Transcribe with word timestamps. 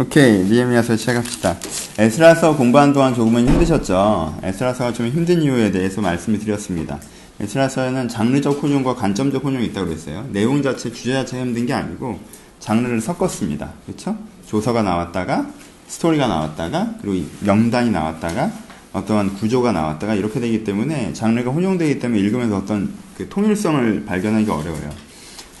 오케이 0.00 0.44
니에미아서 0.44 0.96
시작합시다. 0.96 1.56
에스라서 1.98 2.56
공부한 2.56 2.92
동안 2.92 3.16
조금은 3.16 3.48
힘드셨죠. 3.48 4.38
에스라서가 4.44 4.92
좀 4.92 5.08
힘든 5.08 5.42
이유에 5.42 5.72
대해서 5.72 6.00
말씀을 6.00 6.38
드렸습니다. 6.38 7.00
에스라서에는 7.40 8.06
장르적 8.06 8.62
혼용과 8.62 8.94
관점적 8.94 9.44
혼용이 9.44 9.66
있다고 9.66 9.88
그랬어요. 9.88 10.24
내용 10.30 10.62
자체 10.62 10.92
주제 10.92 11.14
자체가 11.14 11.42
힘든 11.42 11.66
게 11.66 11.72
아니고 11.72 12.20
장르를 12.60 13.00
섞었습니다. 13.00 13.72
그렇죠? 13.86 14.16
조서가 14.46 14.82
나왔다가 14.82 15.48
스토리가 15.88 16.28
나왔다가 16.28 16.94
그리고 17.02 17.26
명단이 17.40 17.90
나왔다가 17.90 18.52
어떠한 18.92 19.34
구조가 19.34 19.72
나왔다가 19.72 20.14
이렇게 20.14 20.38
되기 20.38 20.62
때문에 20.62 21.12
장르가 21.12 21.50
혼용되기 21.50 21.98
때문에 21.98 22.20
읽으면서 22.20 22.58
어떤 22.58 22.92
그 23.16 23.28
통일성을 23.28 24.04
발견하기가 24.04 24.54
어려워요. 24.54 25.07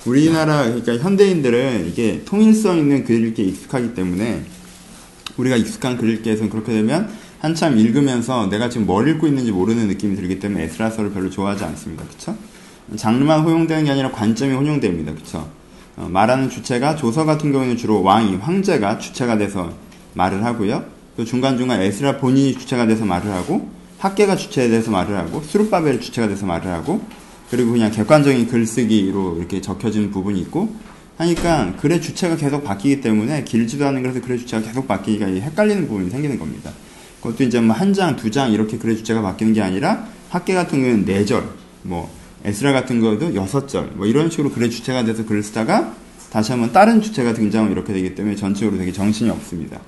우리나라 0.06 0.64
그러니까 0.64 0.96
현대인들은 0.98 1.88
이게 1.88 2.22
통일성 2.24 2.78
있는 2.78 3.04
글읽기에 3.04 3.44
익숙하기 3.44 3.94
때문에 3.94 4.42
우리가 5.36 5.56
익숙한 5.56 5.96
글읽기에서는 5.98 6.50
그렇게 6.50 6.72
되면 6.72 7.10
한참 7.40 7.78
읽으면서 7.78 8.46
내가 8.46 8.68
지금 8.68 8.86
뭘 8.86 9.08
읽고 9.08 9.26
있는지 9.26 9.52
모르는 9.52 9.86
느낌이 9.88 10.16
들기 10.16 10.38
때문에 10.38 10.64
에스라서를 10.64 11.12
별로 11.12 11.30
좋아하지 11.30 11.64
않습니다. 11.64 12.04
그쵸? 12.04 12.36
장르만 12.96 13.40
혼용되는 13.40 13.84
게 13.84 13.90
아니라 13.90 14.10
관점이 14.10 14.54
혼용됩니다. 14.54 15.14
그쵸? 15.14 15.48
어, 15.96 16.08
말하는 16.10 16.48
주체가 16.48 16.96
조서 16.96 17.24
같은 17.24 17.52
경우는 17.52 17.76
주로 17.76 18.02
왕이, 18.02 18.36
황제가 18.36 18.98
주체가 18.98 19.38
돼서 19.38 19.72
말을 20.14 20.44
하고요. 20.44 20.84
또 21.16 21.24
중간중간 21.24 21.82
에스라 21.82 22.18
본인이 22.18 22.54
주체가 22.54 22.86
돼서 22.86 23.04
말을 23.04 23.30
하고 23.32 23.68
학계가 23.98 24.36
주체에 24.36 24.68
대해서 24.68 24.90
말을 24.90 25.16
하고 25.16 25.42
수르바벨 25.42 26.00
주체가 26.00 26.28
돼서 26.28 26.46
말을 26.46 26.70
하고 26.70 27.02
그리고 27.50 27.72
그냥 27.72 27.90
객관적인 27.90 28.48
글쓰기로 28.48 29.36
이렇게 29.38 29.60
적혀진 29.60 30.10
부분이 30.10 30.40
있고 30.42 30.74
하니까 31.16 31.74
글의 31.80 32.00
주체가 32.00 32.36
계속 32.36 32.62
바뀌기 32.62 33.00
때문에 33.00 33.44
길지도 33.44 33.86
않은 33.86 34.02
글에서 34.02 34.20
글의 34.20 34.38
주체가 34.40 34.62
계속 34.66 34.86
바뀌기가 34.86 35.26
헷갈리는 35.26 35.88
부분이 35.88 36.10
생기는 36.10 36.38
겁니다. 36.38 36.70
그것도 37.20 37.42
이제 37.44 37.60
뭐 37.60 37.74
한 37.74 37.92
장, 37.94 38.14
두 38.16 38.30
장 38.30 38.52
이렇게 38.52 38.78
글의 38.78 38.98
주체가 38.98 39.22
바뀌는 39.22 39.52
게 39.52 39.62
아니라 39.62 40.06
학계 40.28 40.54
같은 40.54 40.80
경우는 40.80 41.04
네 41.04 41.24
절, 41.24 41.42
뭐 41.82 42.08
에스라 42.44 42.72
같은 42.72 43.00
경우도 43.00 43.34
여섯 43.34 43.66
절, 43.66 43.90
뭐 43.94 44.06
이런 44.06 44.30
식으로 44.30 44.50
글의 44.50 44.70
주체가 44.70 45.04
돼서 45.04 45.24
글을 45.24 45.42
쓰다가 45.42 45.94
다시 46.30 46.52
한번 46.52 46.72
다른 46.72 47.00
주체가 47.00 47.34
등장하면 47.34 47.72
이렇게 47.72 47.92
되기 47.92 48.14
때문에 48.14 48.36
전체적으로 48.36 48.78
되게 48.78 48.92
정신이 48.92 49.30
없습니다. 49.30 49.80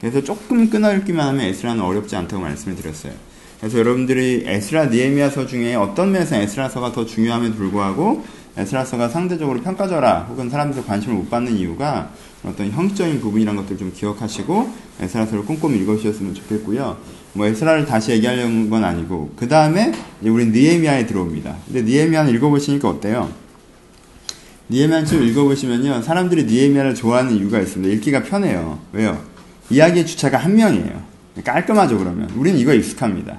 그래서 0.00 0.22
조금 0.22 0.68
끊어읽기만 0.70 1.26
하면 1.28 1.46
에스라는 1.46 1.82
어렵지 1.82 2.14
않다고 2.14 2.42
말씀을 2.42 2.76
드렸어요. 2.76 3.12
그래서 3.60 3.78
여러분들이 3.78 4.44
에스라 4.46 4.86
니에미아서 4.86 5.46
중에 5.46 5.74
어떤 5.74 6.12
면에서 6.12 6.36
에스라서가 6.36 6.92
더 6.92 7.06
중요함에도 7.06 7.54
불구하고 7.54 8.24
에스라서가 8.56 9.08
상대적으로 9.08 9.60
평가절하 9.60 10.26
혹은 10.30 10.48
사람들이 10.48 10.84
관심을 10.84 11.16
못 11.16 11.30
받는 11.30 11.56
이유가 11.56 12.10
어떤 12.44 12.70
형식적인 12.70 13.20
부분이란 13.20 13.56
것들 13.56 13.76
좀 13.76 13.92
기억하시고 13.94 14.70
에스라서를 15.00 15.44
꼼꼼히 15.44 15.78
읽어주셨으면 15.80 16.34
좋겠고요. 16.34 16.96
뭐 17.32 17.46
에스라를 17.46 17.84
다시 17.84 18.12
얘기하려는 18.12 18.70
건 18.70 18.84
아니고 18.84 19.32
그 19.36 19.48
다음에 19.48 19.92
우리 20.22 20.46
니에미아에 20.46 21.06
들어옵니다. 21.06 21.56
근데 21.66 21.82
니에미아는 21.82 22.34
읽어보시니까 22.34 22.88
어때요? 22.88 23.30
니에미아는 24.70 25.06
좀 25.06 25.22
읽어보시면요. 25.22 26.02
사람들이 26.02 26.44
니에미아를 26.44 26.94
좋아하는 26.94 27.36
이유가 27.36 27.60
있습니다. 27.60 27.94
읽기가 27.94 28.22
편해요. 28.22 28.78
왜요? 28.92 29.20
이야기의 29.70 30.06
주체가 30.06 30.38
한 30.38 30.56
명이에요. 30.56 31.05
깔끔하죠, 31.44 31.98
그러면. 31.98 32.30
우리는 32.36 32.58
이거 32.58 32.72
익숙합니다. 32.74 33.38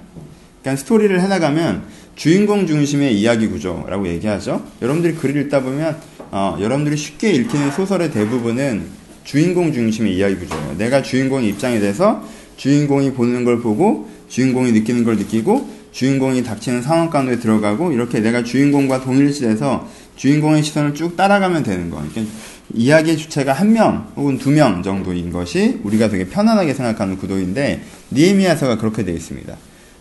그러니까 0.62 0.81
스토리를 0.81 1.20
해나가면 1.22 1.84
주인공 2.16 2.67
중심의 2.67 3.20
이야기 3.20 3.48
구조라고 3.48 4.08
얘기하죠. 4.08 4.64
여러분들이 4.81 5.16
글을 5.16 5.42
읽다 5.44 5.62
보면, 5.62 5.98
어, 6.31 6.58
여러분들이 6.59 6.98
쉽게 6.98 7.31
읽히는 7.31 7.72
소설의 7.72 8.12
대부분은 8.12 8.86
주인공 9.23 9.73
중심의 9.73 10.16
이야기 10.16 10.36
구조예요. 10.36 10.76
내가 10.78 11.02
주인공의 11.02 11.50
입장에 11.50 11.80
대해서 11.80 12.23
주인공이 12.56 13.14
보는 13.14 13.44
걸 13.44 13.62
보고 13.62 14.09
주인공이 14.30 14.72
느끼는 14.72 15.04
걸 15.04 15.17
느끼고 15.17 15.70
주인공이 15.92 16.44
닥치는 16.44 16.82
상황 16.82 17.09
가운데 17.09 17.39
들어가고 17.39 17.92
이렇게 17.92 18.20
내가 18.20 18.43
주인공과 18.43 19.02
동일시돼서 19.02 19.88
주인공의 20.16 20.64
시선을 20.64 20.93
쭉 20.93 21.17
따라가면 21.17 21.64
되는 21.64 21.89
거. 21.89 21.98
그러니까 21.98 22.33
이야기의 22.73 23.17
주체가 23.17 23.54
한 23.54 23.72
명 23.73 24.08
혹은 24.16 24.38
두 24.38 24.52
명 24.52 24.83
정도인 24.83 25.32
것이 25.32 25.80
우리가 25.83 26.10
되게 26.10 26.28
편안하게 26.28 26.73
생각하는 26.73 27.17
구도인데 27.17 27.82
니에미아서가 28.11 28.78
그렇게 28.78 29.04
되어 29.04 29.16
있습니다. 29.16 29.55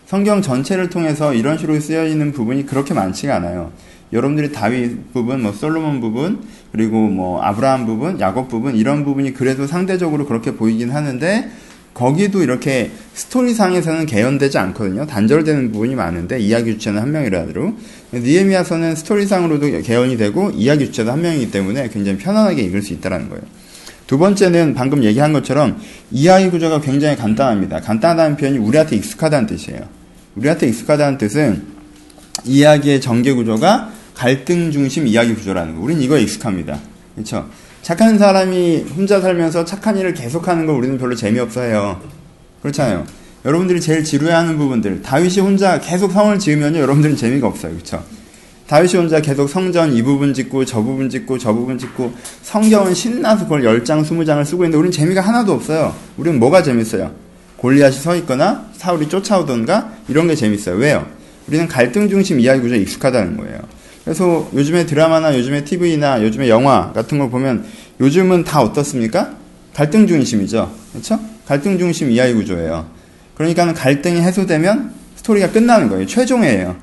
성경 0.05 0.41
전체를 0.41 0.89
통해서 0.89 1.33
이런 1.33 1.57
식으로 1.57 1.79
쓰여 1.79 2.07
있는 2.07 2.31
부분이 2.31 2.65
그렇게 2.65 2.93
많지가 2.93 3.35
않아요. 3.37 3.71
여러분들이 4.13 4.53
다윗 4.53 5.11
부분, 5.13 5.41
뭐 5.41 5.51
솔로몬 5.51 5.99
부분, 5.99 6.39
그리고 6.71 6.95
뭐 7.09 7.41
아브라함 7.41 7.85
부분, 7.85 8.19
야곱 8.21 8.47
부분 8.47 8.75
이런 8.77 9.03
부분이 9.03 9.33
그래도 9.33 9.67
상대적으로 9.67 10.25
그렇게 10.25 10.51
보이긴 10.55 10.91
하는데 10.91 11.49
거기도 11.97 12.43
이렇게 12.43 12.91
스토리상에서는 13.15 14.05
개연되지 14.05 14.59
않거든요. 14.59 15.07
단절되는 15.07 15.71
부분이 15.71 15.95
많은데 15.95 16.39
이야기 16.39 16.73
주체는 16.73 17.01
한 17.01 17.11
명이라도 17.11 17.73
니에미아서는 18.13 18.95
스토리상으로도 18.95 19.81
개연이 19.81 20.15
되고 20.15 20.51
이야기 20.51 20.85
주체도 20.85 21.11
한 21.11 21.21
명이기 21.23 21.49
때문에 21.49 21.89
굉장히 21.89 22.19
편안하게 22.19 22.61
읽을 22.61 22.83
수 22.83 22.93
있다는 22.93 23.29
거예요. 23.29 23.41
두 24.05 24.19
번째는 24.19 24.75
방금 24.75 25.03
얘기한 25.03 25.33
것처럼 25.33 25.81
이야기 26.11 26.51
구조가 26.51 26.81
굉장히 26.81 27.15
간단합니다. 27.17 27.81
간단하다는 27.81 28.37
표현이 28.37 28.59
우리한테 28.59 28.95
익숙하다는 28.95 29.47
뜻이에요. 29.47 29.81
우리한테 30.35 30.67
익숙하다는 30.67 31.17
뜻은 31.17 31.63
이야기의 32.45 33.01
전개 33.01 33.33
구조가 33.33 33.91
갈등 34.13 34.71
중심 34.71 35.07
이야기 35.07 35.33
구조라는 35.33 35.75
거. 35.75 35.81
우린 35.81 35.99
이거에 35.99 36.21
익숙합니다. 36.21 36.79
그렇죠? 37.15 37.49
착한 37.87 38.17
사람이 38.17 38.85
혼자 38.97 39.21
살면서 39.21 39.63
착한 39.63 39.97
일을 39.97 40.13
계속하는 40.13 40.65
걸 40.65 40.75
우리는 40.75 40.97
별로 40.97 41.15
재미없어 41.15 41.61
해요. 41.61 42.01
그렇잖아요. 42.61 43.05
여러분들이 43.45 43.79
제일 43.79 44.03
지루해하는 44.03 44.57
부분들 44.57 45.01
다윗이 45.01 45.39
혼자 45.39 45.79
계속 45.79 46.11
성을 46.11 46.37
지으면요 46.37 46.79
여러분들은 46.79 47.15
재미가 47.15 47.47
없어요. 47.47 47.71
그렇죠? 47.71 48.03
다윗이 48.67 48.95
혼자 48.95 49.21
계속 49.21 49.47
성전 49.47 49.93
이 49.93 50.03
부분 50.03 50.33
짓고 50.33 50.65
저 50.65 50.81
부분 50.81 51.09
짓고 51.09 51.37
저 51.37 51.53
부분 51.53 51.77
짓고 51.77 52.11
성경은 52.41 52.93
신나서 52.93 53.45
그걸 53.45 53.61
10장 53.61 54.03
20장을 54.03 54.43
쓰고 54.43 54.63
있는데 54.63 54.77
우리는 54.77 54.91
재미가 54.91 55.21
하나도 55.21 55.53
없어요. 55.53 55.95
우리는 56.17 56.37
뭐가 56.39 56.63
재밌어요? 56.63 57.13
골리앗이 57.55 57.95
서 57.95 58.17
있거나 58.17 58.65
사울이 58.73 59.07
쫓아오던가 59.07 59.93
이런 60.09 60.27
게 60.27 60.35
재밌어요. 60.35 60.75
왜요? 60.75 61.07
우리는 61.47 61.65
갈등 61.69 62.09
중심 62.09 62.41
이야기 62.41 62.59
구조에 62.59 62.79
익숙하다는 62.79 63.37
거예요. 63.37 63.76
그래서 64.07 64.49
요즘에 64.53 64.85
드라마나 64.85 65.37
요즘에 65.37 65.65
TV나 65.65 66.23
요즘에 66.23 66.47
영화 66.47 66.93
같은 66.93 67.19
걸 67.19 67.29
보면 67.29 67.65
요즘은 67.99 68.45
다 68.45 68.61
어떻습니까? 68.61 69.33
갈등 69.73 70.07
중심이죠. 70.07 70.71
그렇죠? 70.93 71.19
갈등 71.45 71.77
중심 71.77 72.09
이야기 72.09 72.33
구조예요. 72.33 72.85
그러니까 73.35 73.73
갈등이 73.73 74.21
해소되면 74.21 74.93
스토리가 75.17 75.51
끝나는 75.51 75.89
거예요. 75.89 76.05
최종회예요. 76.05 76.77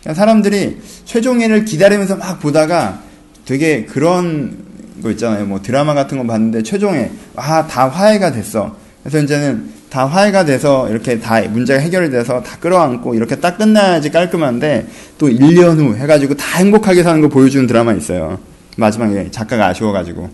그러니까 0.00 0.14
사람들이 0.14 0.78
최종회를 1.04 1.64
기다리면서 1.64 2.16
막 2.16 2.40
보다가 2.40 3.00
되게 3.44 3.84
그런 3.84 4.56
거 5.00 5.12
있잖아요. 5.12 5.46
뭐 5.46 5.62
드라마 5.62 5.94
같은 5.94 6.18
거 6.18 6.24
봤는데 6.24 6.64
최종회 6.64 7.12
아 7.36 7.68
다 7.68 7.88
화해가 7.88 8.32
됐어. 8.32 8.76
그래서 9.04 9.20
이제는 9.20 9.70
다 9.92 10.06
화해가 10.06 10.46
돼서 10.46 10.88
이렇게 10.88 11.20
다 11.20 11.42
문제가 11.42 11.78
해결이 11.78 12.10
돼서 12.10 12.42
다 12.42 12.56
끌어안고 12.58 13.14
이렇게 13.14 13.36
딱 13.36 13.58
끝나야지 13.58 14.10
깔끔한데 14.10 14.86
또 15.18 15.28
1년 15.28 15.76
후 15.76 15.94
해가지고 15.94 16.34
다 16.34 16.56
행복하게 16.56 17.02
사는 17.02 17.20
거 17.20 17.28
보여주는 17.28 17.66
드라마 17.66 17.92
있어요. 17.92 18.38
마지막에 18.78 19.30
작가가 19.30 19.66
아쉬워가지고. 19.66 20.30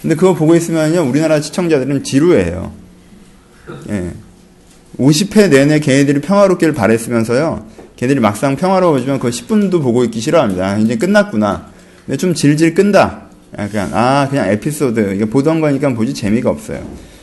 근데 0.00 0.16
그거 0.16 0.32
보고 0.32 0.56
있으면요, 0.56 1.02
우리나라 1.02 1.42
시청자들은 1.42 2.04
지루해요. 2.04 2.72
예. 3.90 4.12
50회 4.98 5.50
내내 5.50 5.80
걔네들이 5.80 6.22
평화롭기를 6.22 6.72
바랬으면서요, 6.72 7.66
걔들이 7.96 8.18
막상 8.18 8.56
평화로워지면 8.56 9.18
그 9.20 9.28
10분도 9.28 9.82
보고 9.82 10.04
있기 10.04 10.20
싫어합니다. 10.20 10.66
아, 10.66 10.78
이제 10.78 10.96
끝났구나. 10.96 11.66
근데 12.06 12.16
좀 12.16 12.32
질질 12.32 12.72
끈다. 12.72 13.24
약간, 13.58 13.90
아, 13.92 14.26
그냥 14.30 14.48
에피소드. 14.48 15.16
이거 15.16 15.26
보던 15.26 15.60
거니까 15.60 15.90
보지 15.92 16.14
재미가 16.14 16.48
없어요. 16.48 16.80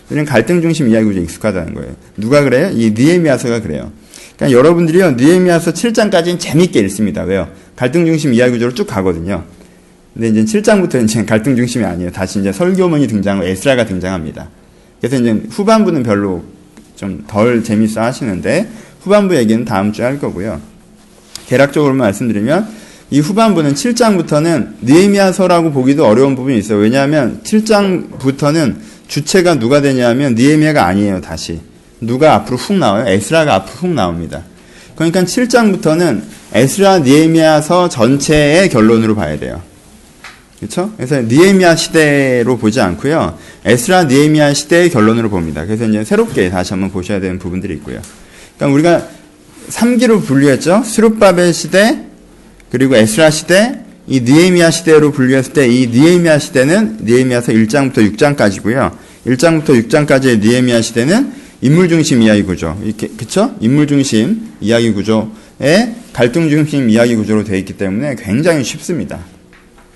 우리는 0.09 0.25
갈등 0.25 0.61
중심 0.61 0.89
이야기 0.89 1.05
구조에 1.05 1.23
익숙하다는 1.23 1.73
거예요. 1.73 1.95
누가 2.17 2.41
그래요? 2.43 2.71
이 2.73 2.91
니에미아서가 2.91 3.61
그래요. 3.61 3.91
그러니까 4.35 4.57
여러분들이요, 4.57 5.11
니에미아서 5.11 5.73
7장까지는 5.73 6.39
재밌게 6.39 6.79
읽습니다. 6.81 7.23
왜요? 7.23 7.49
갈등 7.75 8.05
중심 8.05 8.33
이야기 8.33 8.53
구조로 8.53 8.73
쭉 8.73 8.87
가거든요. 8.87 9.43
근데 10.13 10.29
이제 10.29 10.59
7장부터 10.59 11.03
이제 11.03 11.23
갈등 11.25 11.55
중심이 11.55 11.85
아니에요. 11.85 12.11
다시 12.11 12.39
이제 12.39 12.51
설교문이 12.51 13.07
등장하고 13.07 13.47
에스라가 13.47 13.85
등장합니다. 13.85 14.49
그래서 14.99 15.17
이제 15.17 15.41
후반부는 15.49 16.03
별로 16.03 16.43
좀 16.95 17.23
덜 17.27 17.63
재밌어 17.63 18.01
하시는데, 18.01 18.67
후반부 19.01 19.35
얘기는 19.37 19.63
다음 19.63 19.93
주에 19.93 20.05
할 20.05 20.19
거고요. 20.19 20.59
대략적으로 21.47 21.93
말씀드리면, 21.93 22.67
이 23.11 23.19
후반부는 23.19 23.73
7장부터는 23.73 24.83
니에미아서라고 24.83 25.71
보기도 25.71 26.05
어려운 26.05 26.35
부분이 26.35 26.57
있어요. 26.57 26.79
왜냐하면 26.79 27.41
7장부터는 27.43 28.75
주체가 29.09 29.55
누가 29.55 29.81
되냐면 29.81 30.35
니에미아가 30.35 30.85
아니에요. 30.85 31.19
다시 31.19 31.59
누가 31.99 32.35
앞으로 32.35 32.55
훅 32.55 32.77
나와요? 32.77 33.07
에스라가 33.07 33.55
앞으로 33.55 33.75
훅 33.75 33.89
나옵니다. 33.89 34.43
그러니까 34.95 35.23
7장부터는 35.23 36.21
에스라 36.53 36.99
니에미아서 36.99 37.89
전체의 37.89 38.69
결론으로 38.69 39.15
봐야 39.15 39.37
돼요. 39.37 39.61
그렇죠? 40.59 40.91
그래서 40.95 41.21
니에미아 41.21 41.75
시대로 41.75 42.57
보지 42.57 42.79
않고요. 42.81 43.37
에스라 43.65 44.05
니에미아 44.05 44.53
시대의 44.53 44.89
결론으로 44.89 45.29
봅니다. 45.29 45.65
그래서 45.65 45.85
이제 45.85 46.03
새롭게 46.03 46.49
다시 46.49 46.73
한번 46.73 46.91
보셔야 46.91 47.19
되는 47.19 47.39
부분들이 47.39 47.73
있고요. 47.75 47.99
그러니까 48.57 48.73
우리가 48.75 49.07
3기로 49.69 50.23
분류했죠. 50.23 50.83
수룹바벨 50.85 51.53
시대 51.53 52.05
그리고 52.71 52.95
에스라 52.95 53.31
시대 53.31 53.79
이 54.09 54.21
니에미아 54.21 54.71
시대로 54.71 55.11
분류했을 55.11 55.53
때 55.53 55.69
이 55.69 55.87
니에미아 55.87 56.39
시대는 56.39 56.99
니에미아서 57.03 57.51
1장부터 57.51 58.15
6장까지고요. 58.15 58.91
1장부터 59.27 59.87
6장까지의 59.87 60.39
니에미아 60.39 60.81
시대는 60.81 61.31
인물 61.61 61.89
중심 61.89 62.21
이야기 62.21 62.43
구조. 62.43 62.75
이렇게 62.83 63.07
그쵸? 63.07 63.55
인물 63.59 63.85
중심 63.85 64.49
이야기 64.61 64.91
구조에 64.91 65.95
갈등 66.13 66.49
중심 66.49 66.89
이야기 66.89 67.15
구조로 67.15 67.43
되어 67.43 67.57
있기 67.57 67.73
때문에 67.73 68.15
굉장히 68.15 68.63
쉽습니다. 68.63 69.19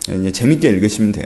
이제 0.09 0.31
재밌게 0.31 0.69
읽으시면 0.69 1.11
돼요. 1.13 1.25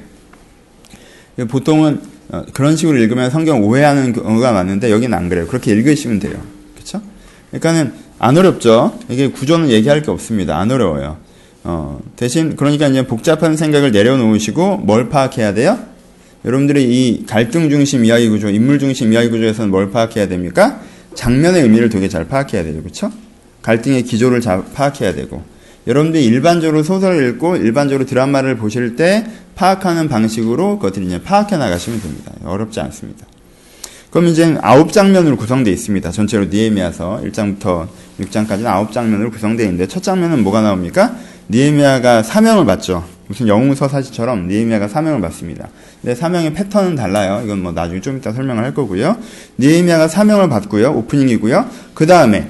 보통은 1.48 2.00
어, 2.30 2.44
그런 2.54 2.76
식으로 2.76 2.98
읽으면 2.98 3.32
성경 3.32 3.64
오해하는 3.64 4.14
경우가 4.14 4.52
많은데 4.52 4.92
여기는 4.92 5.18
안 5.18 5.30
그래요. 5.30 5.48
그렇게 5.48 5.72
읽으시면 5.72 6.20
돼요. 6.20 6.42
그렇죠? 6.76 7.02
그러니까는 7.50 7.94
안 8.20 8.38
어렵죠. 8.38 9.00
이게 9.10 9.28
구조는 9.30 9.70
얘기할 9.70 10.02
게 10.02 10.12
없습니다. 10.12 10.58
안 10.58 10.72
어려워요. 10.72 11.18
어, 11.70 12.00
대신 12.16 12.56
그러니까 12.56 12.88
이제 12.88 13.06
복잡한 13.06 13.58
생각을 13.58 13.92
내려놓으시고 13.92 14.78
뭘 14.78 15.10
파악해야 15.10 15.54
돼요? 15.54 15.78
여러분들이 16.46 16.84
이 16.84 17.26
갈등 17.26 17.70
중심 17.70 18.06
이야기 18.06 18.30
구조, 18.30 18.50
인물 18.50 18.80
중심 18.80 19.12
이야기 19.12 19.30
구조에서는 19.30 19.70
뭘 19.70 19.92
파악해야 19.92 20.30
됩니까? 20.30 20.80
장면의 21.14 21.64
의미를 21.64 21.90
되게 21.90 22.08
잘 22.08 22.26
파악해야 22.26 22.64
되죠. 22.64 22.82
그렇죠? 22.82 23.12
갈등의 23.64 24.04
기조를 24.04 24.40
잘 24.40 24.64
파악해야 24.74 25.14
되고 25.14 25.44
여러분들이 25.88 26.24
일반적으로 26.24 26.84
소설을 26.84 27.32
읽고 27.32 27.58
일반적으로 27.58 28.06
드라마를 28.06 28.56
보실 28.56 28.96
때 28.96 29.28
파악하는 29.56 30.08
방식으로 30.08 30.80
그것들을 30.80 31.06
이제 31.06 31.22
파악해 31.22 31.58
나가시면 31.58 32.02
됩니다. 32.02 32.32
어렵지 32.46 32.80
않습니다. 32.80 33.26
그럼 34.10 34.28
이제 34.28 34.58
아홉 34.62 34.94
장면으로 34.94 35.36
구성되어 35.36 35.74
있습니다. 35.74 36.12
전체로 36.12 36.46
니에미아서 36.46 37.24
1장부터 37.26 37.88
6장까지는 38.22 38.68
아홉 38.68 38.94
장면으로 38.94 39.32
구성되어 39.32 39.66
있는데 39.66 39.86
첫 39.88 40.02
장면은 40.02 40.44
뭐가 40.44 40.62
나옵니까? 40.62 41.18
니에미아가 41.50 42.24
사명을 42.24 42.66
받죠. 42.66 43.04
무슨 43.28 43.48
영웅 43.48 43.76
서 43.76 43.88
사시처럼 43.88 44.48
니에미아가 44.48 44.88
사명을 44.88 45.22
받습니다. 45.22 45.70
근데 46.02 46.16
사명의 46.16 46.54
패턴은 46.54 46.96
달라요. 46.96 47.42
이건 47.44 47.62
뭐 47.62 47.72
나중에 47.72 48.02
좀 48.02 48.18
이따 48.18 48.32
설명을 48.32 48.64
할 48.64 48.74
거고요. 48.74 49.18
니에미아가 49.58 50.08
사명을 50.08 50.50
받고요. 50.50 50.92
오프닝이고요. 50.92 51.66
그 51.94 52.06
다음에 52.06 52.48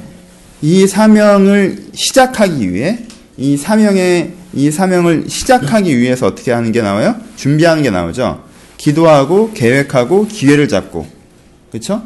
이 0.61 0.87
사명을 0.87 1.85
시작하기 1.93 2.73
위해 2.73 2.99
이 3.37 3.57
사명의 3.57 4.33
이 4.53 4.71
사명을 4.71 5.25
시작하기 5.27 5.97
위해서 5.97 6.25
어떻게 6.25 6.51
하는 6.51 6.71
게 6.71 6.81
나와요? 6.81 7.15
준비하는 7.35 7.83
게 7.83 7.89
나오죠. 7.89 8.43
기도하고 8.77 9.51
계획하고 9.53 10.27
기회를 10.27 10.67
잡고 10.67 11.07
그렇죠? 11.71 12.03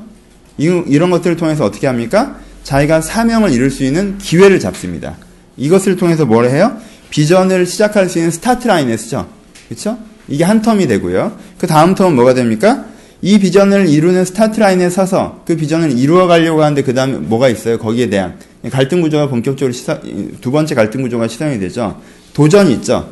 이런 0.58 1.10
것들을 1.12 1.38
통해서 1.38 1.66
어떻게 1.66 1.88
합니까? 1.88 2.38
자기가 2.64 3.02
사명을 3.02 3.52
이룰 3.52 3.70
수 3.70 3.84
있는 3.84 4.18
기회를 4.18 4.60
잡습니다. 4.60 5.16
이것을 5.62 5.96
통해서 5.96 6.26
뭘 6.26 6.50
해요? 6.50 6.76
비전을 7.12 7.68
시작할 7.68 8.10
수 8.10 8.18
있는 8.18 8.32
스타트 8.32 8.68
라인에 8.68 8.98
서죠. 8.98 9.28
그렇죠? 9.70 9.98
이게 10.28 10.44
한 10.44 10.62
term이 10.62 10.88
되고요. 10.88 11.38
그 11.60 11.68
다음 11.68 11.94
term은 11.94 12.14
뭐가 12.14 12.34
됩니까? 12.34 12.86
이 13.22 13.38
비전을 13.38 13.88
이루는 13.88 14.26
스타트 14.26 14.60
라인에 14.60 14.90
서서 14.90 15.44
그 15.46 15.56
비전을 15.56 16.00
이루어 16.00 16.26
가려고 16.26 16.64
하는데 16.64 16.82
그 16.82 16.96
다음에 16.96 17.18
뭐가 17.18 17.50
있어요? 17.50 17.78
거기에 17.78 18.10
대한 18.10 18.40
갈등 18.72 19.02
구조가 19.02 19.28
본격적으로 19.28 19.72
시사, 19.72 20.00
두 20.42 20.50
번째 20.50 20.74
갈등 20.74 21.04
구조가 21.04 21.28
시작이 21.28 21.60
되죠. 21.60 22.02
도전이 22.34 22.74
있죠. 22.76 23.10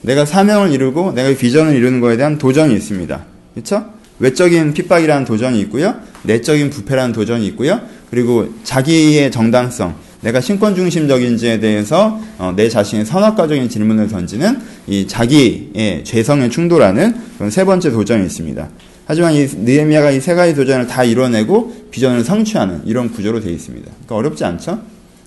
내가 0.00 0.24
사명을 0.24 0.72
이루고 0.72 1.12
내가 1.12 1.36
비전을 1.38 1.76
이루는 1.76 2.00
것에 2.00 2.16
대한 2.16 2.38
도전이 2.38 2.74
있습니다. 2.74 3.24
그렇죠? 3.54 3.84
외적인 4.18 4.74
핍박이라는 4.74 5.24
도전이 5.24 5.60
있고요. 5.60 5.94
내적인 6.24 6.70
부패라는 6.70 7.12
도전이 7.12 7.46
있고요. 7.48 7.80
그리고 8.10 8.48
자기의 8.64 9.30
정당성, 9.30 9.94
내가 10.22 10.40
신권 10.40 10.74
중심적인지에 10.74 11.60
대해서 11.60 12.20
어, 12.38 12.52
내 12.56 12.68
자신의 12.68 13.04
선악과적인 13.04 13.68
질문을 13.68 14.08
던지는 14.08 14.60
이 14.86 15.06
자기의 15.06 16.02
죄성에 16.04 16.48
충돌하는 16.48 17.14
그런 17.36 17.50
세 17.50 17.64
번째 17.64 17.90
도전이 17.90 18.24
있습니다. 18.24 18.68
하지만 19.04 19.34
이 19.34 19.46
느헤미야가 19.46 20.12
이 20.12 20.20
세 20.20 20.34
가지 20.34 20.54
도전을 20.54 20.86
다 20.86 21.04
이뤄내고 21.04 21.88
비전을 21.90 22.24
성취하는 22.24 22.82
이런 22.86 23.10
구조로 23.10 23.40
되어 23.40 23.52
있습니다. 23.52 23.84
그러니까 23.90 24.14
어렵지 24.14 24.44
않죠? 24.44 24.80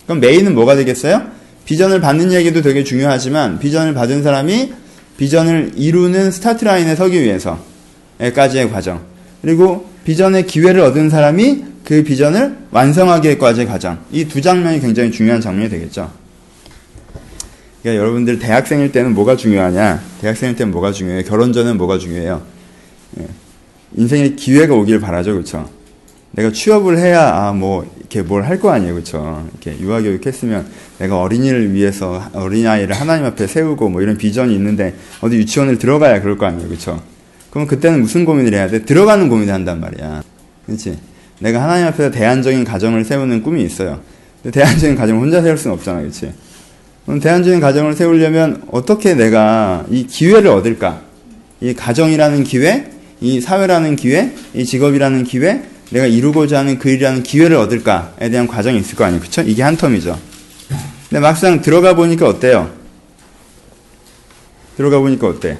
그럼 0.05 0.21
메인은 0.21 0.55
뭐가 0.55 0.75
되겠어요? 0.75 1.23
비전을 1.65 1.99
받는 1.99 2.31
얘기도 2.31 2.61
되게 2.61 2.83
중요하지만 2.83 3.59
비전을 3.59 3.93
받은 3.93 4.23
사람이 4.23 4.71
비전을 5.17 5.73
이루는 5.75 6.31
스타트 6.31 6.63
라인에 6.63 6.95
서기 6.95 7.21
위해서까지의 7.21 8.69
과정 8.71 9.01
그리고 9.41 9.89
비전의 10.05 10.45
기회를 10.45 10.81
얻은 10.81 11.09
사람이 11.09 11.65
그 11.83 12.03
비전을 12.03 12.55
완성하기까지의 12.71 13.67
과정 13.67 13.99
이 14.11 14.25
두 14.25 14.41
장면이 14.41 14.79
굉장히 14.79 15.11
중요한 15.11 15.41
장면이 15.41 15.69
되겠죠. 15.69 16.11
그러니까 17.81 18.01
여러분들 18.01 18.39
대학생일 18.39 18.91
때는 18.91 19.13
뭐가 19.13 19.35
중요하냐? 19.35 20.01
대학생일 20.21 20.55
때는 20.55 20.71
뭐가 20.71 20.91
중요해요? 20.91 21.23
결혼 21.23 21.53
전은 21.53 21.77
뭐가 21.77 21.97
중요해요? 21.99 22.41
예. 23.19 23.27
인생에 23.95 24.29
기회가 24.35 24.73
오길 24.73 24.99
바라죠, 24.99 25.33
그렇죠? 25.33 25.69
내가 26.31 26.51
취업을 26.51 26.97
해야 26.97 27.29
아 27.33 27.53
뭐 27.53 27.85
이렇게 27.99 28.21
뭘 28.21 28.43
할 28.43 28.59
거 28.59 28.71
아니에요, 28.71 28.93
그렇죠? 28.93 29.47
이렇게 29.63 29.79
유아 29.81 30.01
교육 30.01 30.25
했으면 30.25 30.65
내가 30.99 31.19
어린이를 31.21 31.73
위해서 31.73 32.23
어린아이를 32.33 32.95
하나님 32.95 33.25
앞에 33.25 33.45
세우고 33.47 33.89
뭐 33.89 34.01
이런 34.01 34.17
비전이 34.17 34.53
있는데 34.55 34.95
어디 35.21 35.37
유치원을 35.37 35.77
들어가야 35.77 36.21
그럴 36.21 36.37
거 36.37 36.45
아니에요, 36.47 36.67
그렇죠? 36.67 37.01
그럼 37.55 37.67
그때는 37.67 38.01
무슨 38.01 38.25
고민을 38.25 38.53
해야 38.53 38.67
돼? 38.67 38.83
들어가는 38.83 39.29
고민을 39.29 39.53
한단 39.53 39.79
말이야, 39.79 40.23
그렇지? 40.65 40.97
내가 41.39 41.63
하나님 41.63 41.87
앞에서 41.87 42.11
대안적인 42.11 42.65
가정을 42.65 43.05
세우는 43.05 43.43
꿈이 43.43 43.63
있어요. 43.63 44.01
근데 44.43 44.59
대안적인 44.59 44.97
가정을 44.97 45.21
혼자 45.21 45.41
세울 45.41 45.57
수는 45.57 45.73
없잖아, 45.77 46.01
그렇지? 46.01 46.33
그럼 47.05 47.21
대안적인 47.21 47.61
가정을 47.61 47.93
세우려면 47.93 48.61
어떻게 48.71 49.13
내가 49.13 49.85
이 49.89 50.05
기회를 50.05 50.49
얻을까? 50.49 50.99
이 51.61 51.73
가정이라는 51.73 52.43
기회, 52.43 52.91
이 53.21 53.39
사회라는 53.39 53.95
기회, 53.95 54.33
이 54.53 54.65
직업이라는 54.65 55.23
기회, 55.23 55.63
내가 55.91 56.07
이루고자 56.07 56.59
하는 56.59 56.77
그 56.77 56.89
일이라는 56.89 57.23
기회를 57.23 57.55
얻을까에 57.55 58.29
대한 58.31 58.47
과정이 58.47 58.79
있을 58.79 58.97
거 58.97 59.05
아니에요. 59.05 59.21
그쵸? 59.21 59.41
이게 59.43 59.63
한 59.63 59.77
텀이죠. 59.77 60.17
근데 61.07 61.21
막상 61.21 61.61
들어가 61.61 61.95
보니까 61.95 62.27
어때요? 62.27 62.69
들어가 64.75 64.99
보니까 64.99 65.27
어때? 65.29 65.57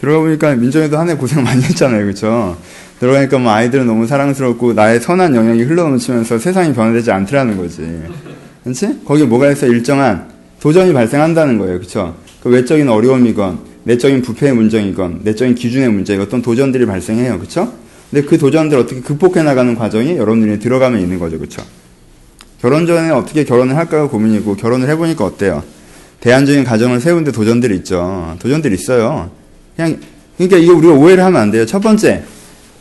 들어가 0.00 0.20
보니까 0.20 0.54
민정이도 0.54 0.98
한 0.98 1.08
해 1.08 1.14
고생 1.14 1.42
많이 1.42 1.62
했잖아요. 1.62 2.04
그쵸? 2.06 2.56
들어가니까 3.00 3.38
뭐 3.38 3.52
아이들은 3.52 3.86
너무 3.86 4.06
사랑스럽고 4.06 4.72
나의 4.72 5.00
선한 5.00 5.34
영향이 5.34 5.62
흘러넘치면서 5.62 6.38
세상이 6.38 6.72
변화되지 6.74 7.10
않더라는 7.10 7.56
거지. 7.56 8.02
그렇지? 8.64 9.00
거기 9.04 9.24
뭐가 9.24 9.50
있어? 9.52 9.66
일정한 9.66 10.26
도전이 10.60 10.92
발생한다는 10.92 11.58
거예요. 11.58 11.78
그쵸? 11.78 12.14
그 12.42 12.48
외적인 12.50 12.88
어려움이건 12.88 13.58
내적인 13.84 14.22
부패의 14.22 14.54
문제이건 14.54 15.20
내적인 15.22 15.54
기준의 15.54 15.90
문제 15.90 16.16
어떤 16.16 16.42
도전들이 16.42 16.86
발생해요. 16.86 17.38
그렇죠? 17.38 17.72
근데 18.10 18.26
그 18.26 18.38
도전들 18.38 18.78
어떻게 18.78 19.00
극복해 19.00 19.42
나가는 19.42 19.74
과정이 19.74 20.16
여러분들이 20.16 20.58
들어가면 20.58 21.00
있는 21.00 21.18
거죠. 21.18 21.38
그렇죠? 21.38 21.62
결혼 22.60 22.86
전에 22.86 23.10
어떻게 23.10 23.44
결혼을 23.44 23.76
할까가 23.76 24.08
고민이고 24.08 24.56
결혼을 24.56 24.88
해보니까 24.90 25.24
어때요? 25.24 25.62
대안적인 26.20 26.64
가정을 26.64 27.00
세우는데 27.00 27.30
도전들이 27.32 27.76
있죠. 27.78 28.34
도전들이 28.38 28.74
있어요. 28.74 29.30
그냥 29.76 29.98
그러니까 30.36 30.58
이게 30.58 30.70
우리가 30.70 30.94
오해를 30.94 31.24
하면 31.24 31.40
안 31.40 31.50
돼요. 31.50 31.64
첫 31.66 31.80
번째, 31.80 32.22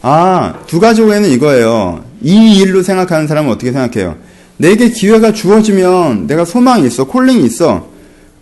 아, 0.01 0.55
두 0.67 0.79
가지 0.79 1.01
오해는 1.01 1.29
이거예요. 1.29 2.03
이 2.21 2.59
일로 2.59 2.81
생각하는 2.81 3.27
사람은 3.27 3.51
어떻게 3.51 3.71
생각해요? 3.71 4.15
내게 4.57 4.89
기회가 4.89 5.31
주어지면 5.31 6.27
내가 6.27 6.45
소망이 6.45 6.85
있어, 6.87 7.05
콜링이 7.05 7.45
있어. 7.45 7.87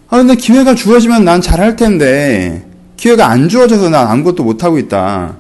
아, 0.10 0.18
근데 0.18 0.36
기회가 0.36 0.76
주어지면 0.76 1.26
난 1.26 1.42
잘할 1.42 1.76
텐데, 1.76 2.66
기회가 2.98 3.28
안 3.28 3.50
주어져서 3.50 3.90
난 3.90 4.08
아무것도 4.08 4.44
못하고 4.44 4.78
있다. 4.78 5.36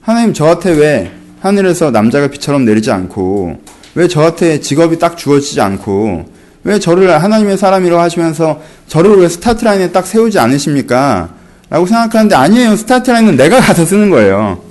하나님 0.00 0.34
저한테 0.34 0.72
왜 0.72 1.12
하늘에서 1.40 1.90
남자가 1.90 2.28
비처럼 2.28 2.64
내리지 2.64 2.90
않고, 2.90 3.56
왜 3.94 4.08
저한테 4.08 4.60
직업이 4.60 4.98
딱 4.98 5.16
주어지지 5.16 5.60
않고, 5.60 6.26
왜 6.64 6.78
저를 6.78 7.22
하나님의 7.22 7.56
사람이라고 7.56 8.00
하시면서 8.00 8.60
저를 8.86 9.16
왜 9.18 9.28
스타트 9.28 9.64
라인에 9.64 9.92
딱 9.92 10.06
세우지 10.06 10.38
않으십니까? 10.38 11.37
라고 11.70 11.86
생각하는데 11.86 12.34
아니에요. 12.34 12.76
스타트 12.76 13.10
라인은 13.10 13.36
내가 13.36 13.60
가서 13.60 13.84
서는 13.84 14.10
거예요. 14.10 14.62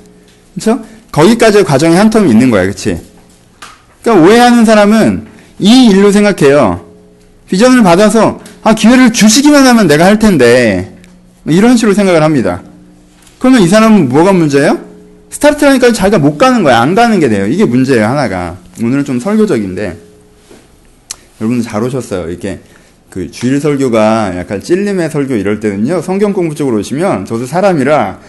그렇죠? 0.55 0.83
거기까지의 1.11 1.63
과정이 1.63 1.95
한 1.95 2.09
term이 2.09 2.29
있는 2.29 2.49
거야. 2.49 2.63
그렇지? 2.63 2.99
그러니까 4.01 4.25
오해하는 4.25 4.65
사람은 4.65 5.27
이 5.59 5.87
일로 5.89 6.11
생각해요. 6.11 6.85
비전을 7.49 7.83
받아서 7.83 8.39
아, 8.63 8.73
기회를 8.73 9.13
주시기만 9.13 9.65
하면 9.65 9.87
내가 9.87 10.05
할 10.05 10.19
텐데. 10.19 10.93
이런 11.45 11.77
식으로 11.77 11.93
생각을 11.93 12.23
합니다. 12.23 12.61
그러면 13.39 13.61
이 13.61 13.67
사람은 13.67 14.09
뭐가 14.09 14.33
문제예요? 14.33 14.79
스타트 15.29 15.63
라인까지 15.63 15.93
자기가 15.93 16.17
못 16.19 16.37
가는 16.37 16.63
거야. 16.63 16.81
안 16.81 16.95
가는 16.95 17.19
게 17.19 17.29
돼요. 17.29 17.45
이게 17.47 17.63
문제예요, 17.63 18.05
하나가. 18.05 18.57
오늘은 18.81 19.05
좀 19.05 19.19
설교적인데. 19.19 19.97
여러분들 21.39 21.69
잘 21.69 21.83
오셨어요. 21.83 22.29
이렇게, 22.29 22.59
그그 23.17 23.31
주일 23.31 23.59
설교가 23.59 24.37
약간 24.37 24.61
찔림의 24.61 25.09
설교 25.09 25.35
이럴 25.35 25.59
때는요 25.59 26.01
성경 26.01 26.33
공부 26.33 26.53
쪽으로 26.53 26.77
오시면 26.77 27.25
저도 27.25 27.47
사람이라 27.47 28.19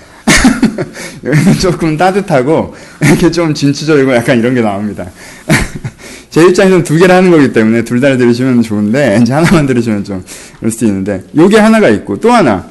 조금 1.61 1.99
따뜻하고 1.99 2.75
이렇게 3.03 3.31
좀 3.31 3.53
진취적이고 3.53 4.15
약간 4.15 4.39
이런 4.39 4.55
게 4.55 4.63
나옵니다. 4.63 5.07
제 6.31 6.43
입장에서는 6.47 6.85
두 6.85 6.97
개를 6.97 7.15
하는 7.15 7.31
거기 7.31 7.53
때문에 7.53 7.83
둘 7.85 8.01
다 8.01 8.17
들으시면 8.17 8.63
좋은데 8.63 9.19
이제 9.21 9.33
하나만 9.33 9.67
들으시면 9.67 10.05
좀 10.05 10.25
그럴 10.59 10.71
수도 10.71 10.87
있는데 10.87 11.23
요게 11.37 11.59
하나가 11.59 11.89
있고 11.91 12.19
또 12.21 12.31
하나 12.31 12.65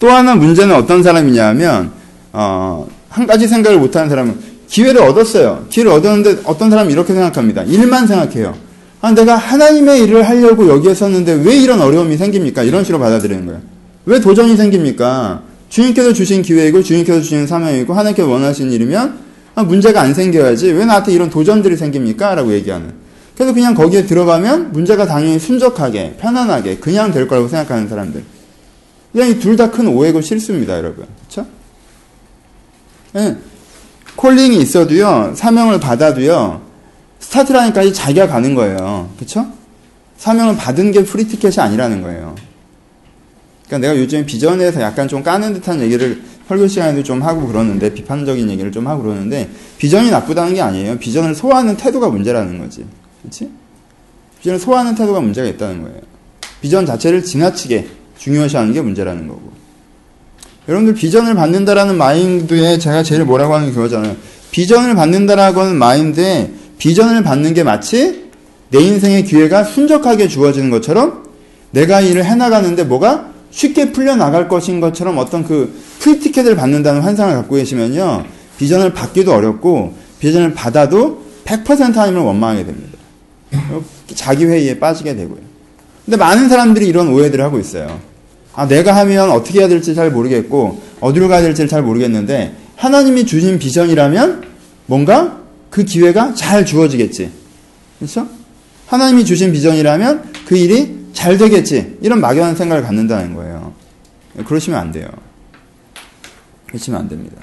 또 0.00 0.10
하나 0.10 0.34
문제는 0.34 0.74
어떤 0.74 1.02
사람이냐면 1.02 1.92
어, 2.32 2.88
한 3.08 3.26
가지 3.26 3.46
생각을 3.46 3.78
못하는 3.78 4.08
사람은 4.08 4.34
기회를 4.68 5.02
얻었어요. 5.02 5.66
기회를 5.68 5.92
얻었는데 5.92 6.42
어떤 6.44 6.70
사람은 6.70 6.90
이렇게 6.90 7.12
생각합니다. 7.12 7.62
일만 7.62 8.06
생각해요. 8.06 8.71
아, 9.02 9.12
내가 9.12 9.36
하나님의 9.36 10.04
일을 10.04 10.22
하려고 10.22 10.68
여기에 10.68 10.94
섰는데 10.94 11.42
왜 11.44 11.56
이런 11.56 11.80
어려움이 11.80 12.16
생깁니까? 12.16 12.62
이런 12.62 12.84
식으로 12.84 13.00
받아들이는 13.00 13.46
거예요. 13.46 13.60
왜 14.06 14.20
도전이 14.20 14.56
생깁니까? 14.56 15.42
주님께서 15.68 16.12
주신 16.12 16.40
기회이고 16.40 16.84
주님께서 16.84 17.20
주신 17.20 17.46
사명이고 17.48 17.92
하나님께서 17.92 18.28
원하신 18.28 18.70
일이면 18.70 19.18
아, 19.56 19.64
문제가 19.64 20.02
안 20.02 20.14
생겨야지 20.14 20.70
왜 20.70 20.84
나한테 20.84 21.12
이런 21.12 21.30
도전들이 21.30 21.76
생깁니까? 21.76 22.36
라고 22.36 22.52
얘기하는. 22.52 22.92
그래서 23.34 23.52
그냥 23.52 23.74
거기에 23.74 24.06
들어가면 24.06 24.70
문제가 24.70 25.04
당연히 25.04 25.40
순적하게 25.40 26.18
편안하게 26.20 26.76
그냥 26.76 27.10
될 27.10 27.26
거라고 27.26 27.48
생각하는 27.48 27.88
사람들. 27.88 28.22
그냥 29.10 29.28
이둘다 29.30 29.72
큰 29.72 29.88
오해고 29.88 30.20
실수입니다, 30.20 30.78
여러분. 30.78 31.06
그렇죠? 31.28 31.50
네. 33.14 33.36
calling이 34.14 34.58
있어도요, 34.58 35.32
사명을 35.34 35.80
받아도요, 35.80 36.71
스타트 37.22 37.52
라인까지 37.52 37.94
자기가 37.94 38.26
가는 38.26 38.54
거예요. 38.54 39.08
그쵸? 39.18 39.46
사명을 40.18 40.56
받은 40.56 40.92
게 40.92 41.04
free 41.04 41.23
ticket이 41.23 41.56
아니라는 41.58 42.02
거예요. 42.02 42.34
그러니까 43.66 43.88
내가 43.88 43.98
요즘에 43.98 44.26
비전에 44.26 44.58
대해서 44.58 44.82
약간 44.82 45.08
좀 45.08 45.22
까는 45.22 45.54
듯한 45.54 45.80
얘기를 45.80 46.22
설교 46.48 46.66
시간에도 46.66 47.02
좀 47.02 47.22
하고 47.22 47.46
그러는데, 47.46 47.94
비판적인 47.94 48.50
얘기를 48.50 48.70
좀 48.70 48.86
하고 48.86 49.04
그러는데, 49.04 49.48
비전이 49.78 50.10
나쁘다는 50.10 50.54
게 50.54 50.60
아니에요. 50.60 50.98
비전을 50.98 51.34
소화하는 51.34 51.76
태도가 51.76 52.08
문제라는 52.08 52.58
거지. 52.58 52.84
그치? 53.22 53.48
비전을 54.40 54.58
소화하는 54.58 54.94
태도가 54.94 55.20
문제가 55.20 55.48
있다는 55.48 55.82
거예요. 55.82 55.98
비전 56.60 56.84
자체를 56.84 57.24
지나치게 57.24 57.88
중요시하는 58.18 58.72
게 58.74 58.82
문제라는 58.82 59.28
거고. 59.28 59.52
여러분들 60.68 60.94
비전을 60.94 61.34
받는다라는 61.34 61.96
마인드에 61.96 62.78
제가 62.78 63.02
제일 63.02 63.24
뭐라고 63.24 63.54
하는 63.54 63.68
게 63.68 63.74
그거잖아요. 63.74 64.16
비전을 64.50 64.94
받는다라고 64.94 65.60
하는 65.62 65.76
마인드에 65.76 66.50
비전을 66.82 67.22
받는 67.22 67.54
게 67.54 67.62
마치 67.62 68.24
내 68.70 68.80
인생의 68.80 69.22
기회가 69.22 69.62
순적하게 69.62 70.26
주어지는 70.26 70.68
것처럼 70.70 71.22
내가 71.70 72.00
일을 72.00 72.24
해나가는데 72.24 72.82
뭐가 72.82 73.30
쉽게 73.52 73.92
풀려나갈 73.92 74.48
것인 74.48 74.80
것처럼 74.80 75.16
어떤 75.18 75.44
그 75.44 75.72
프리티켓을 76.00 76.56
받는다는 76.56 77.02
환상을 77.02 77.32
갖고 77.36 77.54
계시면요. 77.54 78.24
비전을 78.58 78.94
받기도 78.94 79.32
어렵고 79.32 79.94
비전을 80.18 80.54
받아도 80.54 81.22
100% 81.44 81.94
하나님을 81.94 82.20
원망하게 82.22 82.66
됩니다. 82.66 82.98
자기 84.16 84.46
회의에 84.46 84.80
빠지게 84.80 85.14
되고요. 85.14 85.38
근데 86.04 86.16
많은 86.16 86.48
사람들이 86.48 86.88
이런 86.88 87.06
오해들을 87.06 87.44
하고 87.44 87.60
있어요. 87.60 88.00
아, 88.54 88.66
내가 88.66 88.96
하면 88.96 89.30
어떻게 89.30 89.60
해야 89.60 89.68
될지 89.68 89.94
잘 89.94 90.10
모르겠고, 90.10 90.80
어디로 91.00 91.28
가야 91.28 91.42
될지 91.42 91.68
잘 91.68 91.82
모르겠는데, 91.82 92.54
하나님이 92.74 93.24
주신 93.24 93.58
비전이라면 93.60 94.42
뭔가 94.86 95.41
그 95.72 95.84
기회가 95.84 96.34
잘 96.34 96.66
주어지겠지. 96.66 97.30
그렇죠? 97.98 98.28
하나님이 98.86 99.24
주신 99.24 99.52
비전이라면 99.52 100.32
그 100.44 100.54
일이 100.54 101.06
잘 101.14 101.38
되겠지. 101.38 101.96
이런 102.02 102.20
막연한 102.20 102.54
생각을 102.54 102.82
갖는다는 102.84 103.34
거예요. 103.34 103.72
그러시면 104.44 104.78
안 104.78 104.92
돼요. 104.92 105.08
그러시면 106.66 107.00
안 107.00 107.08
됩니다. 107.08 107.40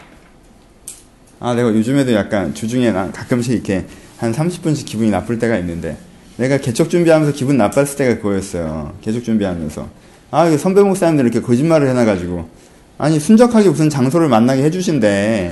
아, 1.40 1.56
내가 1.56 1.70
요즘에도 1.70 2.14
약간 2.14 2.54
주중에 2.54 2.92
난 2.92 3.12
가끔씩 3.12 3.52
이렇게 3.52 3.88
한 4.18 4.32
30분씩 4.32 4.86
기분이 4.86 5.10
나쁠 5.10 5.40
때가 5.40 5.58
있는데, 5.58 5.98
내가 6.38 6.58
개척 6.58 6.92
준비하면서 6.92 7.34
기분 7.34 7.58
나빴을 7.58 7.96
때가 7.98 8.16
그거였어요. 8.18 8.94
개척 9.02 9.24
준비하면서. 9.24 9.90
아, 10.30 10.58
선배 10.58 10.84
목사님들 10.84 11.26
이렇게 11.26 11.42
거짓말을 11.42 11.88
해놔가지고. 11.88 12.48
아니, 13.00 13.20
순적하게 13.20 13.70
무슨 13.70 13.90
장소를 13.90 14.28
만나게 14.28 14.62
해주신대. 14.64 15.52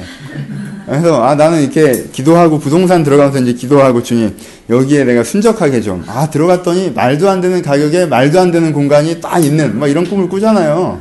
그래서, 0.87 1.21
아, 1.21 1.35
나는 1.35 1.61
이렇게 1.61 2.07
기도하고 2.13 2.59
부동산 2.59 3.03
들어가면서 3.03 3.39
이제 3.39 3.53
기도하고 3.53 4.01
주님, 4.01 4.33
여기에 4.69 5.03
내가 5.03 5.23
순적하게 5.23 5.81
좀. 5.81 6.03
아, 6.07 6.29
들어갔더니 6.29 6.91
말도 6.91 7.29
안 7.29 7.41
되는 7.41 7.61
가격에 7.61 8.05
말도 8.05 8.39
안 8.39 8.51
되는 8.51 8.71
공간이 8.71 9.19
딱 9.19 9.39
있는, 9.43 9.77
막 9.77 9.87
이런 9.87 10.05
꿈을 10.05 10.29
꾸잖아요. 10.29 10.99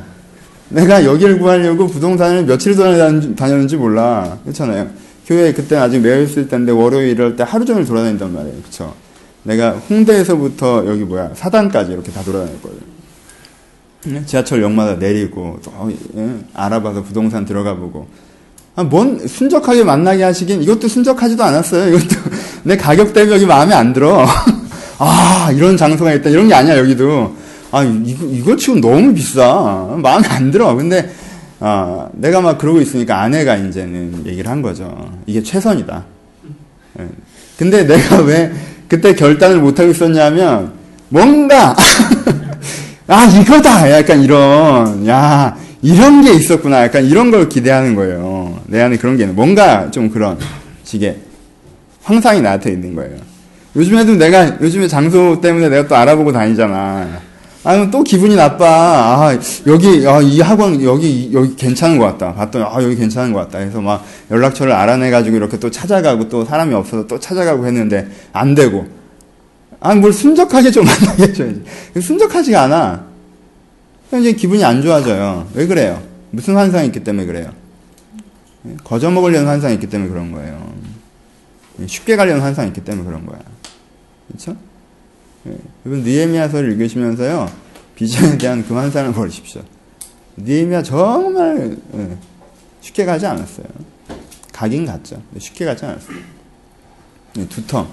내가 0.70 1.04
여기를 1.04 1.38
구하려고 1.38 1.86
부동산을 1.86 2.44
며칠 2.44 2.74
다녔는지 2.74 3.76
몰라. 3.76 4.38
그렇잖아요. 4.42 4.88
교회 5.24 5.52
그때 5.52 5.76
아직 5.76 6.00
매여 6.00 6.22
있을 6.22 6.48
때인데 6.48 6.72
월요일 6.72 7.10
이럴 7.10 7.36
때 7.36 7.44
하루 7.46 7.64
종일 7.64 7.84
돌아다닌단 7.84 8.32
말이에요. 8.32 8.62
그쵸? 8.62 8.92
내가 9.44 9.70
홍대에서부터 9.70 10.84
여기 10.86 11.04
뭐야, 11.04 11.30
사단까지 11.34 11.92
이렇게 11.92 12.10
다 12.10 12.22
돌아다녔거든요. 12.22 12.96
지하철 14.26 14.62
역마다 14.62 14.94
내리고 14.94 15.58
또 15.64 15.72
예, 16.16 16.30
알아봐서 16.54 17.02
부동산 17.02 17.44
들어가 17.44 17.74
보고 17.76 18.08
아, 18.76 18.84
뭔 18.84 19.26
순적하게 19.26 19.84
만나게 19.84 20.22
하시긴 20.22 20.62
이것도 20.62 20.86
순적하지도 20.86 21.42
않았어요. 21.42 21.88
이것도 21.96 22.20
내 22.62 22.76
가격 22.76 23.12
대비 23.14 23.32
여기 23.32 23.46
마음에 23.46 23.74
안 23.74 23.92
들어. 23.92 24.26
아 24.98 25.50
이런 25.52 25.76
장소가 25.76 26.12
있다 26.14 26.30
이런 26.30 26.48
게 26.48 26.54
아니야 26.54 26.78
여기도 26.78 27.34
아 27.70 27.82
이거 27.82 28.24
이거 28.26 28.56
지금 28.56 28.80
너무 28.80 29.12
비싸 29.14 29.96
마음에 29.96 30.28
안 30.28 30.50
들어. 30.50 30.74
근데 30.74 31.10
아 31.58 32.06
내가 32.12 32.42
막 32.42 32.58
그러고 32.58 32.80
있으니까 32.80 33.22
아내가 33.22 33.56
이제는 33.56 34.24
얘기를 34.26 34.50
한 34.50 34.60
거죠. 34.60 35.10
이게 35.26 35.42
최선이다. 35.42 36.04
예. 37.00 37.08
근데 37.58 37.86
내가 37.86 38.20
왜 38.24 38.52
그때 38.88 39.14
결단을 39.14 39.58
못 39.58 39.80
하고 39.80 39.90
있었냐면 39.90 40.72
뭔가 41.08 41.74
아, 43.08 43.24
이거다! 43.26 43.88
약간 43.92 44.20
이런, 44.20 45.06
야, 45.06 45.56
이런 45.82 46.22
게 46.22 46.32
있었구나. 46.32 46.82
약간 46.82 47.04
이런 47.04 47.30
걸 47.30 47.48
기대하는 47.48 47.94
거예요. 47.94 48.60
내 48.66 48.80
안에 48.80 48.96
그런 48.96 49.16
게 49.16 49.22
있는, 49.24 49.36
뭔가 49.36 49.90
좀 49.90 50.10
그런 50.10 50.38
식의 50.84 51.16
황상이 52.02 52.40
나한테 52.40 52.72
있는 52.72 52.94
거예요. 52.94 53.16
요즘에도 53.74 54.14
내가, 54.14 54.60
요즘에 54.60 54.88
장소 54.88 55.40
때문에 55.40 55.68
내가 55.68 55.86
또 55.86 55.96
알아보고 55.96 56.32
다니잖아. 56.32 57.26
아, 57.62 57.90
또 57.90 58.04
기분이 58.04 58.36
나빠. 58.36 58.64
아, 58.64 59.38
여기, 59.66 60.06
아, 60.06 60.20
이 60.20 60.40
학원, 60.40 60.80
여기, 60.84 61.30
여기 61.32 61.56
괜찮은 61.56 61.98
것 61.98 62.04
같다. 62.04 62.32
봤더니, 62.32 62.64
아, 62.64 62.80
여기 62.80 62.94
괜찮은 62.94 63.32
것 63.32 63.40
같다. 63.40 63.58
해서 63.58 63.80
막 63.80 64.06
연락처를 64.30 64.72
알아내가지고 64.72 65.36
이렇게 65.36 65.58
또 65.58 65.68
찾아가고 65.68 66.28
또 66.28 66.44
사람이 66.44 66.72
없어서 66.74 67.08
또 67.08 67.18
찾아가고 67.18 67.66
했는데 67.66 68.06
안 68.32 68.54
되고. 68.54 68.86
아, 69.80 69.94
뭘 69.96 70.12
순적하게 70.12 70.70
좀 70.70 70.84
만나게 70.84 71.24
해줘야지. 71.24 71.62
순적하지가 72.00 72.62
않아. 72.62 73.04
이제 74.12 74.32
기분이 74.32 74.64
안 74.64 74.82
좋아져요. 74.82 75.48
왜 75.54 75.66
그래요? 75.66 76.02
무슨 76.30 76.56
환상이 76.56 76.86
있기 76.86 77.04
때문에 77.04 77.26
그래요? 77.26 77.52
거저 78.84 79.10
먹으려는 79.10 79.46
환상이 79.46 79.74
있기 79.74 79.88
때문에 79.88 80.10
그런 80.10 80.32
거예요. 80.32 80.74
쉽게 81.86 82.16
가려는 82.16 82.40
환상이 82.40 82.68
있기 82.68 82.82
때문에 82.84 83.06
그런 83.06 83.26
거야. 83.26 83.38
그렇죠? 84.28 84.56
여러분 85.84 86.04
느헤미야서를 86.04 86.72
읽으시면서요. 86.72 87.50
비전에 87.94 88.38
대한 88.38 88.66
그 88.66 88.74
환상을 88.74 89.12
버리십시오. 89.12 89.62
느헤미야 90.36 90.82
정말 90.82 91.76
쉽게 92.80 93.04
가지 93.04 93.26
않았어요. 93.26 93.66
가긴 94.52 94.86
갔죠. 94.86 95.22
쉽게 95.38 95.64
가지 95.64 95.84
않았어요. 95.84 96.16
두텀. 97.34 97.86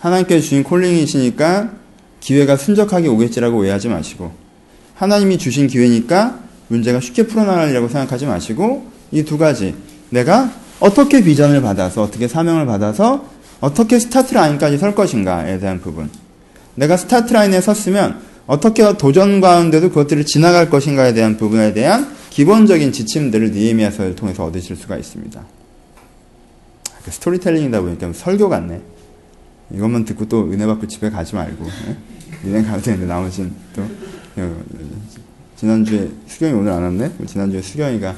하나님께서 0.00 0.40
주신 0.40 0.62
콜링이시니까 0.62 1.72
기회가 2.20 2.56
순적하게 2.56 3.08
오겠지라고 3.08 3.58
오해하지 3.58 3.88
마시고 3.88 4.45
하나님이 4.96 5.38
주신 5.38 5.66
기회니까 5.66 6.40
문제가 6.68 7.00
쉽게 7.00 7.26
풀어나가리라고 7.26 7.88
생각하지 7.88 8.26
마시고 8.26 8.90
이 9.12 9.22
두 9.22 9.38
가지 9.38 9.74
내가 10.10 10.50
어떻게 10.80 11.22
비전을 11.22 11.62
받아서 11.62 12.02
어떻게 12.02 12.26
사명을 12.28 12.66
받아서 12.66 13.24
어떻게 13.60 13.98
스타트 13.98 14.34
라인까지 14.34 14.78
설 14.78 14.94
것인가에 14.94 15.58
대한 15.58 15.80
부분 15.80 16.10
내가 16.74 16.96
스타트 16.96 17.32
라인에 17.32 17.60
섰으면 17.60 18.20
어떻게 18.46 18.96
도전 18.96 19.40
가운데도 19.40 19.88
그것들을 19.90 20.24
지나갈 20.26 20.70
것인가에 20.70 21.14
대한 21.14 21.36
부분에 21.36 21.72
대한 21.72 22.14
기본적인 22.30 22.92
지침들을 22.92 23.52
느헤미야서를 23.52 24.14
통해서 24.14 24.44
얻으실 24.44 24.76
수가 24.76 24.96
있습니다. 24.96 25.42
스토리텔링이다 27.08 27.80
보니까 27.80 28.12
설교 28.12 28.48
같네. 28.48 28.80
이것만 29.72 30.04
듣고 30.04 30.28
또 30.28 30.50
은혜 30.52 30.66
받고 30.66 30.86
집에 30.86 31.10
가지 31.10 31.34
말고 31.34 31.64
은행 32.44 32.64
가도 32.64 32.82
되는데 32.82 33.06
나머지는 33.06 33.52
또 33.74 33.82
어, 33.82 33.88
지난주에 35.56 36.08
수경이 36.26 36.52
오늘 36.52 36.72
안 36.72 36.82
왔네? 36.82 37.12
지난주에 37.26 37.62
수경이가 37.62 38.14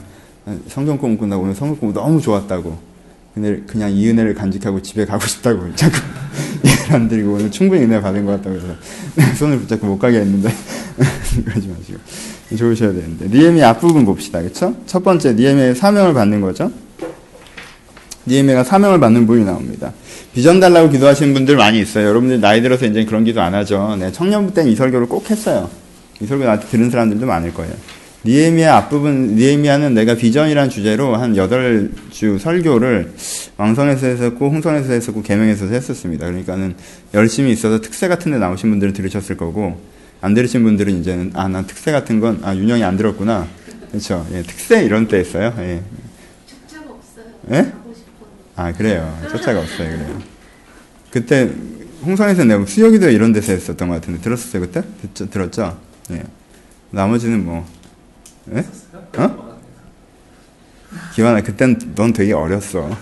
성경 0.68 0.98
공부 0.98 1.22
끝나고 1.22 1.42
오늘 1.42 1.54
성경 1.54 1.76
공부 1.76 1.98
너무 1.98 2.20
좋았다고. 2.20 2.76
근데 3.34 3.62
그냥 3.66 3.92
이 3.92 4.08
은혜를 4.08 4.34
간직하고 4.34 4.82
집에 4.82 5.04
가고 5.04 5.24
싶다고. 5.26 5.72
자꾸 5.76 5.98
잘안 6.86 7.08
드리고 7.08 7.34
오늘 7.34 7.50
충분히 7.50 7.84
은혜 7.84 8.00
받은 8.00 8.24
것 8.24 8.32
같다고 8.32 8.56
해서 8.56 8.66
손을 9.38 9.60
붙잡고 9.60 9.86
못 9.86 9.98
가게 9.98 10.18
했는데 10.18 10.50
그러지 11.44 11.68
마시고. 11.68 11.98
좋으셔야 12.56 12.92
되는데. 12.92 13.28
니에미 13.28 13.62
앞부분 13.62 14.04
봅시다. 14.04 14.42
그쵸? 14.42 14.74
첫 14.86 15.04
번째 15.04 15.34
니에미의 15.34 15.76
사명을 15.76 16.14
받는 16.14 16.40
거죠? 16.40 16.72
니에미가 18.26 18.64
사명을 18.64 18.98
받는 18.98 19.26
부분이 19.26 19.44
나옵니다. 19.44 19.92
비전 20.34 20.58
달라고 20.58 20.90
기도하시는 20.90 21.32
분들 21.32 21.56
많이 21.56 21.80
있어요. 21.80 22.08
여러분들 22.08 22.40
나이 22.40 22.60
들어서 22.62 22.86
이제 22.86 23.04
그런 23.04 23.24
기도 23.24 23.40
안 23.40 23.54
하죠. 23.54 23.96
네, 23.98 24.10
청년부 24.10 24.54
때는 24.54 24.72
이 24.72 24.76
설교를 24.76 25.08
꼭 25.08 25.30
했어요 25.30 25.70
이 26.20 26.26
설교 26.26 26.44
나한테 26.44 26.66
들은 26.68 26.90
사람들도 26.90 27.26
많을 27.26 27.54
거예요 27.54 27.72
니에미아 28.24 28.76
앞부분, 28.76 29.36
니에미아는 29.36 29.94
내가 29.94 30.16
비전이란 30.16 30.70
주제로 30.70 31.14
한 31.14 31.34
8주 31.34 32.38
설교를 32.38 33.12
왕성에서 33.56 34.06
했었고, 34.06 34.50
홍성에서 34.50 34.92
했었고, 34.92 35.22
개명에서 35.22 35.66
했었습니다. 35.66 36.26
그러니까는 36.26 36.74
열심히 37.14 37.52
있어서 37.52 37.80
특세 37.80 38.08
같은 38.08 38.32
데 38.32 38.38
나오신 38.38 38.70
분들은 38.70 38.92
들으셨을 38.92 39.36
거고, 39.36 39.80
안 40.20 40.34
들으신 40.34 40.64
분들은 40.64 41.00
이제는, 41.00 41.30
아, 41.34 41.46
난 41.46 41.66
특세 41.66 41.92
같은 41.92 42.18
건, 42.18 42.40
아, 42.42 42.54
윤영이 42.54 42.82
안 42.82 42.96
들었구나. 42.96 43.46
그렇죠. 43.90 44.26
예, 44.32 44.42
특세 44.42 44.84
이런 44.84 45.06
때 45.06 45.18
했어요. 45.18 45.54
예. 45.58 45.80
숫자가 46.46 46.92
없어요. 46.92 47.24
예? 47.52 47.72
아, 48.56 48.72
그래요. 48.72 49.16
쫓아가 49.30 49.60
없어요. 49.60 49.88
그래요. 49.88 50.22
그때, 51.12 51.50
홍성에서 52.04 52.44
내가 52.44 52.66
수여기도 52.66 53.08
이런 53.10 53.32
데서 53.32 53.52
했었던 53.52 53.88
것 53.88 53.94
같은데, 53.94 54.20
들었었어요, 54.20 54.62
그때? 54.62 54.82
듣죠, 55.02 55.30
들었죠? 55.30 55.87
예. 56.10 56.22
나머지는 56.90 57.44
뭐, 57.44 57.66
예? 58.54 58.64
어? 59.18 59.48
기환아, 61.14 61.42
그땐 61.42 61.78
넌 61.94 62.12
되게 62.12 62.32
어렸어. 62.32 62.88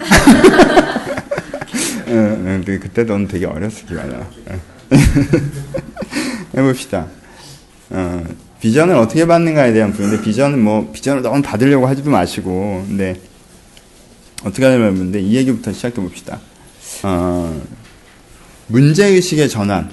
응, 2.08 2.44
응, 2.46 2.62
그- 2.64 2.78
그때 2.80 3.04
넌 3.04 3.28
되게 3.28 3.46
어렸어, 3.46 3.86
기환아. 3.86 4.28
응. 4.50 4.60
해봅시다. 6.56 7.06
어, 7.90 8.24
비전을 8.60 8.94
어떻게 8.96 9.26
받는가에 9.26 9.72
대한 9.72 9.92
부분인데, 9.92 10.22
비전은 10.22 10.58
뭐, 10.60 10.90
비전을 10.92 11.22
너무 11.22 11.42
받으려고 11.42 11.86
하지도 11.86 12.10
마시고, 12.10 12.84
근데, 12.88 13.20
어떻게 14.44 14.64
하냐면, 14.64 15.14
이 15.14 15.36
얘기부터 15.36 15.72
시작해 15.72 15.94
봅시다. 15.96 16.40
어, 17.04 17.62
문제의식의 18.68 19.48
전환. 19.48 19.90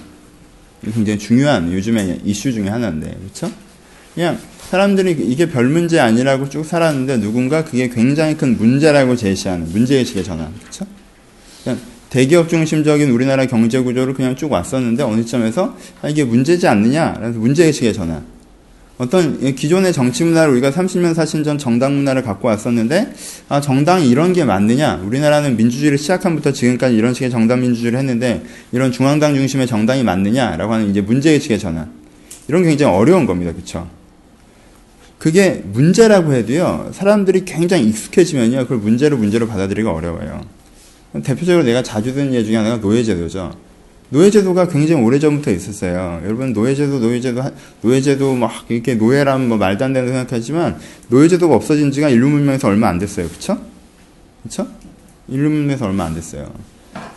굉장히 0.91 1.19
중요한 1.19 1.71
요즘의 1.71 2.21
이슈 2.25 2.51
중에 2.51 2.69
하나인데, 2.69 3.15
그렇죠? 3.19 3.51
그냥 4.13 4.37
사람들이 4.69 5.11
이게 5.19 5.47
별 5.49 5.67
문제 5.67 5.99
아니라고 5.99 6.49
쭉 6.49 6.65
살았는데 6.65 7.19
누군가 7.19 7.63
그게 7.63 7.89
굉장히 7.89 8.35
큰 8.35 8.57
문제라고 8.57 9.15
제시하는 9.15 9.71
문제의식의 9.71 10.23
전환, 10.23 10.53
그렇죠? 10.59 10.85
그냥 11.63 11.79
대기업 12.09 12.49
중심적인 12.49 13.09
우리나라 13.09 13.45
경제 13.45 13.79
구조를 13.79 14.13
그냥 14.13 14.35
쭉 14.35 14.51
왔었는데 14.51 15.03
어느 15.03 15.25
점에서 15.25 15.75
아, 16.01 16.09
이게 16.09 16.23
문제지 16.23 16.67
않느냐? 16.67 17.15
그래서 17.17 17.39
문제의식의 17.39 17.93
전환. 17.93 18.32
어떤 18.97 19.55
기존의 19.55 19.91
정치 19.91 20.23
문화를 20.23 20.53
우리가 20.53 20.69
30년 20.69 21.15
40년 21.15 21.43
전 21.43 21.57
정당 21.57 21.95
문화를 21.95 22.21
갖고 22.21 22.47
왔었는데 22.47 23.13
아 23.49 23.59
정당이 23.59 24.07
이런 24.07 24.33
게 24.33 24.43
맞느냐? 24.43 25.01
우리나라는 25.03 25.57
민주주의를 25.57 25.97
시작한부터 25.97 26.51
지금까지 26.53 26.95
이런 26.95 27.13
식의 27.13 27.31
정당 27.31 27.61
민주주의를 27.61 27.97
했는데 27.97 28.43
이런 28.71 28.91
중앙당 28.91 29.33
중심의 29.33 29.65
정당이 29.65 30.03
맞느냐라고 30.03 30.73
하는 30.73 30.89
이제 30.89 31.01
문제 31.01 31.31
의식의 31.31 31.57
전환. 31.57 31.91
이런 32.47 32.61
게 32.63 32.69
굉장히 32.69 32.95
어려운 32.95 33.25
겁니다. 33.25 33.51
그렇죠 33.51 33.89
그게 35.17 35.63
문제라고 35.71 36.33
해도요 36.33 36.91
사람들이 36.93 37.45
굉장히 37.45 37.85
익숙해지면요 37.87 38.63
그걸 38.63 38.77
문제로 38.77 39.17
문제로 39.17 39.47
받아들이기가 39.47 39.91
어려워요. 39.91 40.41
대표적으로 41.23 41.63
내가 41.63 41.81
자주 41.81 42.13
듣는 42.13 42.33
예 42.33 42.43
중에 42.43 42.57
하나가 42.57 42.79
노예 42.79 43.03
제도죠 43.03 43.55
노예제도가 44.13 44.67
굉장히 44.67 45.01
오래전부터 45.01 45.49
있었어요. 45.49 46.21
여러분, 46.23 46.53
노예제도, 46.53 46.99
노예제도, 46.99 47.41
하- 47.41 47.51
노예제도 47.81 48.35
막 48.35 48.51
이렇게 48.69 48.93
노예라면 48.93 49.47
뭐 49.49 49.57
말도 49.57 49.83
안 49.85 49.91
되는 49.93 50.07
생각하지만 50.07 50.77
노예제도가 51.07 51.55
없어진 51.55 51.91
지가 51.91 52.09
인류 52.09 52.29
문명에서 52.29 52.67
얼마 52.67 52.89
안 52.89 52.99
됐어요. 52.99 53.27
그쵸? 53.27 53.57
그쵸? 54.43 54.67
인류 55.27 55.49
문명에서 55.49 55.85
얼마 55.85 56.05
안 56.05 56.13
됐어요. 56.13 56.47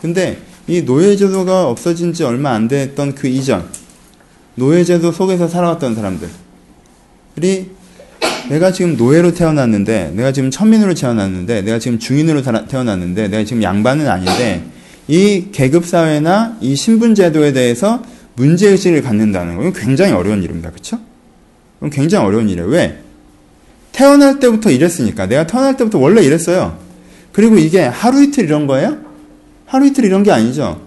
근데 0.01 0.39
이 0.67 0.81
노예제도가 0.83 1.69
없어진 1.69 2.15
지 2.15 2.25
얼마 2.25 2.53
안 2.53 2.67
됐던 2.67 3.15
그 3.15 3.29
이전, 3.29 3.67
노예제도 4.55 5.13
속에서 5.13 5.49
살아왔던 5.49 5.97
사람들이 5.97 6.31
내가 8.49 8.73
지금 8.73 8.97
노예로 8.97 9.35
태어났는데, 9.35 10.13
내가 10.15 10.33
지금 10.33 10.51
천민으로 10.51 10.95
태어났는데, 10.95 11.61
내가 11.63 11.79
지금 11.79 11.99
중인으로 11.99 12.41
태어났는데, 12.69 13.29
내가 13.29 13.45
지금 13.45 13.63
양반은 13.63 14.09
아닌데, 14.09 14.63
이 15.09 15.49
계급사회나 15.53 16.59
이 16.61 16.75
신분제도에 16.75 17.53
대해서 17.53 18.03
문제의식을 18.35 19.03
갖는다는 19.03 19.57
건 19.57 19.73
굉장히 19.73 20.13
어려운 20.13 20.43
일입니다. 20.43 20.71
그쵸? 20.71 20.99
그건 21.77 21.91
굉장히 21.91 22.27
어려운 22.27 22.49
일이에요. 22.49 22.69
왜? 22.69 23.03
태어날 23.93 24.39
때부터 24.39 24.71
이랬으니까. 24.71 25.27
내가 25.27 25.47
태어날 25.47 25.77
때부터 25.77 25.99
원래 25.99 26.23
이랬어요. 26.23 26.79
그리고 27.33 27.57
이게 27.57 27.83
하루 27.83 28.23
이틀 28.23 28.45
이런 28.45 28.67
거예요? 28.67 28.99
하루 29.67 29.87
이틀 29.87 30.05
이런 30.05 30.23
게 30.23 30.31
아니죠. 30.33 30.81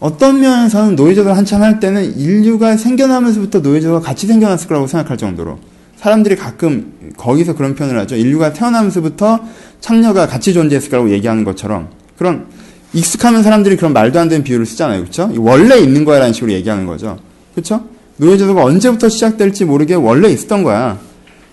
어떤 0.00 0.40
면에서는 0.40 0.96
노예제도를 0.96 1.36
한참 1.36 1.62
할 1.62 1.80
때는 1.80 2.18
인류가 2.18 2.76
생겨나면서부터 2.76 3.60
노예제도가 3.60 4.00
같이 4.00 4.26
생겨났을 4.26 4.68
거라고 4.68 4.86
생각할 4.86 5.16
정도로 5.16 5.58
사람들이 5.96 6.36
가끔 6.36 6.92
거기서 7.16 7.54
그런 7.54 7.74
표현을 7.74 7.98
하죠. 8.00 8.16
인류가 8.16 8.52
태어나면서부터 8.52 9.40
창녀가 9.80 10.26
같이 10.26 10.52
존재했을 10.52 10.90
거라고 10.90 11.10
얘기하는 11.10 11.44
것처럼 11.44 11.88
그런 12.18 12.46
익숙하면 12.94 13.42
사람들이 13.42 13.76
그런 13.76 13.92
말도 13.92 14.18
안 14.18 14.28
되는 14.28 14.44
비유를 14.44 14.64
쓰잖아요. 14.64 15.00
그렇죠? 15.00 15.30
원래 15.36 15.78
있는 15.78 16.04
거야라는 16.04 16.32
식으로 16.32 16.52
얘기하는 16.52 16.86
거죠. 16.86 17.18
그렇죠? 17.54 17.84
노예 18.16 18.38
제도가 18.38 18.62
언제부터 18.64 19.08
시작될지 19.08 19.64
모르게 19.64 19.94
원래 19.94 20.28
있었던 20.30 20.62
거야. 20.62 20.98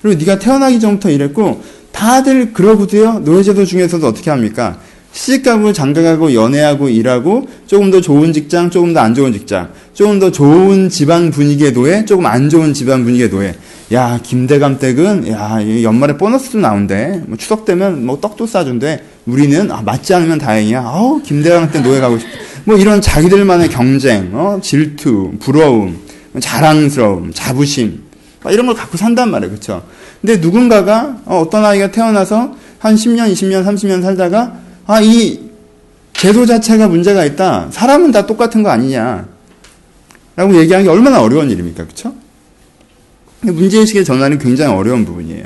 그리고 0.01 0.19
네가 0.19 0.39
태어나기 0.39 0.79
전부터 0.79 1.09
이랬고 1.09 1.63
다들 1.91 2.53
그러고도요. 2.53 3.23
노예 3.25 3.43
제도 3.43 3.65
중에서도 3.65 4.05
어떻게 4.05 4.29
합니까? 4.29 4.79
시집가고 5.13 5.73
장가가고 5.73 6.33
연애하고 6.33 6.87
일하고 6.87 7.47
조금 7.67 7.91
더 7.91 7.99
좋은 7.99 8.31
직장, 8.31 8.69
조금 8.69 8.93
더 8.93 9.01
안 9.01 9.13
좋은 9.13 9.33
직장, 9.33 9.69
조금 9.93 10.19
더 10.19 10.31
좋은 10.31 10.87
집안 10.87 11.31
분위기의 11.31 11.73
노예, 11.73 12.05
조금 12.05 12.25
안 12.25 12.49
좋은 12.49 12.73
집안 12.73 13.03
분위기의 13.03 13.29
노예. 13.29 13.53
야 13.91 14.19
김대감 14.23 14.79
댁은 14.79 15.27
야이 15.27 15.83
연말에 15.83 16.17
보너스 16.17 16.51
도 16.51 16.59
나온대. 16.59 17.21
뭐 17.27 17.37
추석 17.37 17.65
되면 17.65 18.05
뭐 18.05 18.21
떡도 18.21 18.47
싸준대. 18.47 19.03
우리는 19.25 19.71
아, 19.71 19.81
맞지 19.81 20.13
않으면 20.13 20.37
다행이야. 20.39 20.81
아우 20.81 21.21
김대감 21.21 21.71
댁 21.71 21.81
노예 21.83 21.99
가고 21.99 22.17
싶. 22.17 22.27
뭐 22.65 22.77
이런 22.77 23.01
자기들만의 23.01 23.69
경쟁, 23.69 24.31
어, 24.33 24.59
질투, 24.61 25.31
부러움, 25.39 25.97
자랑스러움, 26.39 27.31
자부심 27.33 28.03
막 28.43 28.53
이런 28.53 28.65
걸 28.65 28.75
갖고 28.75 28.97
산단 28.97 29.31
말이에요, 29.31 29.51
그렇죠? 29.51 29.83
근데 30.21 30.37
누군가가 30.37 31.17
어, 31.25 31.39
어떤 31.39 31.65
아이가 31.65 31.91
태어나서 31.91 32.55
한 32.79 32.95
10년, 32.95 33.31
20년, 33.31 33.65
30년 33.65 34.01
살다가 34.01 34.53
아, 34.85 35.01
이 35.01 35.51
제도 36.13 36.45
자체가 36.45 36.87
문제가 36.87 37.25
있다. 37.25 37.69
사람은 37.71 38.11
다 38.11 38.25
똑같은 38.25 38.61
거 38.61 38.69
아니냐. 38.69 39.27
라고 40.35 40.55
얘기하는 40.55 40.85
게 40.85 40.91
얼마나 40.91 41.21
어려운 41.21 41.49
일입니까? 41.49 41.85
근데 43.39 43.53
문제의식의 43.53 44.05
전환은 44.05 44.37
굉장히 44.37 44.73
어려운 44.73 45.03
부분이에요. 45.03 45.43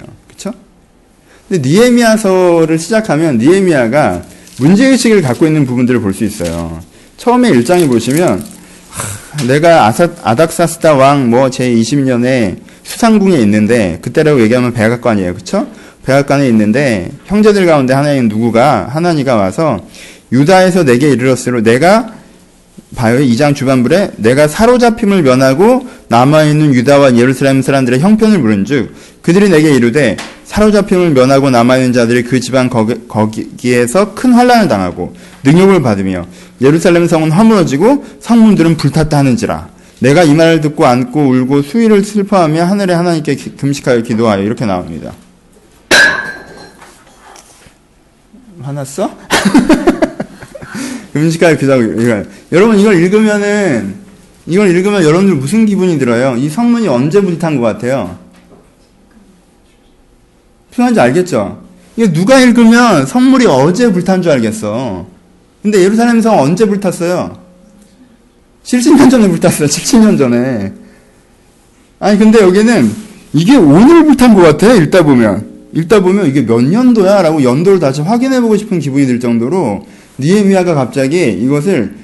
근데 1.47 1.67
니에미아서를 1.67 2.79
시작하면 2.79 3.37
니에미아가 3.37 4.23
문제의식을 4.57 5.21
갖고 5.21 5.45
있는 5.45 5.65
부분들을 5.65 5.99
볼 6.01 6.13
수 6.13 6.23
있어요. 6.23 6.79
처음에 7.17 7.51
1장에 7.51 7.87
보시면 7.87 8.43
하, 8.89 9.43
내가 9.47 9.85
아사, 9.85 10.09
아닥사스다 10.23 10.95
왕 10.95 11.29
뭐 11.29 11.49
제20년에 11.49 12.57
수상궁에 12.83 13.37
있는데 13.39 13.99
그때라고 14.01 14.41
얘기하면 14.41 14.73
백악관이에요. 14.73 15.33
그쵸? 15.35 15.67
백악관에 16.05 16.47
있는데 16.49 17.11
형제들 17.25 17.65
가운데 17.65 17.93
하나인 17.93 18.27
누구가 18.27 18.87
하나니가 18.91 19.35
와서 19.35 19.79
유다에서 20.31 20.83
내게 20.83 21.09
이르렀으로 21.11 21.61
내가 21.63 22.13
봐요. 22.95 23.19
2장 23.19 23.55
주반부에 23.55 24.11
내가 24.17 24.47
사로잡힘을 24.47 25.21
면하고 25.23 25.87
남아있는 26.15 26.73
유다와 26.73 27.17
예루살렘 27.17 27.61
사람들의 27.61 27.99
형편을 27.99 28.39
물은즉 28.39 29.21
그들이 29.21 29.49
내게 29.49 29.75
이르되 29.75 30.15
사로잡힘을 30.45 31.09
면하고 31.09 31.49
남아있는 31.49 31.91
자들이 31.91 32.23
그 32.23 32.39
집안 32.39 32.69
거기, 32.69 32.95
거기 33.09 33.49
에서 33.65 34.15
큰 34.15 34.31
환란을 34.31 34.69
당하고 34.69 35.13
능욕을 35.43 35.81
받으며 35.81 36.25
예루살렘 36.61 37.05
성은 37.05 37.33
허물어지고 37.33 38.05
성문들은 38.21 38.77
불탔다 38.77 39.17
하는지라 39.17 39.67
내가 39.99 40.23
이 40.23 40.33
말을 40.33 40.61
듣고 40.61 40.85
안고 40.85 41.19
울고 41.21 41.63
수위를 41.63 42.01
슬퍼하며 42.05 42.63
하늘에 42.63 42.93
하나님께 42.93 43.35
기- 43.35 43.55
금식하여 43.57 44.01
기도하여 44.01 44.41
이렇게 44.41 44.65
나옵니다. 44.65 45.11
화났어? 48.61 49.13
금식하여 51.11 51.57
기도하고 51.57 51.83
이거. 52.01 52.23
여러분 52.53 52.79
이걸 52.79 53.03
읽으면은 53.03 54.04
이걸 54.47 54.69
읽으면 54.69 55.03
여러분들 55.03 55.35
무슨 55.35 55.65
기분이 55.65 55.97
들어요? 55.97 56.35
이 56.37 56.49
성문이 56.49 56.87
언제 56.87 57.21
불탄 57.21 57.57
것 57.59 57.63
같아요? 57.63 58.17
필요한지 60.71 60.99
알겠죠? 60.99 61.63
이거 61.97 62.11
누가 62.11 62.39
읽으면 62.39 63.05
성물이 63.05 63.45
어제 63.47 63.91
불탄 63.91 64.21
줄 64.21 64.31
알겠어. 64.33 65.07
근데 65.63 65.81
예루살렘 65.81 66.21
성 66.21 66.39
언제 66.39 66.65
불탔어요? 66.65 67.39
70년 68.63 69.09
전에 69.09 69.27
불탔어요. 69.29 69.67
77년 69.67 70.17
전에. 70.17 70.73
아니 71.99 72.19
근데 72.19 72.41
여기는 72.41 72.91
이게 73.33 73.55
오늘 73.55 74.05
불탄 74.05 74.35
것 74.35 74.41
같아. 74.41 74.73
읽다 74.73 75.03
보면. 75.03 75.55
읽다 75.73 76.01
보면 76.01 76.27
이게 76.27 76.45
몇 76.45 76.61
년도야? 76.61 77.21
라고 77.21 77.43
연도를 77.43 77.79
다시 77.79 78.01
확인해보고 78.01 78.57
싶은 78.57 78.79
기분이 78.79 79.05
들 79.07 79.19
정도로 79.19 79.85
니에미아가 80.19 80.73
갑자기 80.73 81.31
이것을 81.31 81.95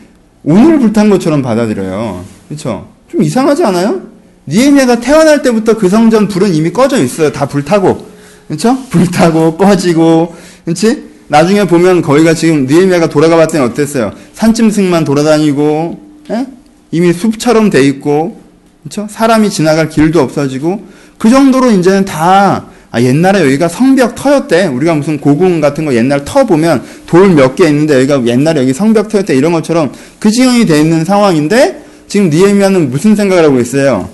오늘 0.44 0.80
불탄 0.80 1.10
것처럼 1.10 1.42
받아들여요. 1.42 2.24
그쵸? 2.50 2.88
좀 3.10 3.24
이상하지 3.24 3.64
않아요? 3.66 4.02
니에미아가 4.48 5.00
태어날 5.00 5.42
때부터 5.42 5.78
그 5.78 5.88
성전 5.88 6.28
불은 6.28 6.54
이미 6.54 6.72
꺼져 6.72 6.98
있어요. 6.98 7.32
다 7.32 7.48
불타고. 7.48 8.08
그쵸? 8.48 8.78
불타고, 8.90 9.58
꺼지고. 9.58 10.36
그치? 10.66 11.10
나중에 11.28 11.66
보면 11.66 12.02
거기가 12.02 12.34
지금 12.34 12.66
니에미아가 12.66 13.08
돌아가 13.08 13.38
봤더니 13.38 13.64
어땠어요? 13.64 14.12
산짐승만 14.34 15.06
돌아다니고, 15.06 16.00
에? 16.32 16.48
이미 16.92 17.14
숲처럼 17.14 17.70
돼 17.70 17.84
있고, 17.86 18.42
그쵸? 18.84 19.08
사람이 19.10 19.50
지나갈 19.50 19.88
길도 19.90 20.20
없어지고, 20.20 20.84
그 21.18 21.30
정도로 21.30 21.72
이제는 21.72 22.04
다 22.04 22.66
아, 22.92 23.02
옛날에 23.02 23.40
여기가 23.42 23.70
성벽 23.70 24.16
터였대. 24.16 24.68
우리가 24.68 24.94
무슨 24.96 25.20
고궁 25.20 25.62
같은 25.62 25.86
거 25.86 25.94
옛날 25.96 26.26
터 26.26 26.44
보면 26.46 26.84
돌 27.08 27.30
몇 27.32 27.56
개 27.56 27.68
있는데 27.68 27.96
여기가 27.96 28.26
옛날에 28.26 28.62
여기 28.62 28.74
성벽 28.74 29.08
터였대. 29.10 29.36
이런 29.36 29.54
것처럼 29.54 29.92
그 30.20 30.30
지경이 30.30 30.66
돼 30.66 30.80
있는 30.82 31.06
상황인데 31.06 31.84
지금 32.08 32.30
니에미아는 32.30 32.90
무슨 32.92 33.16
생각을 33.16 33.46
하고 33.46 33.60
있어요? 33.60 34.10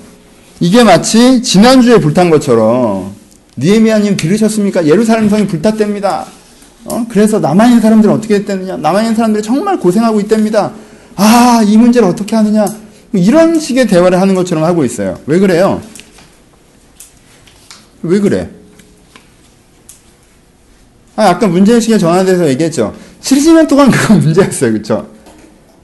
이게 0.60 0.84
마치 0.84 1.42
지난주에 1.42 2.00
불탄 2.00 2.30
것처럼 2.30 3.14
니에미아님 3.58 4.16
들으셨습니까? 4.18 4.86
예루살렘 4.86 5.30
성이 5.30 5.48
불탔답니다. 5.48 6.26
어? 6.86 7.06
그래서 7.10 7.40
남아 7.40 7.66
있는 7.66 7.82
사람들은 7.82 8.14
어떻게 8.14 8.36
했다느냐? 8.36 8.78
남아 8.78 9.02
있는 9.02 9.16
사람들이 9.16 9.42
정말 9.44 9.80
고생하고 9.80 10.20
있답니다. 10.20 10.72
아, 11.16 11.64
이 11.66 11.76
문제를 11.78 12.08
어떻게 12.08 12.36
하느냐? 12.36 12.66
이런 13.14 13.60
식의 13.60 13.88
대화를 13.88 14.22
하는 14.22 14.36
것처럼 14.36 14.64
하고 14.64 14.86
있어요. 14.86 15.18
왜 15.26 15.40
그래요? 15.40 15.82
왜 18.04 18.20
그래? 18.20 18.50
아, 21.18 21.30
아까 21.30 21.48
문제의식에 21.48 21.98
전환돼서 21.98 22.48
얘기했죠. 22.50 22.94
70년 23.22 23.68
동안 23.68 23.90
그거 23.92 24.14
문제였어요. 24.22 24.72
그쵸? 24.74 25.06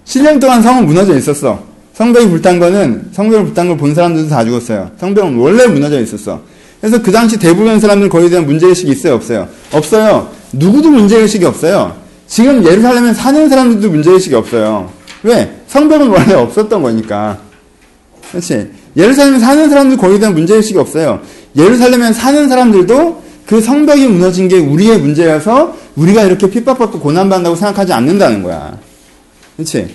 7년 0.06 0.40
동안 0.40 0.62
성은 0.62 0.86
무너져 0.86 1.18
있었어. 1.18 1.62
성벽이 1.94 2.30
불탄 2.30 2.60
거는, 2.60 3.10
성벽을 3.12 3.46
불탄 3.46 3.68
걸 3.68 3.78
본 3.78 3.94
사람들도 3.94 4.30
다 4.30 4.46
죽었어요. 4.46 4.92
성벽은 5.00 5.36
원래 5.38 5.66
무너져 5.68 6.00
있었어. 6.02 6.42
그래서 6.80 7.02
그 7.02 7.12
당시 7.12 7.38
대부분 7.38 7.80
사람들 7.80 8.10
거기에 8.10 8.30
대한 8.30 8.46
문제의식이 8.46 8.92
있어요? 8.92 9.16
없어요? 9.16 9.48
없어요. 9.72 10.30
누구도 10.52 10.90
문제의식이 10.92 11.46
없어요. 11.46 11.96
지금 12.28 12.64
예루살렘에 12.66 13.14
사는 13.14 13.50
사람들도 13.50 13.90
문제의식이 13.90 14.36
없어요. 14.36 14.92
왜? 15.24 15.52
성벽은 15.68 16.10
원래 16.10 16.34
없었던 16.34 16.82
거니까. 16.82 17.38
그렇지? 18.32 18.70
예루살렘에 18.98 19.40
사는 19.40 19.70
사람들 19.70 19.98
거기에 19.98 20.20
대한 20.20 20.34
문제의식이 20.34 20.78
없어요. 20.78 21.22
예루살렘에 21.56 22.12
사는 22.14 22.50
사람들도 22.50 23.24
그 23.46 23.62
성벽이 23.62 24.08
무너진 24.08 24.48
게 24.48 24.58
우리의 24.58 25.00
문제여서 25.00 25.76
우리가 25.96 26.24
이렇게 26.24 26.50
핍박받고 26.50 27.00
고난받는다고 27.00 27.56
생각하지 27.56 27.94
않는다는 27.94 28.44
거야. 28.44 28.78
그렇지? 29.56 29.88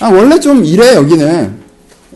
아, 0.00 0.08
원래 0.08 0.38
좀 0.38 0.64
이래, 0.64 0.94
여기는. 0.94 1.54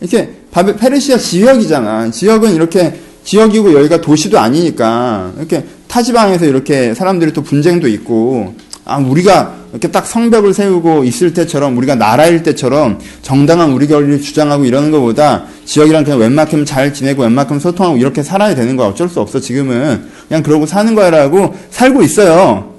이렇게, 0.01 0.29
페르시아 0.51 1.17
지역이잖아. 1.17 2.11
지역은 2.11 2.55
이렇게, 2.55 2.99
지역이고 3.23 3.73
여기가 3.73 4.01
도시도 4.01 4.39
아니니까, 4.39 5.33
이렇게 5.37 5.65
타지방에서 5.87 6.45
이렇게 6.45 6.93
사람들이 6.93 7.33
또 7.33 7.41
분쟁도 7.41 7.87
있고, 7.87 8.53
아, 8.85 8.97
우리가 8.97 9.53
이렇게 9.75 9.89
딱 9.89 10.07
성벽을 10.07 10.53
세우고 10.53 11.03
있을 11.03 11.33
때처럼, 11.33 11.77
우리가 11.77 11.95
나라일 11.95 12.43
때처럼 12.43 12.99
정당한 13.21 13.71
우리 13.71 13.87
결의를 13.87 14.21
주장하고 14.21 14.63
이러는 14.63 14.89
것보다 14.89 15.43
지역이랑 15.65 16.05
그냥 16.05 16.19
웬만큼 16.19 16.63
잘 16.63 16.93
지내고 16.93 17.23
웬만큼 17.23 17.59
소통하고 17.59 17.97
이렇게 17.97 18.23
살아야 18.23 18.55
되는 18.55 18.77
거야. 18.77 18.87
어쩔 18.87 19.09
수 19.09 19.19
없어, 19.19 19.39
지금은. 19.39 20.05
그냥 20.29 20.43
그러고 20.43 20.65
사는 20.65 20.95
거야라고 20.95 21.55
살고 21.71 22.03
있어요. 22.03 22.74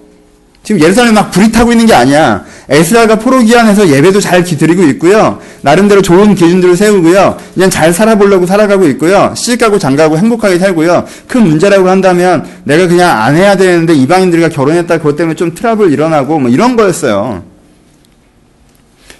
지금 0.66 0.82
예루살렘 0.82 1.14
막 1.14 1.30
불이 1.30 1.52
타고 1.52 1.70
있는 1.70 1.86
게 1.86 1.94
아니야. 1.94 2.44
에스라가 2.68 3.20
포로기안에서 3.20 3.88
예배도 3.88 4.18
잘 4.18 4.42
드리고 4.42 4.82
있고요. 4.82 5.38
나름대로 5.60 6.02
좋은 6.02 6.34
기준들을 6.34 6.76
세우고요. 6.76 7.38
그냥 7.54 7.70
잘 7.70 7.92
살아보려고 7.92 8.46
살아가고 8.46 8.88
있고요. 8.88 9.32
시집가고 9.36 9.78
장가고 9.78 10.18
행복하게 10.18 10.58
살고요. 10.58 11.06
큰 11.28 11.46
문제라고 11.46 11.88
한다면 11.88 12.44
내가 12.64 12.88
그냥 12.88 13.16
안 13.16 13.36
해야 13.36 13.56
되는데 13.56 13.94
이방인들과 13.94 14.48
결혼했다 14.48 14.98
그것 14.98 15.14
때문에 15.14 15.36
좀 15.36 15.54
트러블 15.54 15.92
일어나고 15.92 16.40
뭐 16.40 16.50
이런 16.50 16.74
거였어요. 16.74 17.44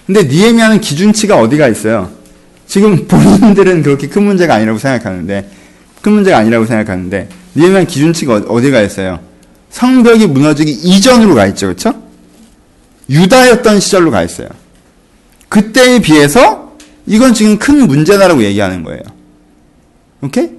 근데 0.05 0.23
니에미아는 0.23 0.81
기준치가 0.81 1.39
어디가 1.39 1.69
있어요? 1.69 2.09
지금 2.67 3.07
본인들은 3.07 3.83
그렇게 3.83 4.09
큰 4.09 4.23
문제가 4.23 4.55
아니라고 4.55 4.79
생각하는데 4.79 5.49
큰 6.01 6.11
문제가 6.11 6.39
아니라고 6.39 6.65
생각하는데 6.65 7.29
니에미아 7.55 7.85
기준치가 7.85 8.41
어디가 8.49 8.81
있어요? 8.81 9.26
성벽이 9.69 10.27
무너지기 10.27 10.71
이전으로 10.71 11.35
가 11.35 11.45
있죠. 11.47 11.67
그렇죠? 11.67 11.93
유다였던 13.09 13.79
시절로 13.79 14.11
가 14.11 14.23
있어요. 14.23 14.49
그때에 15.49 15.99
비해서 15.99 16.73
이건 17.05 17.33
지금 17.33 17.57
큰 17.57 17.87
문제다라고 17.87 18.43
얘기하는 18.43 18.83
거예요. 18.83 19.01
오케이? 20.21 20.49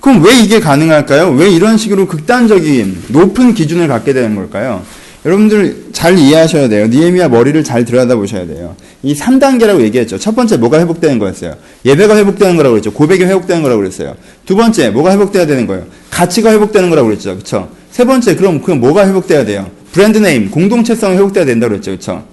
그럼 0.00 0.22
왜 0.22 0.38
이게 0.38 0.60
가능할까요? 0.60 1.30
왜 1.30 1.50
이런 1.50 1.78
식으로 1.78 2.06
극단적인 2.06 3.04
높은 3.08 3.54
기준을 3.54 3.88
갖게 3.88 4.12
되는 4.12 4.36
걸까요? 4.36 4.84
여러분들 5.24 5.86
잘 5.92 6.18
이해하셔야 6.18 6.68
돼요. 6.68 6.86
느헤미야 6.86 7.28
머리를 7.28 7.64
잘 7.64 7.84
들여다보셔야 7.84 8.46
돼요. 8.46 8.76
이 9.02 9.14
3단계라고 9.14 9.80
얘기했죠. 9.80 10.18
첫 10.18 10.36
번째 10.36 10.58
뭐가 10.58 10.78
회복되는 10.80 11.18
거였어요. 11.18 11.54
예배가 11.84 12.16
회복되는 12.16 12.56
거라고 12.56 12.74
그랬죠. 12.74 12.92
고백이 12.92 13.24
회복되는 13.24 13.62
거라고 13.62 13.80
그랬어요. 13.80 14.16
두 14.44 14.54
번째 14.54 14.90
뭐가 14.90 15.12
회복돼야 15.12 15.46
되는 15.46 15.66
거예요. 15.66 15.86
가치가 16.10 16.52
회복되는 16.52 16.90
거라고 16.90 17.08
그랬죠. 17.08 17.34
그렇죠? 17.34 17.70
세 17.90 18.04
번째 18.04 18.36
그럼 18.36 18.60
그 18.60 18.72
뭐가 18.72 19.06
회복돼야 19.06 19.46
돼요? 19.46 19.70
brand 19.92 20.18
name, 20.18 20.50
공동체성이 20.50 21.16
회복돼야 21.16 21.46
된다고 21.46 21.70
그랬죠. 21.70 21.92
그렇죠? 21.92 22.24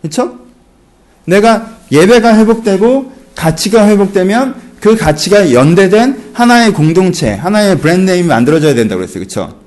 그렇죠? 0.00 0.38
내가 1.26 1.76
예배가 1.92 2.38
회복되고 2.38 3.12
가치가 3.34 3.86
회복되면 3.86 4.54
그 4.80 4.96
가치가 4.96 5.52
연대된 5.52 6.30
하나의 6.32 6.72
공동체, 6.72 7.32
하나의 7.32 7.78
brand 7.78 8.10
name이 8.10 8.28
만들어져야 8.28 8.74
된다고 8.74 9.00
그랬어요. 9.00 9.20
그렇죠? 9.20 9.58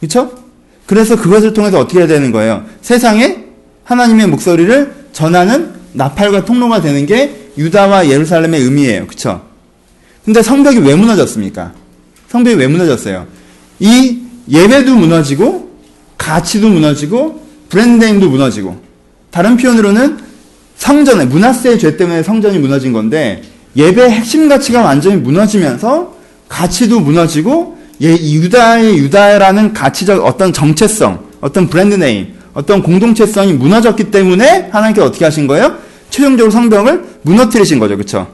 그렇죠? 0.00 0.47
그래서 0.88 1.16
그것을 1.16 1.52
통해서 1.52 1.78
어떻게 1.78 1.98
해야 1.98 2.06
되는 2.06 2.32
거예요? 2.32 2.64
세상에 2.80 3.44
하나님의 3.84 4.26
목소리를 4.28 4.94
전하는 5.12 5.74
나팔과 5.92 6.46
통로가 6.46 6.80
되는 6.80 7.04
게 7.04 7.50
유다와 7.58 8.08
예루살렘의 8.08 8.62
의미예요. 8.62 9.06
그쵸? 9.06 9.42
근데 10.24 10.42
성벽이 10.42 10.78
왜 10.78 10.94
무너졌습니까? 10.94 11.74
성벽이 12.28 12.56
왜 12.56 12.66
무너졌어요? 12.68 13.26
이 13.80 14.20
예배도 14.48 14.94
무너지고, 14.94 15.70
가치도 16.16 16.70
무너지고, 16.70 17.46
브랜드네임도 17.68 18.30
무너지고, 18.30 18.80
다른 19.30 19.58
표현으로는 19.58 20.16
성전의, 20.76 21.26
문화세의 21.26 21.78
죄 21.78 21.98
때문에 21.98 22.22
성전이 22.22 22.58
무너진 22.58 22.94
건데, 22.94 23.42
예배의 23.76 24.10
핵심 24.10 24.48
가치가 24.48 24.80
완전히 24.80 25.16
무너지면서, 25.16 26.16
가치도 26.48 27.00
무너지고, 27.00 27.77
예, 28.00 28.10
유다의 28.12 28.98
유다라는 28.98 29.72
가치적 29.72 30.24
어떤 30.24 30.52
정체성, 30.52 31.18
어떤 31.40 31.68
브랜드 31.68 31.94
네임, 31.94 32.34
어떤 32.54 32.82
공동체성이 32.82 33.52
무너졌기 33.52 34.10
때문에 34.10 34.68
하나님께 34.72 35.00
어떻게 35.00 35.24
하신 35.24 35.46
거예요? 35.46 35.76
최종적으로 36.10 36.50
성벽을 36.50 37.04
무너뜨리신 37.22 37.78
거죠. 37.78 37.96
그쵸? 37.96 38.28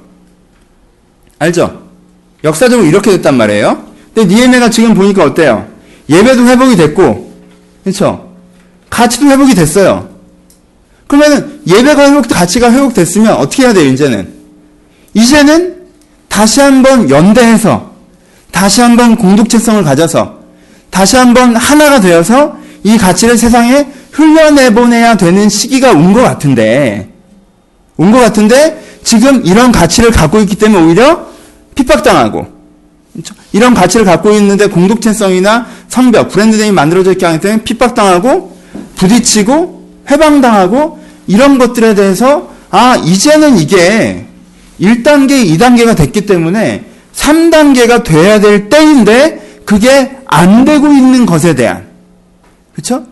알죠? 1.38 1.82
역사적으로 2.42 2.86
이렇게 2.86 3.10
됐단 3.12 3.36
말이에요. 3.36 3.84
근데 4.14 4.34
니에메가 4.34 4.70
지금 4.70 4.94
보니까 4.94 5.24
어때요? 5.24 5.66
예배도 6.08 6.46
회복이 6.46 6.76
됐고, 6.76 7.32
그쵸? 7.84 8.32
가치도 8.90 9.26
회복이 9.26 9.54
됐어요. 9.54 10.08
그러면은 11.06 11.60
예배가 11.66 12.10
회복, 12.10 12.28
가치가 12.28 12.70
회복됐으면 12.70 13.32
어떻게 13.34 13.64
해야 13.64 13.72
돼요, 13.72 13.90
이제는? 13.90 14.28
이제는 15.14 15.76
다시 16.28 16.60
한번 16.60 17.08
연대해서 17.10 17.93
다시 18.54 18.80
한번 18.80 19.16
공동체성을 19.16 19.82
가져서 19.82 20.38
다시 20.88 21.16
한번 21.16 21.56
하나가 21.56 22.00
되어서 22.00 22.56
이 22.84 22.96
가치를 22.96 23.36
세상에 23.36 23.88
흘려내보내야 24.12 25.16
되는 25.16 25.48
시기가 25.48 25.90
온 25.90 26.12
것 26.14 26.22
같은데 26.22 27.08
온 27.96 28.12
것 28.12 28.20
같은데 28.20 28.80
지금 29.02 29.44
이런 29.44 29.72
가치를 29.72 30.12
갖고 30.12 30.38
있기 30.38 30.54
때문에 30.54 30.84
오히려 30.84 31.26
핍박당하고? 31.74 32.46
이런 33.52 33.74
가치를 33.74 34.06
갖고 34.06 34.30
있는데 34.30 34.66
공동체성이나 34.68 35.66
성벽, 35.88 36.28
브랜드 36.30 36.56
네임이 36.56 36.72
만들어져 36.72 37.10
있기 37.12 37.24
때문에 37.40 37.64
핍박당하고 37.64 38.56
부딪히고 38.94 39.84
해방당하고 40.10 41.00
이런 41.26 41.58
것들에 41.58 41.96
대해서 41.96 42.50
아 42.70 42.96
이제는 43.04 43.58
이게 43.58 44.26
1단계, 44.80 45.44
2단계가 45.58 45.96
됐기 45.96 46.26
때문에 46.26 46.93
3단계가 47.14 48.04
돼야 48.04 48.40
될 48.40 48.68
때인데 48.68 49.60
그게 49.64 50.16
안 50.26 50.64
되고 50.64 50.88
있는 50.88 51.26
것에 51.26 51.54
대한 51.54 51.86
그렇죠? 52.72 53.06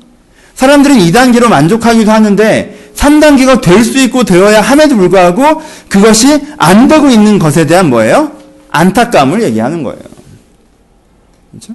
사람들은 0.54 0.96
2단계로 0.98 1.48
만족하기도 1.48 2.10
하는데 2.10 2.78
3단계가 2.94 3.60
될 3.60 3.84
수 3.84 3.98
있고 3.98 4.24
되어야 4.24 4.60
함에도 4.60 4.96
불구하고 4.96 5.62
그것이 5.88 6.40
안 6.58 6.88
되고 6.88 7.08
있는 7.08 7.38
것에 7.38 7.66
대한 7.66 7.88
뭐예요? 7.90 8.32
안타까움을 8.70 9.42
얘기하는 9.42 9.82
거예요. 9.82 10.00
그렇죠? 11.50 11.72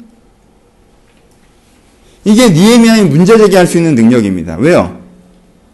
이게 2.24 2.50
니에미아의 2.50 3.06
문제 3.06 3.38
제기할 3.38 3.68
수 3.68 3.78
있는 3.78 3.96
능력입니다. 3.96 4.58
왜요? 4.58 5.00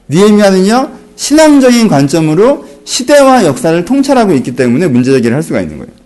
니에미아는요 0.10 0.92
신앙적인 1.16 1.88
관점으로 1.88 2.68
시대와 2.86 3.46
역사를 3.46 3.86
통찰하고 3.86 4.34
있기 4.34 4.56
때문에 4.56 4.88
문제 4.88 5.12
제기를 5.12 5.36
할 5.36 5.44
수가 5.44 5.62
있는 5.62 5.78
거예요. 5.78 6.03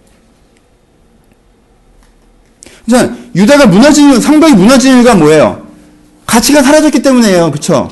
자, 2.90 3.14
유다가 3.36 3.66
무너진 3.66 4.20
성벽이 4.20 4.54
무너진 4.54 4.96
이유가 4.96 5.14
뭐예요? 5.16 5.68
가치가 6.26 6.62
사라졌기 6.64 7.02
때문에요. 7.02 7.52
그쵸? 7.52 7.90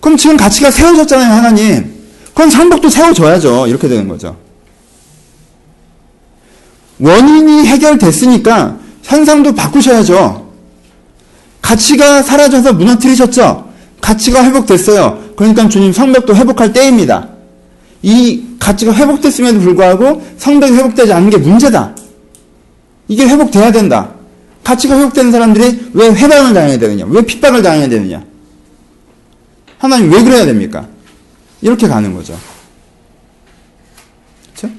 그럼 0.00 0.16
지금 0.16 0.36
가치가 0.36 0.70
세워졌잖아요, 0.70 1.32
하나님. 1.32 1.94
그럼 2.34 2.50
성벽도 2.50 2.88
세워져야죠. 2.88 3.66
이렇게 3.66 3.88
되는 3.88 4.08
거죠. 4.08 4.36
원인이 6.98 7.66
해결됐으니까 7.66 8.78
현상도 9.02 9.54
바꾸셔야죠. 9.54 10.52
가치가 11.60 12.22
사라져서 12.22 12.74
무너뜨리셨죠? 12.74 13.72
가치가 14.00 14.44
회복됐어요. 14.44 15.34
그러니까 15.36 15.68
주님 15.68 15.92
성벽도 15.92 16.36
회복할 16.36 16.72
때입니다. 16.72 17.28
이 18.02 18.44
가치가 18.58 18.94
회복됐음에도 18.94 19.60
불구하고 19.60 20.22
성벽이 20.38 20.76
회복되지 20.76 21.12
않는 21.12 21.30
게 21.30 21.36
문제다. 21.38 21.94
이게 23.08 23.26
회복돼야 23.26 23.72
된다. 23.72 24.13
가치가 24.64 24.98
회복되는 24.98 25.30
사람들이 25.30 25.90
왜 25.92 26.08
회방을 26.08 26.54
당해야 26.54 26.78
되느냐? 26.78 27.04
왜 27.06 27.22
핍박을 27.22 27.62
당해야 27.62 27.88
되느냐? 27.88 28.24
하나님 29.78 30.10
왜 30.10 30.24
그래야 30.24 30.46
됩니까? 30.46 30.88
이렇게 31.60 31.86
가는 31.86 32.14
거죠. 32.14 32.36
그렇죠? 34.56 34.74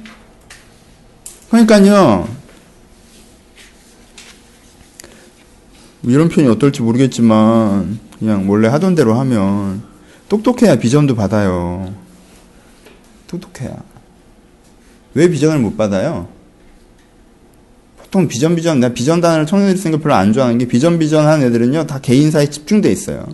그러니까요. 1.49 2.27
이런 6.03 6.29
표현이 6.29 6.51
어떨지 6.51 6.81
모르겠지만 6.81 7.99
그냥 8.19 8.49
원래 8.49 8.67
하던 8.67 8.95
대로 8.95 9.13
하면 9.19 9.83
똑똑해야 10.27 10.77
비전도 10.77 11.15
받아요. 11.15 11.93
똑똑해야. 13.27 13.75
왜 15.13 15.29
비전을 15.29 15.59
못 15.59 15.77
받아요? 15.77 16.27
보통 18.05 18.27
비전 18.27 18.55
비전 18.55 18.79
내가 18.79 18.93
비전 18.93 19.19
단어를 19.19 19.45
청년들이 19.45 19.77
쓰는 19.77 19.91
걸 19.93 20.01
별로 20.01 20.15
안 20.15 20.31
좋아하는 20.31 20.57
게 20.57 20.65
비전 20.67 20.99
비전 20.99 21.25
하는 21.25 21.47
애들은요 21.47 21.87
다 21.87 21.99
개인사에 21.99 22.49
집중돼 22.49 22.91
있어요. 22.91 23.25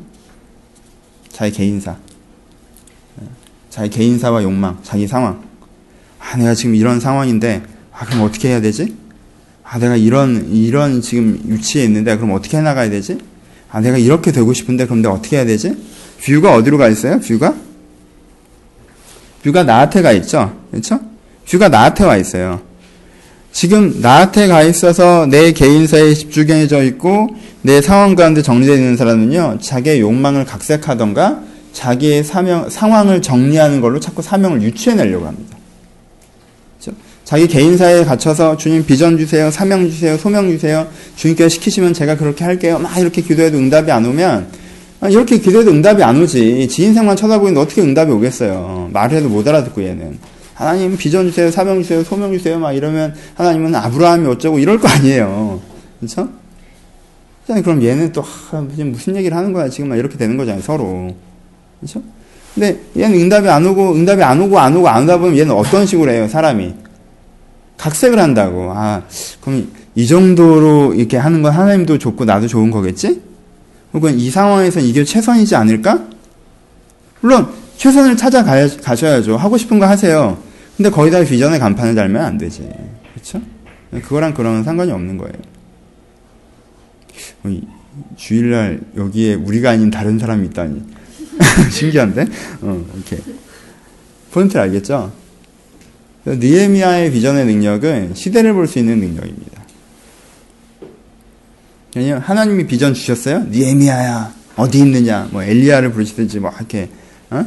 자기 1.30 1.52
개인사, 1.52 1.98
자기 3.70 3.90
개인사와 3.90 4.44
욕망, 4.44 4.80
자기 4.84 5.08
상황. 5.08 5.44
아 6.20 6.38
내가 6.38 6.54
지금 6.54 6.76
이런 6.76 7.00
상황인데 7.00 7.64
아 7.92 8.06
그럼 8.06 8.24
어떻게 8.24 8.50
해야 8.50 8.62
되지? 8.62 8.96
아 9.64 9.80
내가 9.80 9.96
이런 9.96 10.52
이런 10.54 11.02
지금 11.02 11.40
위치에 11.46 11.84
있는데 11.86 12.16
그럼 12.16 12.32
어떻게 12.32 12.58
해 12.58 12.62
나가야 12.62 12.90
되지? 12.90 13.18
아 13.70 13.82
내가 13.82 13.98
이렇게 13.98 14.32
되고 14.32 14.54
싶은데 14.54 14.86
그럼 14.86 15.02
내가 15.02 15.14
어떻게 15.16 15.38
해야 15.38 15.46
되지? 15.46 15.76
view가 16.24 16.56
어디로 16.56 16.78
가 16.78 16.88
있어요? 16.88 17.20
view가 17.20 17.56
view가 19.44 19.64
나한테 19.64 20.02
가 20.02 20.12
있죠, 20.14 20.56
그렇죠? 20.70 21.00
view가 21.46 21.70
나한테 21.70 22.04
와 22.04 22.18
있어요. 22.18 22.71
지금 23.52 24.00
나한테 24.02 24.48
가 24.48 24.64
있어서 24.64 25.26
내 25.30 25.52
개인사에 25.52 26.14
집중해져 26.14 26.84
있고 26.84 27.30
내 27.62 27.82
상황 27.82 28.16
가운데 28.16 28.42
정리되어 28.42 28.76
있는 28.76 28.98
사람은요 28.98 29.60
자기의 29.62 30.00
욕망을 30.00 30.46
각색하던가 30.46 31.42
자기의 31.74 32.24
사명 32.24 32.70
상황을 32.70 33.22
정리하는 33.22 33.82
걸로 33.82 34.00
자꾸 34.00 34.22
사명을 34.22 34.62
유추해내려고 34.62 35.26
합니다. 35.26 35.58
그렇죠? 36.80 36.98
자기 37.24 37.48
개인사에 37.48 38.04
갇혀서 38.04 38.58
주님 38.58 38.86
비전 38.86 39.18
주세요, 39.18 39.50
사명 39.52 39.90
주세요, 39.90 40.18
소명 40.18 40.50
주세요. 40.50 40.88
주님께서 41.16 41.50
시키시면 41.50 41.94
제가 41.94 42.18
그렇게 42.18 42.44
할게요. 42.44 42.80
막 42.80 42.98
이렇게 42.98 43.22
기도해도 43.22 43.58
응답이 43.58 43.92
안 43.92 44.06
오면 44.06 44.48
아, 45.02 45.10
이렇게 45.10 45.40
기도해도 45.40 45.72
응답이 45.72 46.04
안 46.04 46.22
오지. 46.22 46.68
지 46.68 46.84
인생만 46.84 47.16
쳐다보는데 47.16 47.60
어떻게 47.60 47.82
응답이 47.82 48.12
오겠어요. 48.12 48.90
말해도 48.94 49.30
못 49.30 49.48
알아듣고 49.48 49.84
얘는. 49.84 50.20
하나님 50.62 50.96
비전 50.96 51.26
주세요, 51.26 51.50
사명 51.50 51.82
주세요, 51.82 52.04
소명 52.04 52.32
주세요, 52.32 52.60
막 52.60 52.72
이러면 52.74 53.16
하나님은 53.34 53.74
아브라함이 53.74 54.28
어쩌고 54.28 54.60
이럴 54.60 54.80
거 54.80 54.88
아니에요. 54.88 55.60
그렇죠? 56.00 56.30
그럼 57.48 57.84
얘는 57.84 58.12
또 58.12 58.22
하, 58.22 58.62
무슨 58.62 59.16
얘기를 59.16 59.36
하는 59.36 59.54
거야 59.54 59.68
지금 59.68 59.90
막 59.90 59.96
이렇게 59.98 60.18
되는 60.18 60.38
거잖아요 60.38 60.62
서로. 60.62 61.16
그렇죠? 61.80 62.04
근데 62.54 62.80
얘는 62.96 63.20
응답이 63.22 63.50
안 63.50 63.66
오고 63.66 63.96
응답이 63.96 64.22
안 64.22 64.40
오고 64.40 64.60
안 64.60 64.76
오고 64.78 64.88
안 64.88 65.04
오다 65.04 65.18
보면 65.18 65.36
얘는 65.36 65.54
어떤 65.54 65.86
식으로 65.88 66.12
해요 66.12 66.28
사람이 66.28 66.76
각색을 67.78 68.20
한다고. 68.20 68.72
아 68.74 69.02
그럼 69.42 69.68
이 69.96 70.06
정도로 70.06 70.94
이렇게 70.94 71.18
하는 71.18 71.42
건 71.42 71.54
하나님도 71.54 71.98
좋고 71.98 72.24
나도 72.24 72.48
좋은 72.48 72.70
거겠지? 72.70 73.22
혹은 73.94 74.18
이 74.18 74.30
상황에서 74.30 74.80
이게 74.80 75.04
최선이지 75.04 75.56
않을까? 75.56 76.00
물론 77.20 77.50
최선을 77.78 78.16
찾아가셔야죠. 78.16 79.36
하고 79.36 79.58
싶은 79.58 79.80
거 79.80 79.88
하세요. 79.88 80.51
근데 80.82 80.90
거기다 80.96 81.24
비전의 81.24 81.60
간판을 81.60 81.94
달면 81.94 82.26
안 82.26 82.40
되지. 82.40 82.68
그렇죠? 83.14 83.40
그거랑 83.92 84.34
그런 84.34 84.64
상관이 84.64 84.92
없는 84.92 85.16
거예요. 85.16 85.34
주일날 88.18 88.80
여기에 88.98 89.36
우리가 89.36 89.70
아닌 89.70 89.92
다른 89.92 90.18
사람이 90.18 90.48
있다니 90.48 90.82
신기한데? 91.70 92.26
어, 92.62 92.84
이렇게 92.96 93.20
포인트를 94.32 94.62
알겠죠? 94.62 95.12
니에미아의 96.26 97.12
비전의 97.12 97.46
능력은 97.46 98.16
시대를 98.16 98.54
볼 98.54 98.66
수 98.66 98.80
있는 98.80 99.00
능력입니다. 99.02 99.62
왜냐면 101.96 102.22
하나님이 102.24 102.66
비전 102.66 102.96
주셨어요? 102.96 103.44
니에미아야 103.52 104.34
어디 104.56 104.80
있느냐? 104.80 105.30
뭐 105.32 105.44
엘리야를 105.44 105.92
부르시든지 105.92 106.40
뭐 106.40 106.52
이렇게 106.58 106.90
어? 107.30 107.46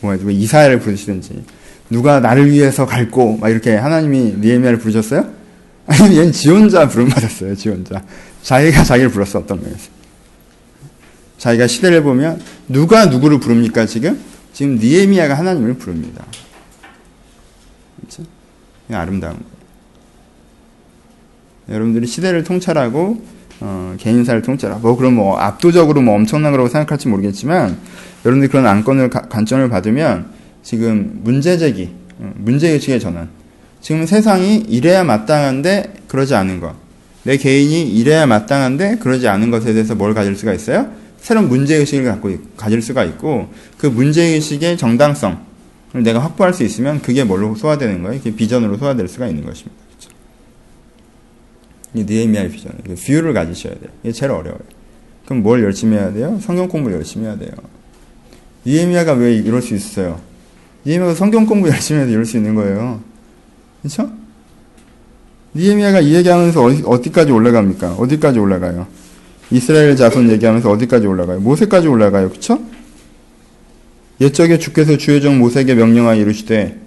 뭐 0.00 0.14
이사야를 0.14 0.80
부르시든지 0.80 1.44
누가 1.90 2.20
나를 2.20 2.50
위해서 2.50 2.86
갈고 2.86 3.38
막 3.38 3.48
이렇게 3.48 3.74
하나님이 3.76 4.36
니에미아를 4.38 4.78
부르셨어요? 4.78 5.32
아니 5.86 6.18
얘는 6.18 6.32
지 6.32 6.50
혼자 6.50 6.86
부름 6.86 7.08
받았어요. 7.08 7.54
지 7.54 7.70
혼자 7.70 8.02
자기가 8.42 8.84
자기를 8.84 9.10
불렀어 9.10 9.38
어떤 9.38 9.60
면에서 9.62 9.88
자기가 11.38 11.66
시대를 11.66 12.02
보면 12.02 12.40
누가 12.68 13.06
누구를 13.06 13.40
부릅니까 13.40 13.86
지금? 13.86 14.20
지금 14.52 14.76
니에미아가 14.76 15.34
하나님을 15.34 15.74
부릅니다. 15.74 16.24
그렇죠? 17.96 18.24
아름다운 18.90 19.34
거예요. 19.34 19.58
여러분들이 21.68 22.06
시대를 22.06 22.44
통찰하고 22.44 23.22
어, 23.60 23.94
개인사를 23.98 24.40
통찰하고 24.42 24.80
뭐 24.80 24.96
그럼 24.96 25.14
뭐 25.14 25.38
압도적으로 25.38 26.00
뭐 26.00 26.14
엄청난 26.14 26.52
거라고 26.52 26.68
생각할지 26.68 27.08
모르겠지만 27.08 27.76
여러분들이 28.24 28.50
그런 28.50 28.66
안건을 28.66 29.10
가, 29.10 29.22
관점을 29.22 29.68
받으면 29.68 30.30
지금 30.68 31.20
문제제기, 31.24 31.88
어, 32.18 32.30
문제의식의 32.36 33.00
전환. 33.00 33.30
지금 33.80 34.04
세상이 34.04 34.66
이래야 34.68 35.02
마땅한데 35.02 35.94
그러지 36.08 36.34
않은 36.34 36.60
것. 36.60 36.74
내 37.22 37.38
개인이 37.38 37.90
이래야 37.90 38.26
마땅한데 38.26 38.96
그러지 38.96 39.28
않은 39.28 39.50
것에 39.50 39.72
대해서 39.72 39.94
뭘 39.94 40.12
가질 40.12 40.36
수가 40.36 40.52
있어요? 40.52 40.92
새로운 41.22 41.48
문제의식을 41.48 42.04
갖고 42.04 42.36
가질 42.58 42.82
수가 42.82 43.04
있고 43.04 43.48
그 43.78 43.86
문제의식의 43.86 44.76
정당성을 44.76 45.38
내가 46.04 46.18
확보할 46.18 46.52
수 46.52 46.64
있으면 46.64 47.00
그게 47.00 47.24
뭘로 47.24 47.54
소화되는 47.54 48.02
거예요? 48.02 48.18
그게 48.18 48.36
비전으로 48.36 48.76
소화될 48.76 49.08
수가 49.08 49.26
있는 49.26 49.46
것입니다. 49.46 49.74
그렇죠? 49.88 50.10
이 51.94 52.04
느헤미야의 52.04 52.50
비전, 52.50 52.72
view를 53.06 53.32
가지셔야 53.32 53.72
돼요. 53.72 53.88
이게 54.02 54.12
제일 54.12 54.32
어려워요. 54.32 54.60
그럼 55.24 55.42
뭘 55.42 55.62
열심히 55.62 55.96
해야 55.96 56.12
돼요? 56.12 56.38
성경 56.42 56.68
공부를 56.68 56.98
열심히 56.98 57.24
해야 57.24 57.38
돼요. 57.38 57.52
니에미아가 58.66 59.14
왜 59.14 59.34
이럴 59.34 59.62
수 59.62 59.74
있어요? 59.74 60.27
니에미아가 60.88 61.14
성경 61.14 61.44
공부 61.44 61.68
열심히 61.68 62.00
해도 62.00 62.10
이럴 62.12 62.24
수 62.24 62.38
있는 62.38 62.54
거예요. 62.54 63.02
그렇죠? 63.82 64.10
니에미아가 65.54 66.00
이 66.00 66.14
얘기하면서 66.14 66.64
어디, 66.86 67.12
까지 67.12 67.30
올라갑니까? 67.30 67.96
어디까지 67.96 68.38
올라가요? 68.38 68.86
이스라엘 69.50 69.96
자손 69.96 70.30
얘기하면서 70.30 70.70
어디까지 70.70 71.06
올라가요? 71.06 71.40
모세까지 71.40 71.88
올라가요. 71.88 72.30
그쵸? 72.30 72.60
옛적에 74.22 74.58
주께서 74.58 74.96
주의 74.96 75.20
종 75.20 75.38
모세에게 75.38 75.74
명령하여 75.74 76.20
이르시되 76.22 76.78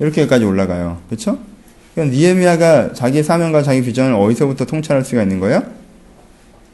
이렇게까지 0.00 0.44
올라가요. 0.44 0.98
그쵸? 1.08 1.38
그러니까 1.94 2.16
니에미아가 2.16 2.92
자기 2.92 3.22
사명과 3.22 3.62
자기 3.62 3.82
비전을 3.82 4.14
어디서부터 4.14 4.64
통찰할 4.64 5.04
수가 5.04 5.22
있는 5.22 5.38
거예요? 5.38 5.62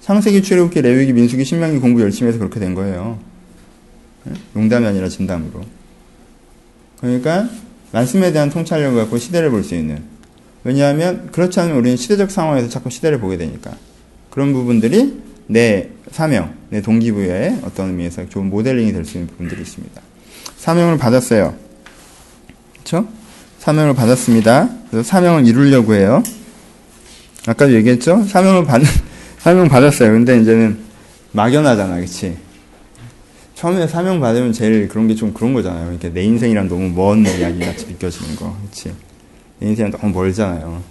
창세기, 0.00 0.42
출애굽기, 0.42 0.80
레위기, 0.80 1.12
민수기, 1.12 1.44
신명기 1.44 1.78
공부 1.78 2.00
열심히 2.00 2.30
해서 2.30 2.38
그렇게 2.38 2.58
된 2.58 2.74
거예요. 2.74 3.18
농담이 4.54 4.86
아니라 4.86 5.08
진담으로. 5.08 5.79
그러니까 7.00 7.48
말씀에 7.92 8.32
대한 8.32 8.50
통찰력을 8.50 8.96
갖고 8.98 9.18
시대를 9.18 9.50
볼 9.50 9.64
수 9.64 9.74
있는. 9.74 10.02
왜냐하면 10.62 11.30
그렇지 11.32 11.58
않으면 11.60 11.78
우리는 11.78 11.96
시대적 11.96 12.30
상황에서 12.30 12.68
자꾸 12.68 12.90
시대를 12.90 13.18
보게 13.18 13.36
되니까. 13.36 13.72
그런 14.30 14.52
부분들이 14.52 15.20
내 15.46 15.88
사명, 16.12 16.54
내 16.68 16.80
동기부여에 16.82 17.60
어떤 17.64 17.88
의미에서 17.88 18.28
좋은 18.28 18.50
모델링이 18.50 18.92
될 18.92 19.04
수 19.04 19.16
있는 19.16 19.26
부분들이 19.28 19.62
있습니다. 19.62 20.00
사명을 20.58 20.98
받았어요. 20.98 21.54
그렇죠? 22.74 23.08
사명을 23.58 23.94
받았습니다. 23.94 24.68
그래서 24.90 25.08
사명을 25.08 25.46
이루려고 25.46 25.94
해요. 25.94 26.22
아까도 27.46 27.72
얘기했죠? 27.74 28.24
사명을 28.28 28.64
받 28.66 28.82
사명 29.40 29.68
받았어요. 29.68 30.12
근데 30.12 30.38
이제는 30.40 30.78
막연하잖아, 31.32 31.96
그렇지? 31.96 32.36
처음에 33.60 33.86
사명 33.86 34.20
받으면 34.20 34.52
제일 34.52 34.88
그런 34.88 35.06
게 35.06 35.14
좀 35.14 35.34
그런 35.34 35.52
거잖아요. 35.52 35.90
이렇게 35.90 36.08
내 36.12 36.22
인생이랑 36.22 36.68
너무 36.68 36.88
먼 36.88 37.26
이야기 37.26 37.58
같이 37.60 37.86
느껴지는 37.86 38.36
거, 38.36 38.56
그렇지? 38.62 38.94
내 39.58 39.68
인생이랑 39.68 40.00
너무 40.00 40.14
멀잖아요. 40.14 40.82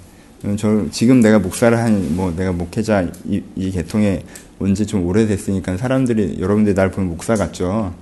저 0.58 0.86
지금 0.92 1.20
내가 1.20 1.40
목사를 1.40 1.78
한 1.78 2.14
뭐 2.16 2.32
내가 2.36 2.52
목회자 2.54 3.08
이, 3.26 3.42
이 3.56 3.72
계통에 3.72 4.24
온 4.60 4.74
지 4.76 4.86
좀 4.86 5.06
오래됐으니까 5.06 5.78
사람들이 5.78 6.38
여러분들이 6.40 6.76
날 6.76 6.92
보면 6.92 7.10
목사 7.10 7.36
같죠. 7.36 7.94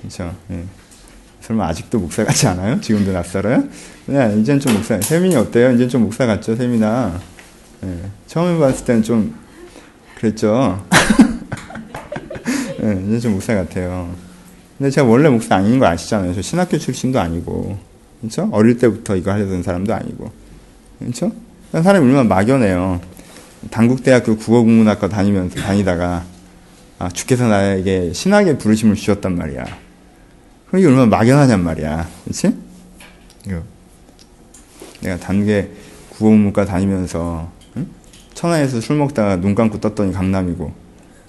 그렇죠. 0.00 0.34
예. 0.50 0.64
설마 1.40 1.66
아직도 1.68 1.98
목사 1.98 2.24
같지 2.24 2.46
않아요? 2.48 2.80
지금도 2.80 3.12
낯설어요? 3.12 3.64
그냥 4.06 4.38
이젠 4.38 4.60
좀 4.60 4.74
목사. 4.74 5.00
세민이 5.00 5.34
어때요? 5.36 5.72
이젠 5.72 5.88
좀 5.88 6.02
목사 6.02 6.26
같죠, 6.26 6.54
세민아. 6.56 7.20
예. 7.84 7.98
처음에 8.26 8.58
봤을 8.58 8.84
때는 8.84 9.02
좀 9.02 9.34
그랬죠. 10.16 10.84
예, 12.82 13.02
이제 13.06 13.20
좀 13.20 13.32
목사 13.32 13.54
같아요. 13.54 14.12
근데 14.78 14.90
제가 14.90 15.06
원래 15.06 15.28
목사 15.28 15.56
아닌 15.56 15.78
거 15.78 15.86
아시잖아요. 15.86 16.34
저 16.34 16.42
신학교 16.42 16.78
출신도 16.78 17.20
아니고, 17.20 17.78
그렇죠? 18.20 18.48
어릴 18.52 18.78
때부터 18.78 19.16
이거 19.16 19.30
하려던 19.30 19.62
사람도 19.62 19.94
아니고, 19.94 20.30
그렇죠? 20.98 21.32
사람이 21.72 22.04
얼마나 22.04 22.24
막연해요. 22.24 23.00
당국대학교 23.70 24.36
국어국문학과 24.36 25.08
다니면서 25.08 25.60
다니다가 25.60 26.24
아, 26.98 27.08
주께서 27.08 27.46
나에게 27.46 28.12
신학의 28.12 28.58
부르심을 28.58 28.96
주셨단 28.96 29.36
말이야. 29.36 29.64
그게 30.70 30.86
얼마나 30.86 31.06
막연하냔 31.06 31.62
말이야. 31.62 32.08
그렇지? 32.24 32.54
내가 35.02 35.16
단대 35.18 35.70
국어국문과 36.10 36.64
다니면서 36.64 37.50
응? 37.76 37.86
천안에서 38.34 38.80
술 38.80 38.96
먹다가 38.96 39.36
눈 39.36 39.54
감고 39.54 39.80
떴더니 39.80 40.12
강남이고 40.12 40.81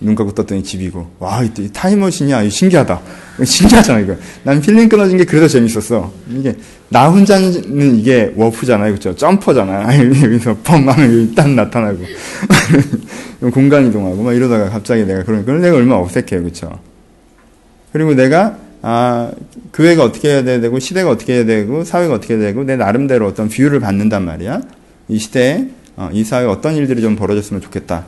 눈 0.04 0.16
감고 0.16 0.34
떴더니 0.36 0.64
집이고 0.64 1.08
와 1.20 1.44
이때 1.44 1.68
타임머신이야. 1.72 2.50
신기하다. 2.50 3.02
신기하잖아 3.44 4.00
이거. 4.02 4.16
난 4.44 4.62
필름 4.62 4.90
끊어진 4.90 5.18
게 5.18 5.26
그래서 5.26 5.48
재밌었어. 5.48 6.12
이게 6.30 6.56
나 6.90 7.10
혼자는 7.10 7.98
이게 7.98 8.32
warp잖아요 8.36 8.92
그렇죠 8.92 9.16
jumper잖아. 9.16 9.88
여기서 10.24 10.58
펑 10.64 10.88
하면 10.90 11.34
딱 11.34 11.50
나타나고. 11.50 12.00
공간 13.52 13.88
이동하고 13.88 14.24
막 14.24 14.34
이러다가 14.34 14.70
갑자기 14.70 15.04
내가 15.06 15.24
그런 15.24 15.44
그런 15.44 15.62
내가 15.62 15.76
얼마나 15.76 16.02
어색해요 16.02 16.44
그렇죠 16.44 16.80
그리고 17.92 18.14
내가 18.14 18.58
아 18.82 19.32
교회가 19.74 20.04
어떻게 20.04 20.30
해야 20.30 20.44
되고 20.44 20.80
시대가 20.80 21.10
어떻게 21.10 21.34
해야 21.36 21.46
되고 21.46 21.84
사회가 21.84 22.14
어떻게 22.14 22.36
해야 22.36 22.44
되고 22.44 22.64
내 22.64 22.76
나름대로 22.76 23.28
어떤 23.28 23.50
view를 23.50 23.80
받는단 23.80 24.24
말이야. 24.26 24.62
이 25.10 25.20
시대에 25.20 25.68
어, 25.96 26.10
이 26.12 26.24
사회에 26.24 26.48
어떤 26.48 26.76
일들이 26.76 27.02
좀 27.02 27.16
벌어졌으면 27.16 27.62
좋겠다 27.62 28.06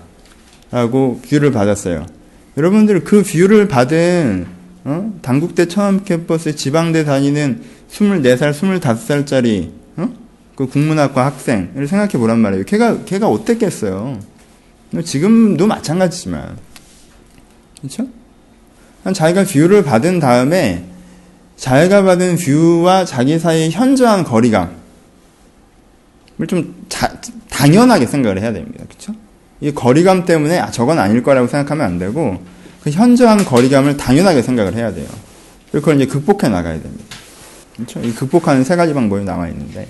라고 0.75 1.21
view를 1.21 1.53
받았어요. 1.53 2.05
여러분들 2.57 3.05
그 3.05 3.23
view를 3.23 3.69
받은 3.69 4.45
어? 4.83 5.13
단국대 5.21 5.69
천안 5.69 6.03
캠퍼스 6.03 6.53
지방대 6.53 7.05
다니는 7.05 7.61
24살, 7.89 8.51
25살짜리 8.51 9.71
어? 9.95 10.09
그 10.57 10.67
국문학과 10.67 11.27
학생을 11.27 11.87
생각해 11.87 12.17
보란 12.17 12.39
말이에요. 12.39 12.65
걔가 12.65 13.05
걔가 13.05 13.29
어땠겠어요? 13.29 14.19
지금도 15.01 15.65
마찬가지지만 15.65 16.57
그렇죠? 17.79 18.07
자기가 19.13 19.45
view를 19.45 19.81
받은 19.81 20.19
다음에 20.19 20.83
자기가 21.55 22.03
받은 22.03 22.35
view와 22.35 23.05
자기 23.05 23.39
사이의 23.39 23.71
현저한 23.71 24.25
거리감을 24.25 24.73
좀 26.49 26.75
자, 26.89 27.17
당연하게 27.49 28.07
생각을 28.07 28.41
해야 28.41 28.51
됩니다. 28.51 28.83
그렇죠? 28.89 29.13
이 29.65 29.73
거리감 29.73 30.25
때문에 30.25 30.59
아, 30.59 30.69
저건 30.69 30.99
아닐 30.99 31.23
거라고 31.23 31.47
생각하면 31.47 31.87
안 31.87 31.97
되고 31.97 32.39
그 32.83 32.91
현저한 32.91 33.45
거리감을 33.45 33.97
당연하게 33.97 34.43
생각을 34.43 34.75
해야 34.75 34.93
돼요. 34.93 35.07
그걸 35.71 35.95
이제 35.95 36.05
극복해 36.05 36.49
나가야 36.49 36.79
됩니다. 36.79 37.03
그렇죠? 37.75 37.99
이 38.01 38.13
극복하는 38.13 38.63
세 38.63 38.75
가지 38.75 38.93
방법이 38.93 39.25
나와 39.25 39.47
있는데 39.47 39.87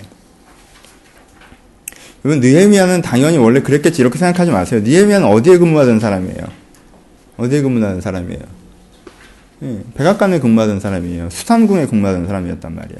이건 2.24 2.40
느헤미야는 2.40 3.02
당연히 3.02 3.36
원래 3.36 3.60
그랬겠지 3.60 4.00
이렇게 4.00 4.18
생각하지 4.18 4.50
마세요. 4.50 4.80
느헤미야는 4.82 5.26
어디에 5.26 5.58
근무하던 5.58 6.00
사람이에요? 6.00 6.46
어디에 7.36 7.60
근무하는 7.60 8.00
사람이에요? 8.00 8.40
예, 9.62 9.80
백악관에 9.94 10.40
근무하던 10.40 10.80
사람이에요. 10.80 11.28
수산궁에 11.28 11.84
근무하던 11.84 12.26
사람이었단 12.26 12.74
말이야. 12.74 12.98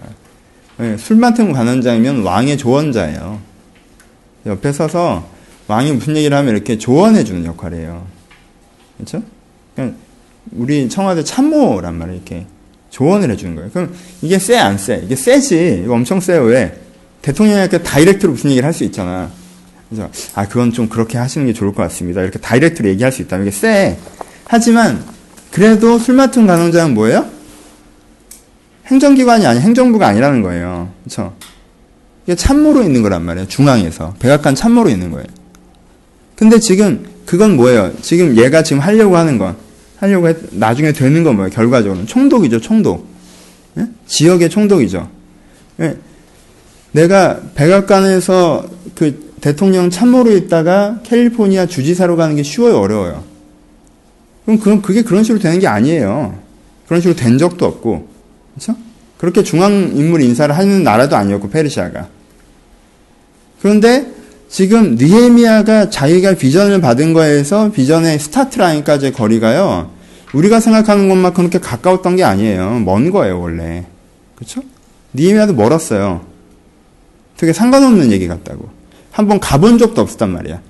예, 0.80 0.96
술 0.98 1.16
맡은 1.16 1.54
관원장이면 1.54 2.22
왕의 2.22 2.58
조언자예요. 2.58 3.40
옆에 4.44 4.72
서서 4.72 5.35
왕이 5.68 5.92
무슨 5.92 6.16
얘기를 6.16 6.36
하면 6.36 6.54
이렇게 6.54 6.78
조언해 6.78 7.24
주는 7.24 7.44
역할이에요. 7.44 8.06
그렇죠? 8.96 9.22
그냥 9.74 9.96
우리 10.52 10.88
청와대 10.88 11.24
참모란 11.24 11.94
말이에요. 11.96 12.16
이렇게 12.16 12.46
조언을 12.90 13.30
해 13.30 13.36
주는 13.36 13.54
거예요. 13.56 13.70
그럼 13.70 13.94
이게 14.22 14.38
쎄 14.38 14.56
안 14.58 14.78
쎄? 14.78 15.00
이게 15.04 15.16
쎄지. 15.16 15.82
이거 15.84 15.94
엄청 15.94 16.20
쎄요. 16.20 16.42
왜? 16.44 16.80
대통령한테 17.22 17.82
다이렉트로 17.82 18.32
무슨 18.32 18.50
얘기를 18.50 18.64
할 18.66 18.72
수 18.72 18.84
있잖아. 18.84 19.30
그래서 19.88 20.08
아 20.34 20.46
그건 20.48 20.72
좀 20.72 20.88
그렇게 20.88 21.18
하시는 21.18 21.46
게 21.46 21.52
좋을 21.52 21.72
것 21.74 21.82
같습니다. 21.84 22.22
이렇게 22.22 22.38
다이렉트로 22.38 22.88
얘기할 22.90 23.12
수 23.12 23.22
있다면 23.22 23.46
이게 23.48 23.56
쎄. 23.56 23.98
하지만 24.44 25.04
그래도 25.50 25.98
술 25.98 26.14
맡은 26.14 26.46
간호장은 26.46 26.94
뭐예요? 26.94 27.26
행정기관이 28.86 29.46
아니 29.46 29.60
행정부가 29.60 30.06
아니라는 30.06 30.42
거예요. 30.42 30.90
그렇죠? 31.04 31.34
이게 32.24 32.34
참모로 32.36 32.82
있는 32.82 33.02
거란 33.02 33.22
말이에요. 33.22 33.48
중앙에서 33.48 34.14
백악관 34.20 34.54
참모로 34.54 34.88
있는 34.88 35.10
거예요. 35.10 35.26
근데 36.36 36.60
지금 36.60 37.06
그건 37.24 37.56
뭐예요? 37.56 37.92
지금 38.02 38.36
얘가 38.36 38.62
지금 38.62 38.80
하려고 38.80 39.16
하는 39.16 39.38
건 39.38 39.56
하려고 39.98 40.28
했, 40.28 40.36
나중에 40.52 40.92
되는 40.92 41.24
건 41.24 41.36
뭐예요? 41.36 41.50
결과적으로는 41.50 42.06
총독이죠, 42.06 42.60
총독. 42.60 43.06
예? 43.78 43.86
지역의 44.06 44.50
총독이죠. 44.50 45.08
예? 45.80 45.96
내가 46.92 47.40
백악관에서 47.54 48.66
그 48.94 49.32
대통령 49.40 49.90
참모로 49.90 50.32
있다가 50.32 51.00
캘리포니아 51.04 51.66
주지사로 51.66 52.16
가는 52.16 52.36
게 52.36 52.42
쉬워요, 52.42 52.78
어려워요? 52.78 53.24
그럼 54.44 54.58
그럼 54.60 54.82
그게 54.82 55.02
그런 55.02 55.24
식으로 55.24 55.40
되는 55.40 55.58
게 55.58 55.66
아니에요. 55.66 56.38
그런 56.86 57.00
식으로 57.00 57.16
된 57.16 57.36
적도 57.38 57.66
없고, 57.66 58.08
그렇죠? 58.54 58.76
그렇게 59.18 59.42
중앙 59.42 59.72
인물 59.94 60.22
인사를 60.22 60.56
하는 60.56 60.84
나라도 60.84 61.16
아니었고 61.16 61.50
페르시아가. 61.50 62.08
그런데 63.60 64.15
지금 64.48 64.94
느헤미야가 64.96 65.90
자기가 65.90 66.34
비전을 66.34 66.80
받은 66.80 67.12
거에서 67.12 67.70
비전의 67.72 68.18
스타트 68.18 68.58
라인까지의 68.58 69.12
거리가요. 69.12 69.90
우리가 70.32 70.60
생각하는 70.60 71.08
것만큼 71.08 71.48
그렇게 71.48 71.58
가까웠던 71.58 72.16
게 72.16 72.24
아니에요. 72.24 72.80
먼 72.84 73.10
거예요, 73.10 73.40
원래. 73.40 73.86
그렇죠? 74.34 74.62
느헤미야도 75.14 75.54
멀었어요. 75.54 76.24
되게 77.36 77.52
상관없는 77.52 78.12
얘기 78.12 78.28
같다고. 78.28 78.68
한번 79.10 79.40
가본 79.40 79.78
적도 79.78 80.02
없었단 80.02 80.30
말이야. 80.30 80.60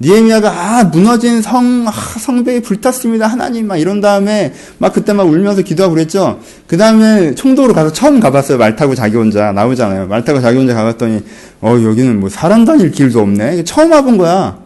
니에미아가 0.00 0.50
아 0.50 0.84
무너진 0.84 1.40
성 1.40 1.86
아, 1.86 1.92
성벽이 1.92 2.62
불탔습니다 2.62 3.26
하나님 3.28 3.68
막 3.68 3.76
이런 3.76 4.00
다음에 4.00 4.52
막 4.78 4.92
그때 4.92 5.12
막 5.12 5.22
울면서 5.24 5.62
기도하고 5.62 5.94
그랬죠. 5.94 6.40
그 6.66 6.76
다음에 6.76 7.34
총독으로 7.34 7.74
가서 7.74 7.92
처음 7.92 8.18
가봤어요. 8.18 8.58
말 8.58 8.74
타고 8.74 8.94
자기 8.94 9.16
혼자 9.16 9.52
나오잖아요. 9.52 10.08
말 10.08 10.24
타고 10.24 10.40
자기 10.40 10.58
혼자 10.58 10.74
가봤더니 10.74 11.22
어 11.60 11.70
여기는 11.82 12.18
뭐 12.18 12.28
사람 12.28 12.64
다닐 12.64 12.90
길도 12.90 13.20
없네. 13.20 13.64
처음 13.64 13.92
와본 13.92 14.18
거야. 14.18 14.58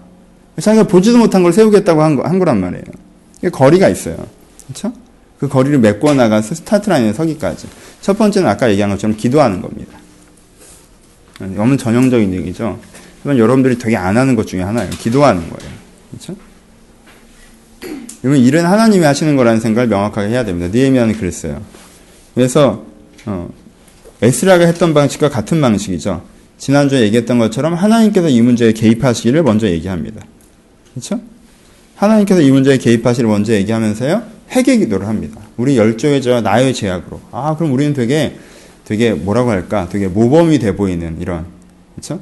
자기가 0.59 0.85
보지도 0.85 1.19
못한 1.19 1.43
걸 1.43 1.53
세우겠다고 1.53 2.03
한, 2.03 2.17
거, 2.17 2.23
한 2.23 2.39
거란 2.39 2.61
말이에요. 2.61 2.83
거리가 3.53 3.89
있어요. 3.89 4.17
그렇죠? 4.67 4.93
그 5.39 5.47
거리를 5.47 5.79
메꿔 5.79 6.15
나가서 6.15 6.55
스타트 6.55 6.91
라인에 6.91 7.13
서기까지. 7.13 7.69
첫 8.01 8.19
번째는 8.19 8.49
아까 8.49 8.69
얘기한 8.71 8.91
것처럼 8.91 9.17
기도하는 9.17 9.63
겁니다. 9.63 9.99
너무 11.39 11.77
전형적인 11.77 12.33
얘기죠. 12.35 12.79
그건 13.23 13.39
여러분들이 13.39 13.79
되게 13.79 13.97
안 13.97 14.17
하는 14.17 14.37
것 14.37 14.47
중에 14.47 14.63
하나예요. 14.63 14.91
기도하는 14.91 15.49
거예요. 15.49 15.73
그렇죠? 16.11 16.37
이건 18.25 18.37
일은 18.37 18.65
하나님이 18.65 19.05
하시는 19.05 19.37
거라는 19.37 19.61
생각을 19.61 19.89
명확하게 19.89 20.29
해야 20.29 20.45
됩니다. 20.45 20.69
니에미아는 20.73 21.17
그랬어요. 21.17 21.63
그래서 22.35 22.85
어, 23.27 23.49
에스라가 24.23 24.67
했던 24.67 24.95
방식과 24.95 25.29
같은 25.29 25.61
방식이죠. 25.61 26.23
지난주에 26.59 27.03
얘기했던 27.03 27.39
것처럼 27.39 27.75
하나님께서 27.75 28.29
이 28.29 28.41
문제에 28.41 28.73
개입하시기를 28.73 29.43
먼저 29.45 29.69
얘기합니다. 29.69 30.25
그렇죠? 30.93 31.21
하나님께서 31.95 32.41
이 32.41 32.51
문제에 32.51 32.79
개입하시기를 32.79 33.29
먼저 33.31 33.53
얘기하면서요. 33.53 34.23
회개 34.51 34.79
기도를 34.79 35.07
합니다. 35.07 35.41
우리 35.57 35.77
열조의 35.77 36.23
죄와 36.23 36.41
나의 36.41 36.75
죄악으로. 36.75 37.21
아, 37.31 37.57
그럼 37.57 37.73
우리는 37.73 37.93
되게 37.93 38.37
되게 38.85 39.13
뭐라고 39.13 39.51
할까? 39.51 39.89
되게 39.91 40.09
모범이 40.09 40.59
돼 40.59 40.75
보이는 40.75 41.19
이런 41.21 41.47
그렇죠? 41.95 42.21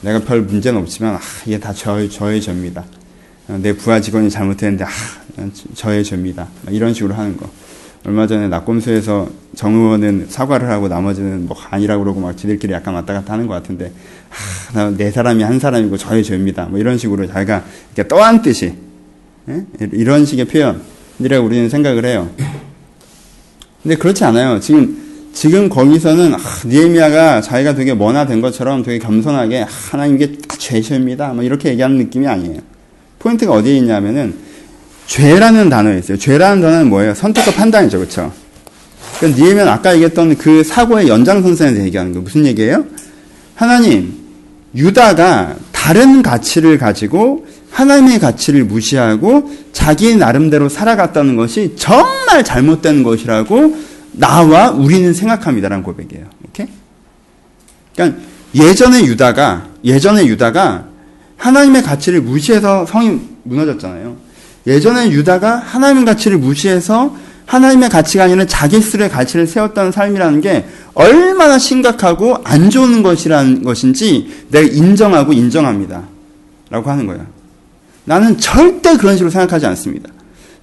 내가 0.00 0.20
별 0.20 0.42
문제는 0.42 0.80
없지만 0.80 1.14
아, 1.16 1.20
이게 1.46 1.58
다 1.58 1.72
저, 1.72 2.08
저의 2.08 2.40
죄입니다. 2.40 2.84
어, 3.48 3.58
내 3.60 3.72
부하 3.72 4.00
직원이 4.00 4.30
잘못했는데 4.30 4.84
아, 4.84 4.88
저의 5.74 6.04
죄입니다. 6.04 6.48
이런 6.70 6.94
식으로 6.94 7.14
하는 7.14 7.36
거. 7.36 7.48
얼마 8.04 8.26
전에 8.26 8.48
낙검수에서 8.48 9.28
정 9.56 9.74
의원은 9.74 10.26
사과를 10.28 10.70
하고 10.70 10.88
나머지는 10.88 11.46
뭐 11.46 11.56
아니라고 11.68 12.04
그러고 12.04 12.20
막 12.20 12.36
지들끼리 12.36 12.72
약간 12.72 12.94
왔다 12.94 13.12
갔다 13.12 13.32
하는 13.32 13.46
것 13.48 13.54
같은데 13.54 13.92
하, 14.72 14.90
내 14.90 15.10
사람이 15.10 15.42
한 15.42 15.58
사람이고 15.58 15.96
저의 15.96 16.22
죄입니다. 16.22 16.66
뭐 16.66 16.78
이런 16.78 16.96
식으로 16.96 17.26
자기가 17.26 17.64
이렇게 17.94 18.08
떠안듯이 18.08 18.74
예? 19.48 19.66
이런 19.92 20.24
식의 20.24 20.46
표현이라고 20.46 21.44
우리는 21.44 21.68
생각을 21.68 22.04
해요. 22.04 22.30
근데 23.82 23.96
그렇지 23.96 24.24
않아요. 24.24 24.60
지금 24.60 25.07
지금 25.38 25.68
거기서는 25.68 26.34
아, 26.34 26.38
니에미아가 26.66 27.40
자기가 27.40 27.76
되게 27.76 27.94
머나된 27.94 28.40
것처럼 28.40 28.82
되게 28.82 28.98
겸손하게 28.98 29.62
아, 29.62 29.68
하나님 29.92 30.16
이게 30.16 30.32
죄입니다. 30.58 31.28
뭐 31.28 31.44
이렇게 31.44 31.68
얘기하는 31.68 31.96
느낌이 31.96 32.26
아니에요. 32.26 32.58
포인트가 33.20 33.52
어디에 33.52 33.76
있냐면은 33.76 34.34
죄라는 35.06 35.68
단어에 35.68 36.00
있어요. 36.00 36.18
죄라는 36.18 36.60
단어는 36.60 36.88
뭐예요? 36.88 37.14
선택과 37.14 37.52
판단이죠, 37.52 37.98
그렇죠? 37.98 38.32
그러니까 39.18 39.40
니에미아는 39.40 39.72
아까 39.72 39.92
얘기했던 39.94 40.36
그 40.38 40.64
사고의 40.64 41.06
연장선상에 41.06 41.72
대해 41.72 41.86
얘기하는 41.86 42.12
거 42.14 42.20
무슨 42.20 42.44
얘기예요? 42.44 42.84
하나님, 43.54 44.12
유다가 44.74 45.54
다른 45.70 46.20
가치를 46.20 46.78
가지고 46.78 47.46
하나님의 47.70 48.18
가치를 48.18 48.64
무시하고 48.64 49.48
자기 49.72 50.16
나름대로 50.16 50.68
살아갔다는 50.68 51.36
것이 51.36 51.74
정말 51.76 52.42
잘못된 52.42 53.04
것이라고 53.04 53.87
나와 54.18 54.70
우리는 54.70 55.14
생각합니다라는 55.14 55.82
고백이에요. 55.84 56.26
오케이? 56.48 56.66
그러니까 57.94 58.20
예전의 58.54 59.06
유다가 59.06 59.68
예전의 59.84 60.28
유다가 60.28 60.86
하나님의 61.36 61.82
가치를 61.82 62.20
무시해서 62.20 62.84
성이 62.84 63.20
무너졌잖아요. 63.44 64.16
예전에 64.66 65.10
유다가 65.10 65.56
하나님의 65.56 66.04
가치를 66.04 66.38
무시해서 66.38 67.16
하나님의 67.46 67.88
가치가 67.88 68.24
아니라 68.24 68.44
자기 68.44 68.80
스스로의 68.80 69.08
가치를 69.08 69.46
세웠다는 69.46 69.92
삶이라는 69.92 70.40
게 70.42 70.66
얼마나 70.92 71.58
심각하고 71.58 72.38
안 72.44 72.68
좋은 72.68 73.02
것이라는 73.02 73.62
것인지 73.62 74.44
내가 74.50 74.68
인정하고 74.68 75.32
인정합니다. 75.32 76.02
라고 76.68 76.90
하는 76.90 77.06
거예요. 77.06 77.24
나는 78.04 78.36
절대 78.38 78.96
그런 78.96 79.16
식으로 79.16 79.30
생각하지 79.30 79.64
않습니다. 79.66 80.10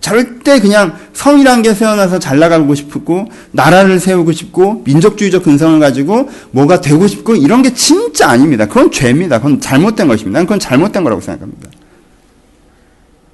절대 0.06 0.60
그냥 0.60 0.96
성이란 1.14 1.64
게 1.64 1.74
세워나서 1.74 2.20
잘 2.20 2.38
나가고 2.38 2.76
싶고 2.76 3.28
나라를 3.50 4.00
세우고 4.00 4.34
싶고 4.34 4.84
민족주의적 4.86 5.42
근성을 5.42 5.80
가지고 5.80 6.30
뭐가 6.52 6.80
되고 6.80 7.08
싶고 7.08 7.36
이런 7.36 7.64
게 7.64 7.74
진짜 7.74 8.30
아닙니다. 8.30 8.68
그건 8.68 8.92
죄입니다. 8.92 9.40
그건 9.40 9.60
잘못된 9.60 10.08
것입니다. 10.08 10.38
난 10.38 10.46
그건 10.46 10.60
잘못된 10.60 11.04
거라고 11.04 11.22
생각합니다. 11.22 11.70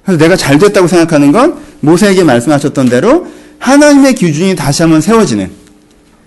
그래서 0.02 0.18
내가 0.18 0.34
잘 0.34 0.58
됐다고 0.58 0.86
생각하는 0.86 1.30
건 1.30 1.58
모세에게 1.80 2.24
말씀하셨던 2.24 2.88
대로 2.88 3.26
하나님의 3.58 4.14
기준이 4.14 4.56
다시 4.56 4.80
한번 4.80 5.02
세워지는 5.02 5.50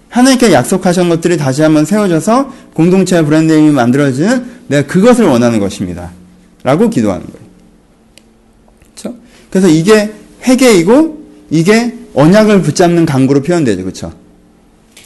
하나님께 0.10 0.54
약속하신 0.54 1.10
것들이 1.10 1.38
다시 1.38 1.64
한번 1.64 1.86
세워져서 1.86 2.54
공동체의 2.76 3.26
브랜드임이 3.26 3.72
만들어지는 3.72 4.46
내가 4.68 4.88
그것을 4.88 5.26
원하는 5.26 5.60
것입니다. 5.60 6.12
라고 6.62 6.92
기도하는 6.92 7.26
거예요. 7.26 7.48
그렇죠? 8.94 9.18
그래서 9.50 9.70
이게 9.70 10.14
회개이고 10.48 11.26
이게 11.50 11.94
언약을 12.14 12.62
붙잡는 12.62 13.06
강구로 13.06 13.42
표현되죠. 13.42 13.84
그렇죠? 13.84 14.14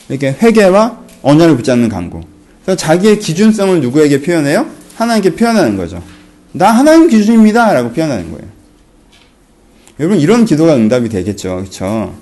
이렇게 0.08 0.36
회개와 0.40 1.00
언약을 1.22 1.56
붙잡는 1.56 1.88
강구. 1.88 2.20
그래서 2.64 2.76
자기의 2.76 3.18
기준성을 3.18 3.80
누구에게 3.80 4.22
표현해요? 4.22 4.66
하나님께 4.96 5.34
표현하는 5.34 5.76
거죠. 5.76 6.02
나 6.52 6.70
하나님 6.70 7.08
기준입니다. 7.08 7.72
라고 7.72 7.92
표현하는 7.92 8.30
거예요. 8.32 8.48
여러분 9.98 10.18
이런 10.18 10.44
기도가 10.44 10.76
응답이 10.76 11.08
되겠죠. 11.08 11.56
그렇죠? 11.56 12.14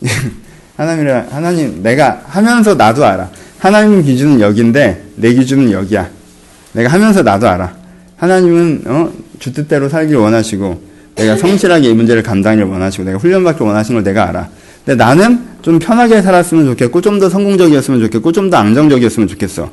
하나님이라 0.76 1.26
하나님 1.30 1.82
내가 1.82 2.22
하면서 2.26 2.74
나도 2.74 3.04
알아. 3.04 3.30
하나님 3.58 4.02
기준은 4.02 4.40
여기인데 4.40 5.04
내 5.16 5.32
기준은 5.32 5.70
여기야. 5.72 6.10
내가 6.72 6.90
하면서 6.90 7.22
나도 7.22 7.48
알아. 7.48 7.74
하나님은 8.16 8.82
어, 8.86 9.12
주 9.38 9.52
뜻대로 9.52 9.88
살기를 9.88 10.20
원하시고 10.20 10.85
내가 11.16 11.36
성실하게 11.36 11.90
이 11.90 11.94
문제를 11.94 12.22
감당하기를 12.22 12.68
원하시고 12.68 13.04
내가 13.04 13.18
훈련받기 13.18 13.62
원하시는 13.62 14.02
걸 14.02 14.04
내가 14.04 14.28
알아. 14.28 14.48
근데 14.84 15.02
나는 15.02 15.40
좀 15.62 15.78
편하게 15.78 16.22
살았으면 16.22 16.66
좋겠고 16.66 17.00
좀 17.00 17.18
더 17.18 17.28
성공적이었으면 17.28 18.00
좋겠고 18.00 18.32
좀 18.32 18.50
더 18.50 18.58
안정적이었으면 18.58 19.26
좋겠어. 19.28 19.70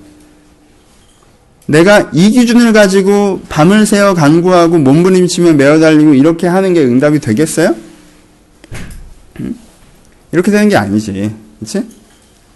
내가 1.67 2.09
이 2.13 2.29
기준을 2.31 2.73
가지고 2.73 3.41
밤을 3.49 3.85
새어 3.85 4.13
간구하고 4.13 4.79
몸부림치며 4.79 5.53
매어 5.53 5.79
달리고 5.79 6.13
이렇게 6.13 6.47
하는 6.47 6.73
게 6.73 6.81
응답이 6.83 7.19
되겠어요? 7.19 7.75
이렇게 10.31 10.51
되는 10.51 10.67
게 10.69 10.75
아니지. 10.75 11.31
그치? 11.59 11.83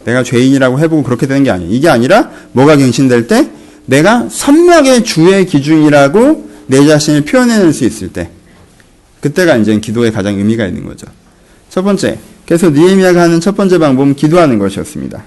내가 0.03 0.23
죄인이라고 0.23 0.79
해보고 0.79 1.03
그렇게 1.03 1.27
되는 1.27 1.43
게 1.43 1.51
아니야. 1.51 1.67
이게 1.69 1.89
아니라 1.89 2.31
뭐가 2.53 2.75
갱신될 2.77 3.27
때 3.27 3.49
내가 3.85 4.27
선명의 4.29 5.03
주의 5.03 5.45
기준이라고 5.45 6.49
내 6.67 6.85
자신을 6.85 7.21
표현해낼 7.21 7.71
수 7.73 7.85
있을 7.85 8.09
때 8.11 8.29
그때가 9.22 9.57
이제 9.57 9.80
기도에 9.80 10.11
가장 10.11 10.36
의미가 10.38 10.65
있는 10.65 10.86
거죠. 10.86 11.07
첫 11.70 11.82
번째, 11.82 12.18
그래서 12.45 12.70
니에미아가 12.70 13.22
하는 13.22 13.39
첫 13.39 13.55
번째 13.55 13.78
방법은 13.78 14.15
기도하는 14.15 14.59
것이었습니다. 14.59 15.24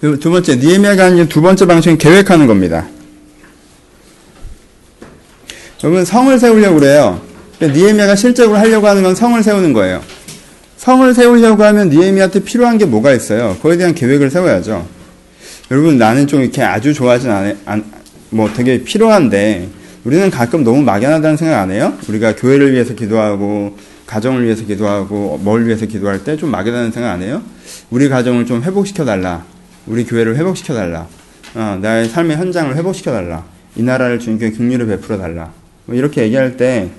두 0.00 0.30
번째, 0.30 0.56
니에미아가 0.56 1.04
하는 1.04 1.28
두 1.28 1.40
번째 1.40 1.66
방식은 1.66 1.98
계획하는 1.98 2.46
겁니다. 2.46 2.88
여러분 5.84 6.04
성을 6.04 6.38
세우려고 6.38 6.80
그래요. 6.80 7.20
니에미아가 7.60 8.16
실적으로 8.16 8.58
하려고 8.58 8.88
하는 8.88 9.02
건 9.02 9.14
성을 9.14 9.40
세우는 9.40 9.72
거예요. 9.72 10.02
성을 10.76 11.14
세우려고 11.14 11.62
하면 11.62 11.90
니에미아한테 11.90 12.40
필요한 12.40 12.78
게 12.78 12.84
뭐가 12.84 13.12
있어요? 13.12 13.56
그에 13.62 13.76
대한 13.76 13.94
계획을 13.94 14.30
세워야죠. 14.30 14.88
여러분 15.70 15.98
나는 15.98 16.26
좀 16.26 16.42
이렇게 16.42 16.62
아주 16.62 16.92
좋아하진 16.92 17.30
않, 17.30 17.58
안, 17.64 17.84
뭐 18.30 18.52
되게 18.52 18.82
필요한데 18.82 19.68
우리는 20.04 20.30
가끔 20.30 20.64
너무 20.64 20.82
막연하다는 20.82 21.36
생각 21.36 21.60
안 21.60 21.70
해요? 21.70 21.94
우리가 22.08 22.34
교회를 22.34 22.72
위해서 22.72 22.94
기도하고 22.94 23.76
가정을 24.06 24.44
위해서 24.44 24.64
기도하고 24.64 25.38
뭘 25.42 25.64
위해서 25.66 25.86
기도할 25.86 26.24
때 26.24 26.36
좀 26.36 26.50
막연하다는 26.50 26.90
생각 26.92 27.12
안 27.12 27.22
해요? 27.22 27.42
우리 27.90 28.08
가정을 28.08 28.46
좀 28.46 28.62
회복시켜 28.62 29.04
달라. 29.04 29.44
우리 29.86 30.04
교회를 30.04 30.36
회복시켜 30.36 30.74
달라. 30.74 31.06
어, 31.54 31.78
나의 31.80 32.08
삶의 32.08 32.36
현장을 32.36 32.74
회복시켜 32.76 33.12
달라. 33.12 33.44
이 33.76 33.82
나라를 33.82 34.18
주님께 34.18 34.50
긍휼을 34.52 34.86
베풀어 34.86 35.18
달라. 35.18 35.52
뭐 35.86 35.94
이렇게 35.96 36.22
얘기할 36.22 36.56
때 36.56 36.90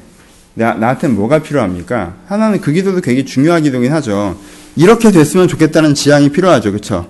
나, 0.54 0.74
나한테 0.76 1.08
뭐가 1.10 1.40
필요합니까? 1.40 2.14
하나는 2.28 2.62
그 2.62 2.72
기도도 2.72 3.02
되게 3.02 3.26
중요한 3.26 3.64
기도긴 3.64 3.92
하죠. 3.94 4.38
이렇게 4.76 5.12
됐으면 5.12 5.48
좋겠다는 5.48 5.94
지향이 5.94 6.30
필요하죠. 6.30 6.72
그쵸? 6.72 7.08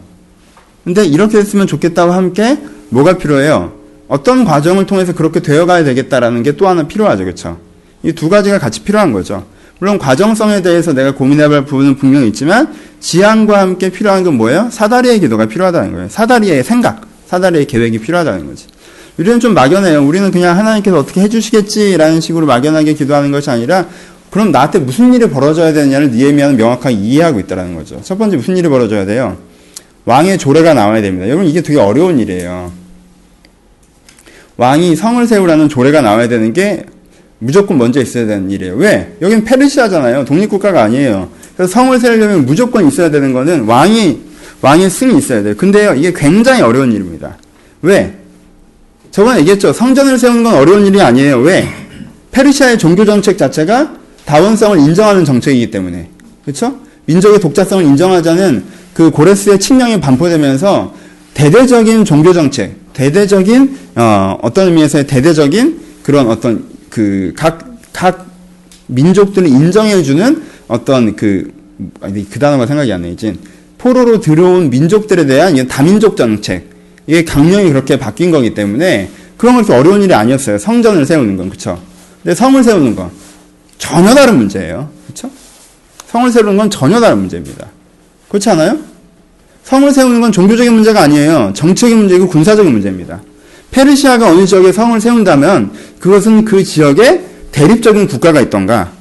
근데 0.83 1.05
이렇게 1.05 1.37
됐으면 1.37 1.67
좋겠다고 1.67 2.11
함께 2.11 2.57
뭐가 2.89 3.17
필요해요? 3.17 3.73
어떤 4.13 4.45
과정을 4.45 4.85
통해서 4.85 5.11
그렇게 5.11 5.39
되어가야 5.39 5.83
되겠다라는 5.83 6.43
게 6.43 6.53
또 6.53 6.67
하나 6.67 6.87
필요하죠. 6.87 7.25
그쵸? 7.25 7.57
이두 8.03 8.29
가지가 8.29 8.59
같이 8.59 8.81
필요한 8.81 9.11
거죠. 9.11 9.43
물론 9.79 9.97
과정성에 9.97 10.61
대해서 10.61 10.93
내가 10.93 11.15
고민해볼 11.15 11.57
야 11.57 11.65
부분은 11.65 11.95
분명히 11.97 12.27
있지만 12.27 12.71
지향과 12.99 13.59
함께 13.59 13.89
필요한 13.89 14.23
건 14.23 14.35
뭐예요? 14.35 14.69
사다리의 14.69 15.19
기도가 15.19 15.47
필요하다는 15.47 15.93
거예요. 15.93 16.09
사다리의 16.09 16.63
생각, 16.63 17.01
사다리의 17.25 17.65
계획이 17.65 17.97
필요하다는 17.97 18.45
거지. 18.45 18.67
우리는 19.17 19.39
좀 19.39 19.55
막연해요. 19.55 20.05
우리는 20.05 20.29
그냥 20.29 20.59
하나님께서 20.59 20.99
어떻게 20.99 21.21
해주시겠지라는 21.21 22.21
식으로 22.21 22.45
막연하게 22.45 22.93
기도하는 22.93 23.31
것이 23.31 23.49
아니라 23.49 23.87
그럼 24.29 24.51
나한테 24.51 24.77
무슨 24.77 25.11
일이 25.15 25.27
벌어져야 25.27 25.73
되느냐를 25.73 26.11
니에미아는 26.11 26.55
명확하게 26.57 26.93
이해하고 26.95 27.39
있다는 27.39 27.73
거죠. 27.75 27.99
첫 28.03 28.19
번째 28.19 28.37
무슨 28.37 28.57
일이 28.57 28.69
벌어져야 28.69 29.05
돼요? 29.07 29.37
왕의 30.05 30.37
조례가 30.37 30.75
나와야 30.75 31.01
됩니다. 31.01 31.27
여러분 31.27 31.47
이게 31.47 31.61
되게 31.61 31.79
어려운 31.79 32.19
일이에요. 32.19 32.82
왕이 34.57 34.95
성을 34.95 35.25
세우라는 35.25 35.69
조례가 35.69 36.01
나와야 36.01 36.27
되는 36.27 36.53
게 36.53 36.85
무조건 37.39 37.77
먼저 37.77 38.01
있어야 38.01 38.25
되는 38.25 38.49
일이에요. 38.49 38.75
왜? 38.75 39.15
여긴 39.21 39.43
페르시아잖아요. 39.43 40.25
독립국가가 40.25 40.83
아니에요. 40.83 41.29
그래서 41.55 41.71
성을 41.71 41.99
세우려면 41.99 42.45
무조건 42.45 42.87
있어야 42.87 43.11
되는 43.11 43.33
거는 43.33 43.65
왕이, 43.65 44.19
왕의 44.61 44.89
승이 44.89 45.17
있어야 45.17 45.43
돼요. 45.43 45.55
근데요, 45.57 45.93
이게 45.95 46.13
굉장히 46.13 46.61
어려운 46.61 46.91
일입니다. 46.91 47.37
왜? 47.81 48.13
저번에 49.11 49.41
얘기했죠. 49.41 49.73
성전을 49.73 50.17
세우는 50.17 50.43
건 50.43 50.55
어려운 50.55 50.85
일이 50.85 51.01
아니에요. 51.01 51.39
왜? 51.39 51.67
페르시아의 52.31 52.79
종교 52.79 53.05
정책 53.05 53.37
자체가 53.37 53.93
다원성을 54.25 54.79
인정하는 54.79 55.25
정책이기 55.25 55.69
때문에. 55.69 56.09
그렇죠? 56.43 56.77
민족의 57.05 57.39
독자성을 57.39 57.83
인정하자는 57.83 58.63
그 58.93 59.11
고레스의 59.11 59.59
칙령이 59.59 59.99
반포되면서 59.99 60.95
대대적인 61.33 62.05
종교 62.05 62.31
정책, 62.31 62.75
대대적인 62.93 63.77
어, 63.95 64.37
어떤 64.41 64.67
의미에서의 64.67 65.07
대대적인 65.07 65.81
그런 66.03 66.29
어떤 66.29 66.65
그각각 66.89 68.27
민족들을 68.87 69.47
인정해주는 69.47 70.43
어떤 70.67 71.15
그, 71.15 71.51
그 72.01 72.39
단어가 72.39 72.65
생각이 72.65 72.91
안 72.91 73.01
나지. 73.01 73.37
포로로 73.77 74.21
들어온 74.21 74.69
민족들에 74.69 75.25
대한 75.25 75.67
다민족 75.67 76.15
정책, 76.15 76.69
이게 77.05 77.25
강령이 77.25 77.69
그렇게 77.69 77.97
바뀐 77.99 78.31
거기 78.31 78.53
때문에 78.53 79.09
그런 79.35 79.61
건 79.61 79.77
어려운 79.77 80.01
일이 80.01 80.13
아니었어요. 80.13 80.57
성전을 80.57 81.05
세우는 81.05 81.35
건, 81.35 81.49
그쵸? 81.49 81.81
근데 82.21 82.33
성을 82.33 82.63
세우는 82.63 82.95
건. 82.95 83.09
전혀 83.77 84.13
다른 84.13 84.37
문제예요. 84.37 84.89
그렇죠? 85.05 85.29
성을 86.07 86.31
세우는 86.31 86.55
건 86.55 86.69
전혀 86.69 87.01
다른 87.01 87.17
문제입니다. 87.19 87.67
그렇지 88.29 88.49
않아요? 88.51 88.79
성을 89.63 89.91
세우는 89.91 90.21
건 90.21 90.31
종교적인 90.31 90.73
문제가 90.73 91.01
아니에요. 91.01 91.51
정치적인 91.55 91.97
문제이고 91.97 92.27
군사적인 92.27 92.71
문제입니다. 92.71 93.21
페르시아가 93.71 94.29
어느 94.29 94.45
지역에 94.45 94.71
성을 94.71 94.99
세운다면 94.99 95.71
그것은 95.99 96.45
그 96.45 96.63
지역에 96.63 97.21
대립적인 97.51 98.07
국가가 98.07 98.41
있던가, 98.41 98.91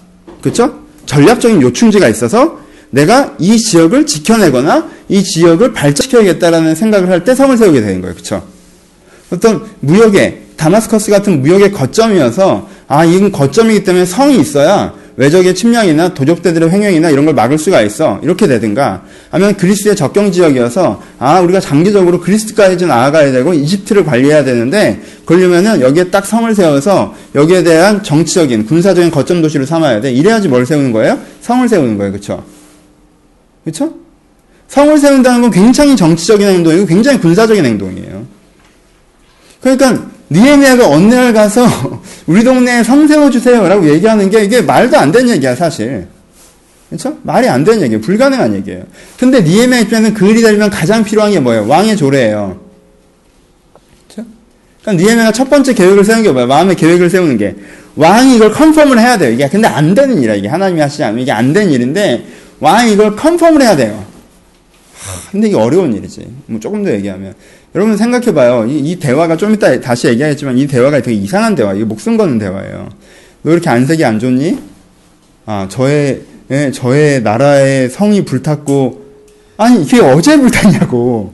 그렇죠? 0.41 0.75
전략적인 1.07 1.61
요충지가 1.61 2.09
있어서 2.09 2.59
내가 2.91 3.35
이 3.39 3.59
지역을 3.59 4.07
지켜내거나 4.07 4.89
이 5.09 5.23
지역을 5.23 5.73
발전시켜야겠다라는 5.73 6.75
생각을 6.75 7.11
할 7.11 7.25
때 7.25 7.35
성을 7.35 7.57
세우게 7.57 7.81
되는 7.81 8.01
거예요, 8.01 8.15
그렇죠? 8.15 8.43
어떤 9.31 9.63
무역의 9.81 10.41
다마스커스 10.57 11.11
같은 11.11 11.43
무역의 11.43 11.73
거점이어서 11.73 12.69
아 12.87 13.05
이건 13.05 13.33
거점이기 13.33 13.83
때문에 13.85 14.05
성이 14.05 14.39
있어야 14.39 14.95
외적의 15.17 15.55
침략이나 15.55 16.15
도적대들의 16.15 16.71
횡행이나 16.71 17.11
이런 17.11 17.25
걸 17.25 17.35
막을 17.35 17.59
수가 17.59 17.83
있어. 17.83 18.19
이렇게 18.23 18.47
되든가. 18.47 19.03
아니면 19.31 19.57
그리스의 19.57 19.95
적경 19.95 20.33
지역이어서, 20.33 21.03
아, 21.19 21.41
우리가 21.41 21.61
장기적으로 21.61 22.21
그리스까지 22.21 22.87
나아가야 22.87 23.31
되고, 23.33 23.53
이집트를 23.53 24.05
관리해야 24.05 24.45
되는데, 24.45 25.03
그러려면은 25.27 25.81
여기에 25.81 26.05
딱 26.05 26.25
성을 26.25 26.53
세워서, 26.55 27.15
여기에 27.35 27.63
대한 27.63 28.03
정치적인, 28.03 28.67
군사적인 28.67 29.11
거점 29.11 29.43
도시를 29.43 29.67
삼아야 29.67 30.01
돼. 30.01 30.13
이래야지 30.13 30.49
뭘 30.49 30.65
세우는 30.65 30.93
거예요? 30.93 31.19
성을 31.43 31.69
세우는 31.69 31.99
거예요. 31.99 32.13
그쵸? 32.13 32.45
그쵸? 33.65 33.95
성을 34.69 34.97
세운다는 34.99 35.43
건 35.43 35.51
굉장히 35.51 35.95
정치적인 35.95 36.47
행동이고, 36.47 36.87
굉장히 36.87 37.21
군사적인 37.21 37.65
행동이에요. 37.65 38.27
그러니까, 39.61 40.12
니에미아가 40.33 40.89
어느 40.89 41.13
날 41.15 41.33
가서 41.33 41.67
우리 42.27 42.43
동네에 42.43 42.83
성 42.83 43.07
세워주세요라고 43.07 43.89
얘기하는 43.89 44.31
게 44.31 44.45
이게 44.45 44.63
말도 44.63 44.97
안 44.97 45.13
되는 45.13 45.29
얘기야 45.31 45.55
사실. 45.55 46.07
그렇죠? 46.89 47.17
말이 47.23 47.49
안 47.49 47.65
되는 47.65 47.83
얘기예요. 47.83 48.01
불가능한 48.01 48.55
얘기예요. 48.57 48.83
근데 49.19 49.41
니에미아 49.41 49.81
입장에서는 49.81 50.15
그 50.15 50.27
일이 50.27 50.43
되려면 50.43 50.69
가장 50.71 51.03
필요한 51.05 51.33
게 51.33 51.41
뭐예요? 51.41 51.67
왕의 51.67 51.97
조례예요. 51.97 52.61
그렇죠? 54.09 54.29
그러니까 54.83 55.03
니에미아가 55.03 55.33
첫 55.33 55.49
번째 55.49 55.73
계획을 55.73 56.05
세우는 56.05 56.23
게 56.23 56.33
뭐야? 56.33 56.47
마음의 56.47 56.77
계획을 56.77 57.09
세우는 57.09 57.39
게 57.39 57.55
왕이 57.97 58.37
이걸 58.37 58.53
컨펌을 58.53 58.99
해야 58.99 59.17
돼요. 59.19 59.33
이게 59.33 59.49
근데 59.49 59.69
안 59.69 59.95
되는 59.95 60.19
일이야. 60.19 60.35
이게 60.35 60.49
하나님이 60.49 60.81
하시지 60.81 61.03
않으면 61.03 61.23
이게 61.23 61.33
안 61.33 61.53
되는 61.53 61.71
일인데 61.73 62.25
왕이 62.61 62.93
이걸 62.93 63.17
컨펌을 63.17 63.63
해야 63.63 63.77
돼요. 63.77 64.12
근데 65.31 65.49
이게 65.49 65.57
어려운 65.57 65.95
일이지. 65.95 66.27
뭐 66.47 66.61
조금 66.61 66.85
더 66.85 66.91
얘기하면 66.93 67.35
여러분 67.75 67.97
생각해봐요. 67.97 68.67
이, 68.67 68.79
이, 68.79 68.97
대화가 68.99 69.37
좀 69.37 69.53
이따 69.55 69.81
다시 69.81 70.09
얘기하겠지만 70.09 70.59
이 70.59 70.67
대화가 70.67 71.01
되게 71.03 71.17
이상한 71.17 71.55
대화. 71.55 71.73
이게 71.73 71.85
목숨 71.85 72.17
거는 72.17 72.39
대화예요. 72.39 72.89
너 73.43 73.51
이렇게 73.53 73.69
안색이 73.71 74.05
안 74.05 74.19
좋니? 74.19 74.59
아, 75.47 75.67
저의, 75.69 76.21
예, 76.51 76.71
저의 76.71 77.23
나라의 77.23 77.89
성이 77.91 78.25
불탔고, 78.25 79.03
아니, 79.57 79.83
이게 79.83 80.01
어제 80.01 80.37
불탔냐고. 80.39 81.33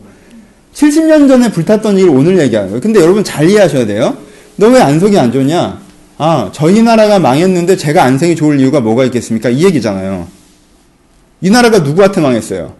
70년 0.74 1.28
전에 1.28 1.50
불탔던 1.50 1.98
일 1.98 2.08
오늘 2.08 2.38
얘기하는. 2.38 2.80
근데 2.80 3.00
여러분 3.00 3.24
잘 3.24 3.48
이해하셔야 3.50 3.84
돼요. 3.86 4.16
너 4.56 4.68
왜 4.68 4.80
안색이 4.80 5.18
안 5.18 5.30
좋냐? 5.32 5.80
아, 6.18 6.50
저희 6.52 6.82
나라가 6.82 7.18
망했는데 7.18 7.76
제가 7.76 8.02
안색이 8.04 8.36
좋을 8.36 8.58
이유가 8.60 8.80
뭐가 8.80 9.04
있겠습니까? 9.04 9.50
이 9.50 9.64
얘기잖아요. 9.64 10.26
이 11.40 11.50
나라가 11.50 11.78
누구한테 11.80 12.20
망했어요? 12.20 12.74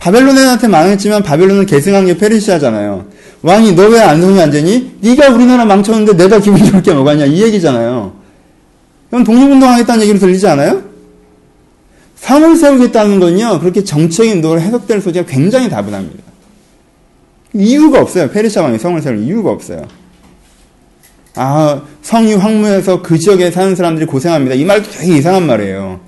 바벨론한테 0.00 0.66
망했지만 0.66 1.22
바벨론을 1.22 1.66
계승한 1.66 2.06
게 2.06 2.16
페르시아잖아요. 2.16 3.04
왕이 3.42 3.72
너 3.72 3.88
왜 3.88 4.00
안색이 4.00 4.40
안 4.40 4.50
되니? 4.50 4.96
네가 5.00 5.28
우리나라 5.30 5.64
망쳤는데 5.64 6.16
내가 6.16 6.40
기분 6.40 6.64
좋을 6.64 6.82
게 6.82 6.92
뭐가 6.92 7.12
있냐 7.12 7.26
이 7.26 7.42
얘기잖아요. 7.42 8.12
그럼 9.10 9.24
독립운동하겠다는 9.24 10.02
얘기로 10.02 10.18
들리지 10.18 10.46
않아요? 10.48 10.82
성을 12.16 12.54
세우겠다는 12.56 13.18
건요 13.18 13.58
그렇게 13.60 13.82
정치적인 13.82 14.40
걸로 14.40 14.60
해석될 14.62 15.00
소지가 15.00 15.26
굉장히 15.26 15.68
다분합니다. 15.68 16.22
이유가 17.54 18.00
없어요. 18.00 18.30
페르시아 18.30 18.62
왕이 18.62 18.78
성을 18.78 19.00
세울 19.02 19.18
이유가 19.18 19.50
없어요. 19.50 19.86
아 21.34 21.82
성이 22.02 22.34
황무해서 22.34 23.02
그 23.02 23.18
지역에 23.18 23.50
사는 23.50 23.74
사람들이 23.74 24.06
고생합니다. 24.06 24.54
이 24.54 24.64
말도 24.64 24.90
되게 24.90 25.18
이상한 25.18 25.46
말이에요. 25.46 26.00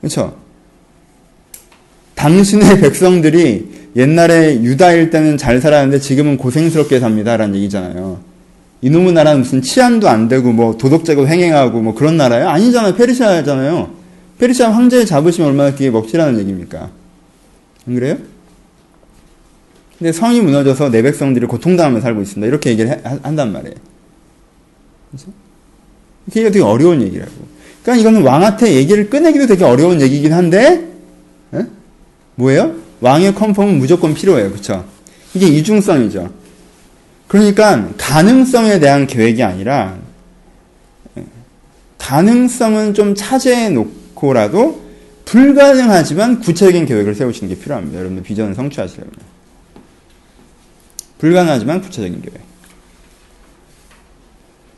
그렇죠? 0.00 0.36
당신의 2.18 2.80
백성들이 2.80 3.68
옛날에 3.94 4.60
유다일 4.60 5.10
때는 5.10 5.38
잘 5.38 5.60
살았는데 5.60 6.00
지금은 6.00 6.36
고생스럽게 6.36 6.98
삽니다 6.98 7.36
라는 7.36 7.54
얘기잖아요. 7.56 8.18
이놈의 8.80 9.12
나라는 9.12 9.40
무슨 9.40 9.62
치안도 9.62 10.08
안 10.08 10.28
되고 10.28 10.52
뭐 10.52 10.76
도덕제고 10.76 11.28
횡행하고 11.28 11.80
뭐 11.80 11.94
그런 11.94 12.16
나라예요? 12.16 12.48
아니잖아요. 12.48 12.94
페르시아잖아요. 12.96 13.90
페르시아 14.38 14.70
황제 14.70 15.04
잡으시면 15.04 15.50
얼마나 15.50 15.70
그게 15.70 15.90
먹튀라는 15.90 16.38
얘기입니까? 16.40 16.90
안 17.86 17.94
그래요? 17.94 18.18
근데 19.98 20.12
성이 20.12 20.40
무너져서 20.40 20.90
내 20.90 21.02
백성들이 21.02 21.46
고통당하며 21.46 22.00
살고 22.00 22.22
있습니다. 22.22 22.46
이렇게 22.46 22.70
얘기를 22.70 22.90
해, 22.90 23.00
한단 23.22 23.52
말이에요. 23.52 23.74
그렇죠? 25.10 25.32
이게 26.28 26.50
되게 26.50 26.64
어려운 26.64 27.02
얘기라고. 27.02 27.32
그러니까 27.82 28.00
이거는 28.00 28.22
왕한테 28.22 28.74
얘기를 28.74 29.08
꺼내기도 29.08 29.46
되게 29.46 29.64
어려운 29.64 30.00
얘기긴 30.00 30.32
한데 30.32 30.64
에? 30.66 30.97
뭐예요? 32.38 32.74
왕의 33.00 33.34
컨펌은 33.34 33.78
무조건 33.78 34.14
필요해요. 34.14 34.52
그쵸? 34.52 34.84
이게 35.34 35.46
이중성이죠. 35.48 36.32
그러니까 37.26 37.88
가능성에 37.98 38.78
대한 38.78 39.06
계획이 39.06 39.42
아니라 39.42 39.98
가능성은 41.98 42.94
좀 42.94 43.14
차지해 43.14 43.70
놓고라도 43.70 44.86
불가능하지만 45.24 46.40
구체적인 46.40 46.86
계획을 46.86 47.14
세우시는 47.14 47.52
게 47.54 47.60
필요합니다. 47.60 47.98
여러분들 47.98 48.22
비전을 48.22 48.54
성취하시려면. 48.54 49.12
불가능하지만 51.18 51.82
구체적인 51.82 52.22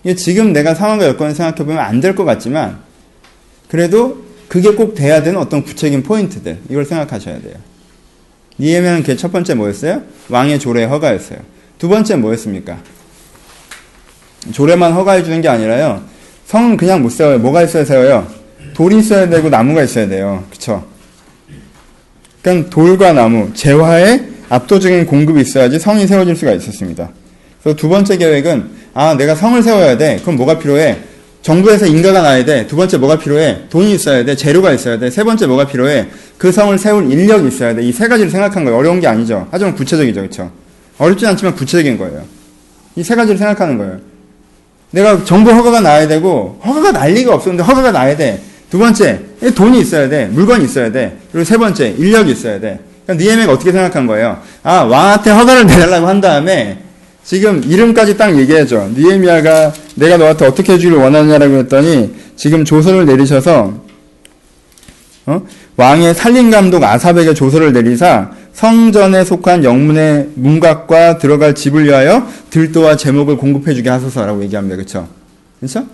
계획. 0.03 0.17
지금 0.17 0.53
내가 0.53 0.75
상황과 0.75 1.07
여건을 1.07 1.35
생각해보면 1.35 1.79
안 1.79 2.01
될 2.01 2.15
것 2.17 2.25
같지만 2.25 2.81
그래도 3.69 4.25
그게 4.51 4.73
꼭 4.73 4.97
돼야 4.97 5.23
되는 5.23 5.39
어떤 5.39 5.63
구체적인 5.63 6.03
포인트들 6.03 6.59
이걸 6.69 6.85
생각하셔야 6.85 7.41
돼요. 7.41 7.55
니에미아는 8.59 9.05
그 9.05 9.17
첫 9.17 9.31
번째 9.31 9.55
뭐였어요? 9.55 10.03
왕의 10.29 10.59
조례 10.59 10.85
허가였어요. 10.85 11.39
두 11.79 11.89
번째 11.89 12.17
뭐였습니까? 12.17 12.79
조례만 14.53 14.93
허가해 14.93 15.23
주는 15.23 15.41
게 15.41 15.47
아니라요. 15.49 16.03
성은 16.47 16.77
그냥 16.77 17.01
못 17.01 17.11
세워요. 17.11 17.39
뭐가 17.39 17.63
있어야 17.63 17.85
세워요? 17.85 18.27
돌이 18.75 18.99
있어야 18.99 19.29
되고 19.29 19.49
나무가 19.49 19.85
있어야 19.85 20.09
돼요. 20.09 20.43
그쵸? 20.51 20.85
그러니까 22.43 22.71
돌과 22.71 23.13
나무, 23.13 23.55
재화의 23.55 24.31
압도적인 24.49 25.07
공급이 25.07 25.43
있어야지 25.43 25.79
성이 25.79 26.09
세워질 26.09 26.35
수가 26.35 26.53
있었습니다. 26.55 27.11
그래서 27.63 27.77
두 27.77 27.89
번째 27.89 28.17
계획은 28.17 28.69
아 28.95 29.15
내가 29.15 29.37
성을 29.37 29.63
세워야 29.63 29.97
돼. 29.97 30.19
그럼 30.23 30.35
뭐가 30.35 30.59
필요해? 30.59 31.10
정부에서 31.43 31.87
인가가 31.87 32.21
나야 32.21 32.45
돼. 32.45 32.67
두 32.67 32.77
번째 32.77 32.99
뭐가 32.99 33.19
필요해? 33.19 33.69
돈이 33.71 33.95
있어야 33.95 34.25
돼. 34.25 34.37
재료가 34.37 34.73
있어야 34.73 34.99
돼. 34.99 35.09
세 35.11 35.25
번째 35.25 35.47
뭐가 35.47 35.67
필요해? 35.67 36.07
그 36.37 36.53
성을 36.53 36.77
세울 36.79 37.11
인력이 37.11 37.49
있어야 37.49 37.75
돼. 37.75 37.83
이 37.83 37.93
세 37.93 38.09
가지를 38.09 38.31
생각한 38.31 38.65
거예요. 38.65 38.79
어려운 38.79 39.01
게 39.01 39.07
아니죠. 39.07 39.49
하지만 39.51 39.75
구체적이죠. 39.75 40.21
그렇죠? 40.21 40.51
어렵진 40.99 41.29
않지만 41.29 41.55
구체적인 41.55 41.97
거예요. 41.99 42.23
이 42.97 43.03
세 43.03 43.15
가지를 43.15 43.39
생각하는 43.39 43.79
거예요. 43.79 43.99
내가 44.91 45.25
정부 45.25 45.51
허가가 45.53 45.81
나야 45.81 46.07
되고 46.09 46.61
허가가 46.65 46.93
날 46.93 47.13
리가 47.13 47.33
없었는데 47.35 47.63
허가가 47.63 47.91
나야 47.91 48.17
돼. 48.17 48.41
두 48.71 48.79
번째 48.79 49.21
돈이 49.55 49.81
있어야 49.81 50.09
돼. 50.09 50.27
물건이 50.27 50.65
있어야 50.65 50.93
돼. 50.93 51.17
그리고 51.33 51.45
세 51.45 51.57
번째 51.57 51.95
인력이 51.97 52.33
있어야 52.33 52.61
돼. 52.61 52.81
그러니까 53.07 53.25
니에메가 53.25 53.53
어떻게 53.53 53.73
생각한 53.73 54.07
거예요? 54.07 54.39
아 54.63 54.83
왕한테 54.83 55.31
허가를 55.31 55.67
내달라고 55.67 56.07
한 56.07 56.21
다음에 56.21 56.79
지금 57.25 57.63
이름까지 57.65 58.17
딱 58.17 58.37
얘기해줘. 58.39 58.91
니에미아가 58.97 59.73
내가 59.95 60.17
너한테 60.17 60.47
어떻게 60.47 60.73
해주길 60.73 60.97
원하느냐라고 60.97 61.57
했더니 61.57 62.15
지금 62.37 62.65
조서를 62.65 63.07
내리셔서 63.07 63.75
어? 65.27 65.43
왕의 65.77 66.15
살림 66.15 66.51
감독 66.51 66.83
아삽에게 66.83 67.35
조서를 67.35 67.73
내리사 67.73 68.33
성전에 68.53 69.25
속한 69.25 69.65
영문의 69.65 70.29
문각과 70.35 71.19
들어갈 71.19 71.55
집을 71.55 71.85
위하여 71.85 72.27
들도와 72.51 72.97
제목을 72.97 73.37
공급해주게 73.37 73.89
하소서라고 73.89 74.43
얘기합니다. 74.45 74.77
그렇죠? 74.77 75.09
그렇죠? 75.61 75.87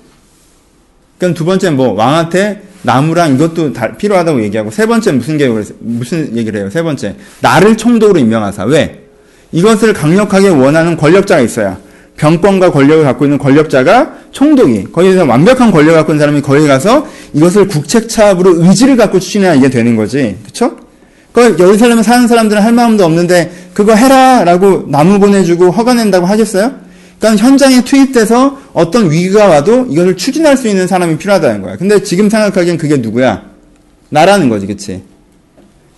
그럼 1.19 1.35
두 1.35 1.45
번째 1.45 1.71
뭐 1.71 1.93
왕한테 1.93 2.63
나무랑 2.83 3.35
이것도 3.35 3.73
필요하다고 3.99 4.43
얘기하고 4.45 4.71
세 4.71 4.87
번째 4.87 5.13
무슨 5.13 5.39
계획을 5.39 5.65
무슨 5.81 6.37
얘기를 6.37 6.61
해요? 6.61 6.71
세 6.71 6.83
번째 6.83 7.17
나를 7.41 7.77
총독으로 7.77 8.19
임명하사 8.21 8.65
왜? 8.65 9.06
이것을 9.53 9.93
강력하게 9.93 10.49
원하는 10.49 10.97
권력자가 10.97 11.41
있어야 11.41 11.79
병권과 12.17 12.73
권력을 12.73 13.05
갖고 13.05 13.25
있는 13.25 13.39
권력자가 13.39 14.15
총독이 14.33 14.85
거기서 14.93 15.25
완벽한 15.25 15.71
권력을 15.71 15.95
갖고 15.95 16.13
있는 16.13 16.21
사람이 16.21 16.43
거기 16.43 16.67
가서 16.67 17.07
이것을 17.35 17.69
국책차압으로 17.69 18.63
의지를 18.65 18.97
갖고 18.97 19.21
추진해야 19.21 19.55
이게 19.55 19.69
되는 19.69 19.97
거지. 19.97 20.37
그쵸? 20.45 20.77
그 21.33 21.57
예루살렘에 21.59 22.03
사는 22.03 22.27
사람들은 22.27 22.63
할 22.63 22.73
마음도 22.73 23.05
없는데 23.05 23.53
그거 23.75 23.95
해라 23.95 24.45
라고 24.45 24.85
나무 24.89 25.19
보내주고 25.21 25.71
허가 25.71 25.93
낸다고 25.93 26.25
하겠어요? 26.25 26.73
그러니까 27.19 27.45
현장에 27.45 27.85
투입돼서 27.85 28.59
어떤 28.73 29.11
위기가 29.11 29.47
와도 29.47 29.87
이것을 29.91 30.17
추진할 30.17 30.57
수 30.57 30.69
있는 30.69 30.87
사람이 30.87 31.19
필요하다는 31.19 31.63
거야. 31.63 31.77
근데 31.77 32.03
지금 32.03 32.31
생각하기엔 32.31 32.79
그게 32.79 32.97
누구야? 32.97 33.43
나라는 34.09 34.49
거지, 34.49 34.67
그치? 34.67 35.03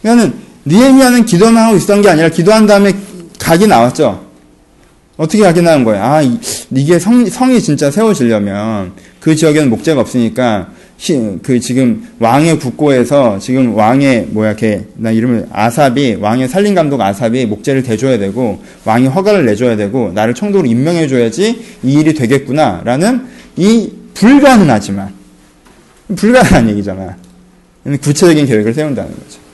그러니까는 0.02 0.34
니에미아는 0.66 1.24
기도만 1.24 1.64
하고 1.64 1.76
있었던 1.76 2.02
게 2.02 2.10
아니라 2.10 2.28
기도한 2.28 2.66
다음에 2.66 2.92
각이 3.48 3.66
나왔죠. 3.66 4.26
어떻게 5.16 5.42
각이 5.42 5.62
나온 5.62 5.82
거야? 5.82 6.04
아, 6.04 6.20
이, 6.20 6.38
게 6.84 6.98
성, 6.98 7.24
성이 7.24 7.62
진짜 7.62 7.90
세워지려면 7.90 8.92
그 9.20 9.34
지역에는 9.34 9.70
목재가 9.70 10.02
없으니까 10.02 10.68
그 11.42 11.58
지금 11.58 12.06
왕의 12.18 12.58
국고에서 12.58 13.38
지금 13.38 13.74
왕의 13.74 14.26
뭐야 14.32 14.54
걔 14.54 14.84
나 14.96 15.10
이름을 15.10 15.46
아삽이 15.50 16.16
왕의 16.20 16.48
살림 16.48 16.74
감독 16.74 17.00
아삽이 17.00 17.46
목재를 17.46 17.82
대줘야 17.82 18.18
되고 18.18 18.62
왕이 18.84 19.06
허가를 19.06 19.46
내줘야 19.46 19.76
되고 19.76 20.12
나를 20.12 20.34
총독으로 20.34 20.68
임명해 20.68 21.06
줘야지 21.08 21.78
이 21.84 21.92
일이 21.94 22.12
되겠구나라는 22.12 23.26
이 23.56 23.90
불가능하지만 24.12 25.14
불가능한 26.14 26.68
얘기잖아. 26.68 27.16
구체적인 28.02 28.44
계획을 28.44 28.74
세운다는 28.74 29.10
거죠. 29.10 29.48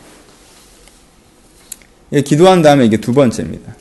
예, 2.14 2.20
기도한 2.20 2.62
다음에 2.62 2.86
이게 2.86 2.96
두 2.96 3.12
번째입니다. 3.12 3.74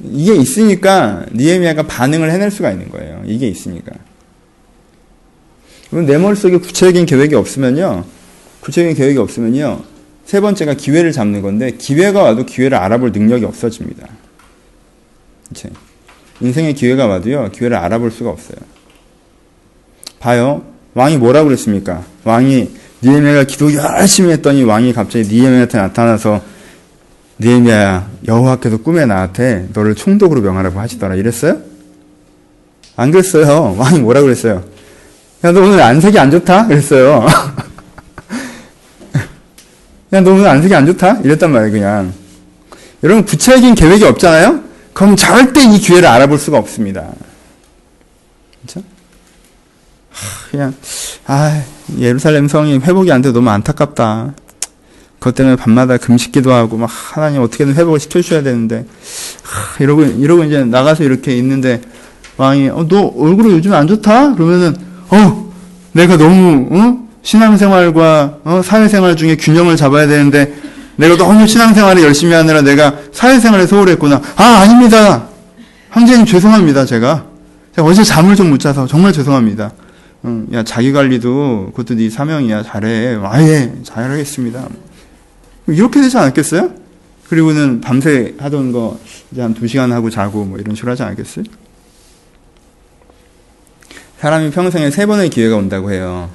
이게 0.00 0.34
있으니까 0.34 1.24
니에미아가 1.32 1.84
반응을 1.84 2.30
해낼 2.30 2.50
수가 2.50 2.70
있는 2.70 2.90
거예요. 2.90 3.22
이게 3.26 3.48
있으니까. 3.48 3.92
내 5.90 6.18
머릿속에 6.18 6.58
구체적인 6.58 7.06
계획이 7.06 7.34
없으면요. 7.34 8.04
구체적인 8.60 8.96
계획이 8.96 9.18
없으면요. 9.18 9.82
세 10.24 10.40
번째가 10.40 10.74
기회를 10.74 11.12
잡는 11.12 11.42
건데 11.42 11.72
기회가 11.78 12.22
와도 12.22 12.46
기회를 12.46 12.76
알아볼 12.78 13.12
능력이 13.12 13.44
없어집니다. 13.44 14.08
그치? 15.48 15.68
인생의 16.40 16.74
기회가 16.74 17.06
와도요. 17.06 17.52
기회를 17.52 17.76
알아볼 17.76 18.10
수가 18.10 18.30
없어요. 18.30 18.56
봐요. 20.18 20.64
왕이 20.94 21.18
뭐라고 21.18 21.46
그랬습니까? 21.48 22.04
왕이 22.24 22.70
니에미아가 23.02 23.44
기도 23.44 23.72
열심히 23.74 24.32
했더니 24.32 24.64
왕이 24.64 24.92
갑자기 24.94 25.28
니에미아한테 25.28 25.78
나타나서 25.78 26.42
니에미아야 27.40 28.08
여호와께서 28.26 28.78
꿈에 28.78 29.06
나한테 29.06 29.68
너를 29.72 29.94
총독으로 29.94 30.40
명하라고 30.40 30.78
하시더라 30.80 31.14
이랬어요? 31.16 31.74
안 32.96 33.10
그랬어요. 33.10 33.74
왕이 33.78 34.00
뭐라고 34.00 34.26
그랬어요? 34.26 34.64
야, 35.44 35.52
너 35.52 35.60
오늘 35.60 35.82
안색이 35.82 36.18
안 36.18 36.30
좋다? 36.30 36.66
그랬어요. 36.68 37.26
야, 40.12 40.20
너 40.20 40.32
오늘 40.32 40.46
안색이 40.48 40.74
안 40.74 40.86
좋다? 40.86 41.18
이랬단 41.20 41.52
말이에요, 41.52 41.72
그냥. 41.72 42.14
여러분, 43.02 43.24
구체적인 43.24 43.74
계획이 43.74 44.04
없잖아요? 44.04 44.62
그럼 44.94 45.16
절대 45.16 45.62
이 45.62 45.78
기회를 45.78 46.08
알아볼 46.08 46.38
수가 46.38 46.56
없습니다. 46.58 47.10
그죠? 48.62 48.82
그냥, 50.50 50.74
아, 51.26 51.62
예루살렘 51.98 52.48
성이 52.48 52.78
회복이 52.78 53.12
안돼 53.12 53.32
너무 53.32 53.50
안타깝다. 53.50 54.32
그것 55.24 55.34
때문에 55.36 55.56
밤마다 55.56 55.96
금식기도 55.96 56.52
하고, 56.52 56.76
막, 56.76 56.90
하나님 56.92 57.40
어떻게든 57.40 57.74
회복을 57.74 57.98
시켜주셔야 57.98 58.42
되는데, 58.42 58.84
하, 59.42 59.82
이러고, 59.82 60.04
이러고 60.04 60.44
이제 60.44 60.62
나가서 60.62 61.02
이렇게 61.02 61.34
있는데, 61.38 61.80
왕이, 62.36 62.68
어, 62.68 62.86
너 62.86 63.10
얼굴이 63.16 63.54
요즘 63.54 63.72
안 63.72 63.86
좋다? 63.86 64.34
그러면은, 64.34 64.76
어, 65.08 65.50
내가 65.92 66.18
너무 66.18 66.68
어? 66.70 67.08
신앙생활과 67.22 68.38
어? 68.44 68.60
사회생활 68.62 69.16
중에 69.16 69.36
균형을 69.36 69.76
잡아야 69.76 70.06
되는데 70.06 70.52
내가 70.96 71.16
너무 71.16 71.46
신앙생활을 71.46 72.02
열심히 72.02 72.34
하느라 72.34 72.62
내가 72.62 72.94
사회생활에 73.12 73.66
소홀했구나. 73.66 74.20
아 74.36 74.44
아닙니다. 74.44 75.28
황제님 75.90 76.26
죄송합니다. 76.26 76.84
제가 76.84 77.24
제가 77.76 77.88
어제 77.88 78.02
잠을 78.02 78.36
좀 78.36 78.50
못 78.50 78.58
자서 78.58 78.86
정말 78.86 79.12
죄송합니다. 79.12 79.70
응, 80.24 80.46
야 80.52 80.64
자기 80.64 80.92
관리도 80.92 81.70
그것도 81.74 81.94
네 81.94 82.10
사명이야 82.10 82.64
잘해. 82.64 83.18
아예 83.22 83.72
잘하겠습니다. 83.84 84.66
이렇게 85.66 86.00
되지 86.00 86.16
않았겠어요? 86.18 86.74
그리고는 87.28 87.80
밤새 87.80 88.34
하던 88.38 88.72
거 88.72 88.98
이제 89.32 89.40
한 89.40 89.54
두 89.54 89.66
시간 89.66 89.92
하고 89.92 90.10
자고 90.10 90.44
뭐 90.44 90.58
이런 90.58 90.74
식으로 90.74 90.92
하지 90.92 91.02
않았겠어요? 91.02 91.44
사람이 94.20 94.50
평생에 94.50 94.90
세 94.90 95.06
번의 95.06 95.30
기회가 95.30 95.56
온다고 95.56 95.90
해요. 95.90 96.30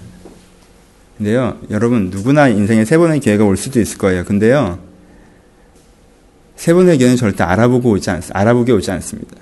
근데요, 1.17 1.59
여러분, 1.69 2.09
누구나 2.09 2.47
인생에 2.47 2.86
세 2.86 2.97
번의 2.97 3.19
기회가 3.19 3.43
올 3.43 3.57
수도 3.57 3.80
있을 3.82 3.97
거예요. 3.97 4.23
근데요, 4.23 4.80
세 6.55 6.73
번의 6.73 6.97
기회는 6.97 7.17
절대 7.17 7.43
알아보고 7.43 7.89
오지 7.91 8.09
않, 8.09 8.21
알아보게 8.32 8.71
오지 8.71 8.89
않습니다. 8.91 9.36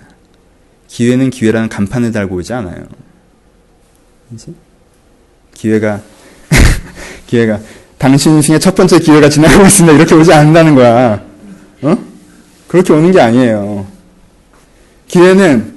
기회는 0.88 1.30
기회라는 1.30 1.70
간판을 1.70 2.12
달고 2.12 2.36
오지 2.38 2.54
않아요. 2.54 2.86
그치? 4.30 4.56
기회가, 5.54 6.02
기회가, 7.28 7.60
당신 7.98 8.34
인생의 8.36 8.60
첫 8.60 8.76
번째 8.76 9.00
기회가 9.00 9.28
지나가고 9.30 9.66
있습니다. 9.66 9.98
이렇게 9.98 10.16
오지 10.16 10.32
않는다는 10.32 10.76
거야. 10.76 11.22
어? 11.82 11.98
그렇게 12.68 12.94
오는 12.94 13.12
게 13.12 13.20
아니에요. 13.20 13.88
기회는 15.08 15.74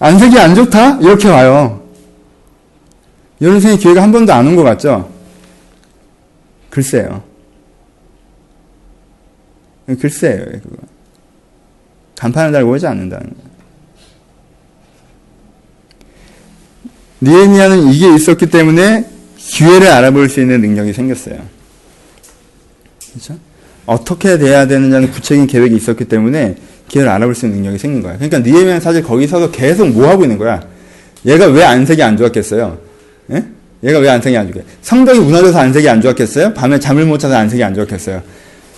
안색이 0.00 0.38
안 0.38 0.54
좋다? 0.54 0.98
이렇게 1.00 1.28
와요. 1.28 1.82
여러생의 3.40 3.78
기회가 3.78 4.02
한 4.02 4.10
번도 4.12 4.32
안 4.32 4.46
온 4.46 4.56
것 4.56 4.62
같죠? 4.64 5.10
글쎄요. 6.70 7.22
글쎄요, 10.00 10.44
그거. 10.62 10.76
간판을 12.18 12.52
달고 12.52 12.70
오지 12.72 12.86
않는다는 12.86 13.26
거예요. 13.26 13.50
니에미아는 17.22 17.88
이게 17.92 18.14
있었기 18.14 18.46
때문에 18.50 19.06
기회를 19.36 19.88
알아볼 19.88 20.28
수 20.28 20.40
있는 20.40 20.60
능력이 20.60 20.92
생겼어요. 20.92 21.38
그렇죠? 23.12 23.38
어떻게 23.86 24.38
돼야 24.38 24.66
되느냐는 24.66 25.10
구체적인 25.10 25.46
계획이 25.46 25.76
있었기 25.76 26.04
때문에 26.04 26.56
기회를 26.88 27.10
알아볼 27.10 27.34
수 27.34 27.46
있는 27.46 27.60
능력이 27.60 27.78
생긴 27.78 28.02
거야. 28.02 28.14
그러니까 28.16 28.38
니에미아는 28.38 28.80
사실 28.80 29.02
거기 29.02 29.26
서서 29.26 29.50
계속 29.50 29.88
뭐 29.88 30.08
하고 30.08 30.24
있는 30.24 30.38
거야? 30.38 30.60
얘가 31.26 31.46
왜 31.46 31.64
안색이 31.64 32.02
안 32.02 32.16
좋았겠어요? 32.16 32.78
예? 33.32 33.44
얘가 33.84 33.98
왜 33.98 34.10
안색이 34.10 34.36
안 34.36 34.46
좋게? 34.48 34.64
성벽이 34.82 35.20
무너져서 35.20 35.58
안색이 35.58 35.88
안 35.88 36.00
좋았겠어요? 36.00 36.54
밤에 36.54 36.78
잠을 36.78 37.04
못 37.04 37.18
자서 37.18 37.36
안색이 37.36 37.62
안 37.62 37.74
좋았겠어요? 37.74 38.22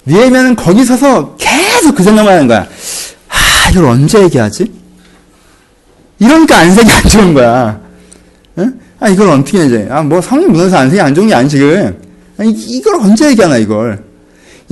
니에미아는 0.07 0.57
거기 0.57 0.85
서서 0.85 1.37
계속 1.37 1.95
그 1.95 2.03
생각만 2.03 2.35
하는 2.35 2.47
거야. 2.47 2.66
아, 3.28 3.70
이걸 3.70 3.85
언제 3.87 4.22
얘기하지? 4.22 4.72
이러니까 6.18 6.59
안색이 6.59 6.91
안 6.91 7.03
좋은 7.09 7.35
거야. 7.35 7.80
예? 8.59 8.70
아, 9.01 9.09
이걸 9.09 9.28
어떻게 9.30 9.66
이제? 9.66 9.89
아, 9.91 10.03
뭐 10.03 10.20
성이 10.20 10.47
무너져서 10.47 10.76
안색이 10.76 11.01
안 11.01 11.14
좋은 11.14 11.28
게 11.28 11.35
아니 11.35 11.49
지금. 11.49 11.97
아니, 12.39 12.51
이걸 12.51 12.97
언제 12.97 13.28
얘기하나 13.30 13.57
이걸. 13.57 14.12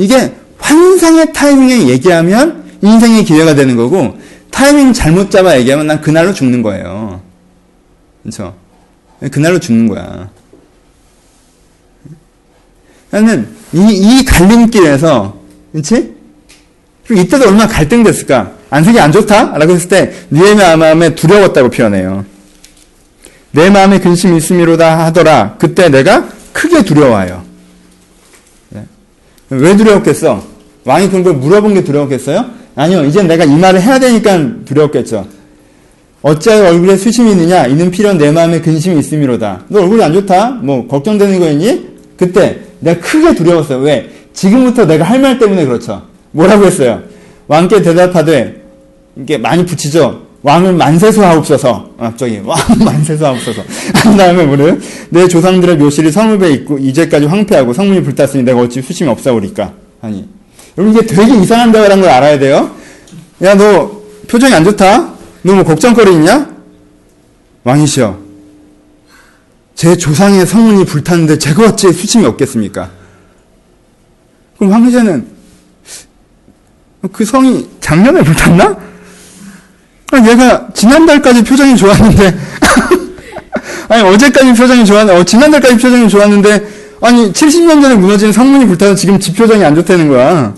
이게 0.01 0.33
환상의 0.57 1.35
타이밍에 1.35 1.89
얘기하면 1.89 2.65
인생의 2.81 3.25
기회가 3.27 3.55
되는 3.55 3.77
거고 3.77 4.19
타이밍 4.51 4.95
잘못 4.95 5.31
잡아 5.31 5.59
얘기하면 5.59 5.87
난 5.87 6.01
그날로 6.01 6.33
죽는 6.33 6.63
거예요. 6.63 7.21
그렇죠? 8.23 8.55
그날로 9.31 9.59
죽는 9.61 9.89
거야. 9.89 10.31
나는 13.11 13.55
이, 13.75 13.79
이 13.91 14.25
갈림길에서, 14.25 15.39
그치? 15.73 16.15
그리고 17.07 17.23
이때도 17.23 17.49
얼마나 17.49 17.69
갈등됐을까? 17.69 18.53
안색이 18.71 18.99
안 18.99 19.13
좋다? 19.13 19.59
라고 19.59 19.75
했을 19.75 19.89
때, 19.89 20.15
네 20.31 20.55
마음에 20.55 21.15
두려웠다고 21.15 21.69
표현해요. 21.69 22.25
내 23.51 23.69
마음에 23.69 23.99
근심이 23.99 24.39
있음이로다 24.39 25.07
하더라. 25.07 25.57
그때 25.59 25.91
내가 25.91 26.27
크게 26.55 26.85
두려워요. 26.85 27.51
네. 29.51 29.57
왜 29.59 29.77
두려웠겠어? 29.77 30.43
왕이 30.85 31.09
그런 31.09 31.23
걸 31.23 31.35
물어본 31.35 31.75
게 31.75 31.85
두려웠겠어요? 31.85 32.45
아니요. 32.77 33.05
이제 33.05 33.23
내가 33.23 33.45
이 33.45 33.55
말을 33.57 33.81
해야 33.81 33.99
되니까 33.99 34.65
두려웠겠죠. 34.65 35.27
어찌하여 36.23 36.69
얼굴에 36.71 36.97
수심이 36.97 37.33
있느냐? 37.33 37.67
이는 37.67 37.91
필연 37.91 38.19
내 38.19 38.31
마음에 38.31 38.61
근심이 38.61 38.99
있음이로다. 39.01 39.65
너 39.69 39.81
얼굴이 39.81 40.03
안 40.03 40.13
좋다? 40.13 40.51
뭐 40.63 40.87
걱정되는 40.87 41.39
거였니? 41.39 41.89
그때 42.17 42.61
내가 42.81 43.01
크게 43.01 43.35
두려웠어요. 43.35 43.79
왜? 43.81 44.11
지금부터 44.33 44.87
내가 44.87 45.05
할 45.05 45.21
말 45.21 45.39
때문에 45.39 45.65
그렇죠. 45.67 46.03
뭐라고 46.33 46.65
했어요? 46.67 47.03
왕께 47.49 47.83
대답하되 47.83 48.63
이게 49.17 49.37
많이 49.39 49.65
붙이죠. 49.67 50.23
왕을 50.43 50.73
만세수하옵소서. 50.75 51.91
갑자기 51.99 52.41
왕 52.45 52.59
만세수하옵소서. 52.83 53.63
한 53.95 54.17
다음에 54.17 54.45
뭐래요? 54.47 54.79
내 55.11 55.29
조상들의 55.29 55.77
묘실이 55.77 56.11
성읍에 56.11 56.51
있고 56.53 56.79
이제까지 56.79 57.27
황폐하고 57.27 57.73
성문이 57.75 58.03
불탔으니 58.03 58.43
내가 58.45 58.61
어찌 58.61 58.81
수심이 58.81 59.09
없사오리까? 59.11 59.73
아니 60.01 60.27
여러분 60.79 60.97
이게 60.97 61.07
되게 61.07 61.35
이상한다라는 61.37 62.01
걸 62.01 62.11
알아야 62.11 62.39
돼요. 62.39 62.71
야 63.43 63.55
너 63.55 64.01
표정이 64.29 64.55
안 64.55 64.65
좋다? 64.65 65.15
너 65.43 65.55
뭐 65.55 65.65
걱정거리 65.65 66.13
있냐? 66.13 66.49
왕이시여. 67.65 68.19
제 69.75 69.97
조상의 69.97 70.47
성문이 70.47 70.85
불탔는데 70.85 71.39
제가 71.39 71.65
어찌 71.69 71.93
수침이 71.93 72.25
없겠습니까? 72.27 72.91
그럼 74.59 74.73
황제는 74.75 75.27
그 77.13 77.25
성이 77.25 77.67
작년에 77.81 78.23
불탔나? 78.23 78.90
아, 80.11 80.29
얘가 80.29 80.69
지난달까지 80.75 81.45
표정이 81.45 81.77
좋았는데, 81.77 82.39
아니, 83.89 84.03
어제까지 84.03 84.55
표정이 84.55 84.85
좋았는데, 84.85 85.21
어, 85.21 85.25
지난달까지 85.25 85.77
표정이 85.77 86.09
좋았는데, 86.09 86.67
아니, 87.03 87.33
70년 87.33 87.81
전에 87.81 87.95
무너진 87.95 88.33
성문이 88.33 88.67
불타서 88.67 88.95
지금 88.95 89.19
집 89.19 89.37
표정이 89.37 89.65
안 89.65 89.75
좋다는 89.75 90.09
거야. 90.09 90.55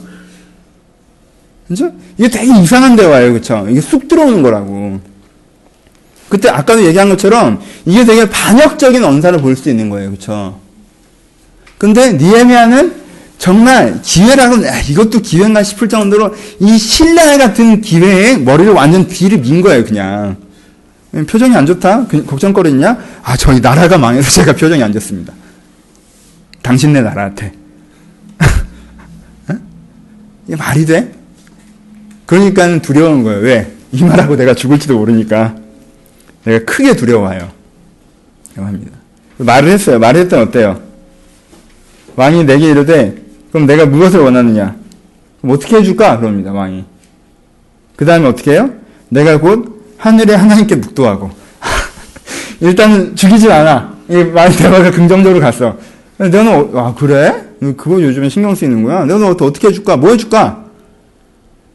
그죠? 1.69 1.91
이게 2.19 2.29
되게 2.29 2.53
이상한 2.61 2.97
대화예요, 2.97 3.33
그쵸? 3.35 3.67
이게 3.69 3.81
쑥 3.81 4.09
들어오는 4.09 4.43
거라고. 4.43 5.01
그때 6.29 6.49
아까도 6.49 6.83
얘기한 6.85 7.09
것처럼 7.11 7.61
이게 7.85 8.05
되게 8.05 8.29
반역적인 8.29 9.05
언사를 9.05 9.39
볼 9.41 9.55
수 9.55 9.69
있는 9.69 9.91
거예요, 9.91 10.11
그쵸? 10.11 10.59
근데 11.79 12.13
니에미아는 12.15 13.02
정말 13.43 14.01
기회라고 14.03 14.65
야, 14.65 14.79
이것도 14.79 15.19
기회인가 15.19 15.65
싶을 15.65 15.89
정도로 15.89 16.33
이 16.61 16.79
신뢰 16.79 17.37
같은 17.39 17.81
기회에 17.81 18.37
머리를 18.37 18.73
완전 18.73 19.09
뒤를 19.09 19.39
민 19.39 19.61
거예요, 19.61 19.85
그냥. 19.85 20.37
표정이 21.27 21.53
안 21.57 21.67
좋다? 21.67 22.07
그, 22.07 22.25
걱정거리 22.25 22.71
있냐? 22.71 22.97
아, 23.25 23.37
저희 23.37 23.59
나라가 23.59 23.99
망해서 23.99 24.31
제가 24.43 24.53
표정이 24.53 24.81
안 24.81 24.93
좋습니다. 24.93 25.33
당신네 26.63 27.01
나라한테. 27.01 27.53
이게 30.47 30.55
말이 30.55 30.87
돼? 30.87 31.13
그러니까 32.27 32.81
두려운 32.81 33.25
거예요. 33.25 33.41
왜? 33.41 33.73
이 33.91 34.05
말하고 34.05 34.37
내가 34.37 34.55
죽을지도 34.55 34.97
모르니까. 34.97 35.57
내가 36.45 36.65
크게 36.65 36.95
두려워해요. 36.95 37.51
합니다. 38.55 38.93
말을 39.39 39.69
했어요. 39.69 39.99
말을 39.99 40.21
했더니 40.21 40.43
어때요? 40.45 40.81
왕이 42.15 42.45
내게 42.45 42.71
이르되, 42.71 43.22
그럼 43.53 43.67
내가 43.67 43.85
무엇을 43.87 44.21
원하느냐? 44.21 44.75
그럼 45.41 45.55
어떻게 45.55 45.77
해줄까? 45.77 46.19
그럽니다, 46.19 46.53
왕이. 46.53 46.85
그 47.97 48.07
다음에 48.07 48.27
어떻게 48.27 48.53
해요? 48.53 48.71
내가 49.11 49.39
곧 49.39 49.95
하늘에 49.99 50.35
하나님께 50.35 50.75
묵도하고. 50.77 51.31
일단은 52.61 53.15
죽이지 53.15 53.53
않아. 53.53 53.93
이 54.09 54.17
말, 54.25 54.55
대화가 54.57 54.91
긍정적으로 54.91 55.41
갔어. 55.41 55.77
너는, 56.17 56.49
어, 56.49 56.79
아, 56.79 56.95
그래? 56.95 57.45
그거 57.77 58.03
요즘에 58.03 58.29
신경 58.29 58.55
쓰이는구나. 58.55 59.05
너는 59.05 59.29
어떻게 59.29 59.69
해줄까? 59.69 59.97
뭐 59.97 60.11
해줄까? 60.11 60.65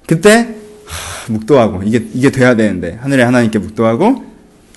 그때, 0.07 0.55
하, 0.85 1.31
묵도하고. 1.31 1.83
이게, 1.85 2.03
이게 2.13 2.31
돼야 2.31 2.55
되는데. 2.55 2.97
하늘에 3.01 3.23
하나님께 3.23 3.59
묵도하고, 3.59 4.23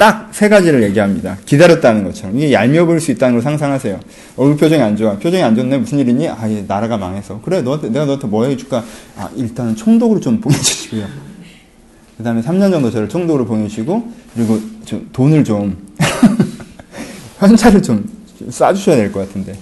딱 0.01 0.31
세 0.33 0.49
가지를 0.49 0.83
얘기합니다. 0.85 1.37
기다렸다는 1.45 2.05
것처럼. 2.05 2.39
이게 2.39 2.51
얄미워 2.53 2.87
보일 2.87 3.01
수 3.01 3.11
있다는 3.11 3.35
걸 3.35 3.43
상상하세요. 3.43 4.01
얼굴 4.37 4.57
표정이 4.57 4.81
안 4.81 4.97
좋아. 4.97 5.19
표정이 5.19 5.43
안 5.43 5.55
좋네. 5.55 5.77
무슨 5.77 5.99
일이니? 5.99 6.27
아, 6.29 6.47
이 6.47 6.65
나라가 6.67 6.97
망해서. 6.97 7.43
그래, 7.45 7.61
너한테, 7.61 7.91
내가 7.91 8.07
너한테 8.07 8.27
뭐 8.27 8.47
해줄까? 8.47 8.83
아, 9.19 9.29
일단은 9.37 9.77
총독으로 9.77 10.21
좀 10.21 10.41
보내주시고요. 10.41 11.05
그 12.17 12.23
다음에 12.25 12.41
3년 12.41 12.71
정도 12.71 12.91
저를 12.91 13.11
총독으로 13.11 13.45
보내주시고, 13.45 14.13
그리고 14.35 14.59
좀 14.87 15.07
돈을 15.13 15.45
좀, 15.45 15.77
현찰을 17.39 17.83
좀 17.83 18.09
쏴주셔야 18.49 18.97
될 18.97 19.13
것 19.13 19.27
같은데. 19.29 19.53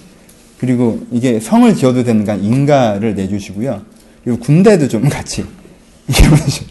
그리고 0.57 1.05
이게 1.11 1.41
성을 1.41 1.73
지어도 1.75 2.03
되는가 2.05 2.35
인가를 2.35 3.15
내주시고요. 3.15 3.81
그리고 4.23 4.39
군대도 4.39 4.87
좀 4.87 5.09
같이. 5.09 5.43
이게 6.07 6.29
무슨, 6.29 6.65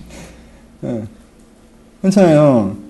예. 0.85 1.03
괜찮아요. 2.01 2.88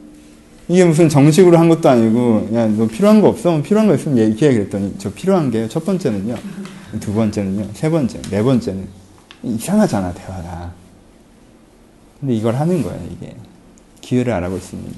이게 0.68 0.84
무슨 0.84 1.08
정식으로 1.08 1.56
한 1.58 1.68
것도 1.68 1.88
아니고, 1.88 2.50
야, 2.52 2.66
너 2.66 2.86
필요한 2.86 3.20
거 3.22 3.28
없어? 3.28 3.60
필요한 3.62 3.88
거 3.88 3.94
있으면 3.94 4.18
얘기해. 4.18 4.52
그랬더니, 4.52 4.94
저 4.98 5.10
필요한 5.12 5.50
게 5.50 5.66
첫 5.68 5.84
번째는요, 5.84 6.36
두 7.00 7.14
번째는요, 7.14 7.70
세 7.72 7.88
번째, 7.88 8.20
네 8.30 8.42
번째는. 8.42 8.86
이상하잖아, 9.42 10.12
대화가. 10.12 10.74
근데 12.20 12.34
이걸 12.34 12.54
하는 12.56 12.82
거야, 12.82 12.98
이게. 13.10 13.34
기회를 14.02 14.32
알아볼 14.32 14.60
수 14.60 14.76
있는. 14.76 14.92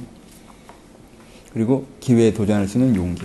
그리고 1.52 1.86
기회에 2.00 2.32
도전할 2.32 2.66
수 2.66 2.78
있는 2.78 2.96
용기. 2.96 3.22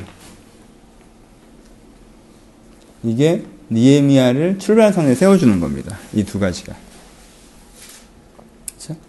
이게 3.03 3.43
니에미아를 3.71 4.59
출발선에 4.59 5.15
세워주는 5.15 5.59
겁니다. 5.59 5.97
이 6.13 6.23
두 6.23 6.39
가지가. 6.39 6.75
그렇죠? 8.67 8.99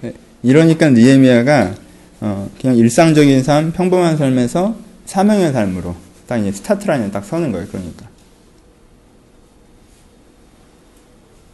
네. 0.00 0.12
이러니까 0.42 0.90
니에미아가 0.90 1.74
어, 2.24 2.48
그냥 2.60 2.76
일상적인 2.76 3.42
삶, 3.42 3.72
평범한 3.72 4.16
삶에서 4.16 4.76
사명의 5.06 5.52
삶으로 5.52 5.96
딱 6.28 6.38
이제 6.38 6.52
스타트 6.52 6.86
라인에 6.86 7.10
딱 7.10 7.24
서는 7.24 7.50
거예요. 7.50 7.66
그러니까. 7.66 8.06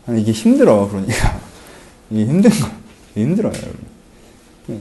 아니, 0.06 0.20
이게 0.20 0.32
힘들어. 0.32 0.86
그러니까 0.88 1.40
이게 2.10 2.26
힘든 2.26 2.50
거, 2.50 2.70
힘들어요. 3.14 3.54
여러분. 3.54 3.78
네. 4.66 4.80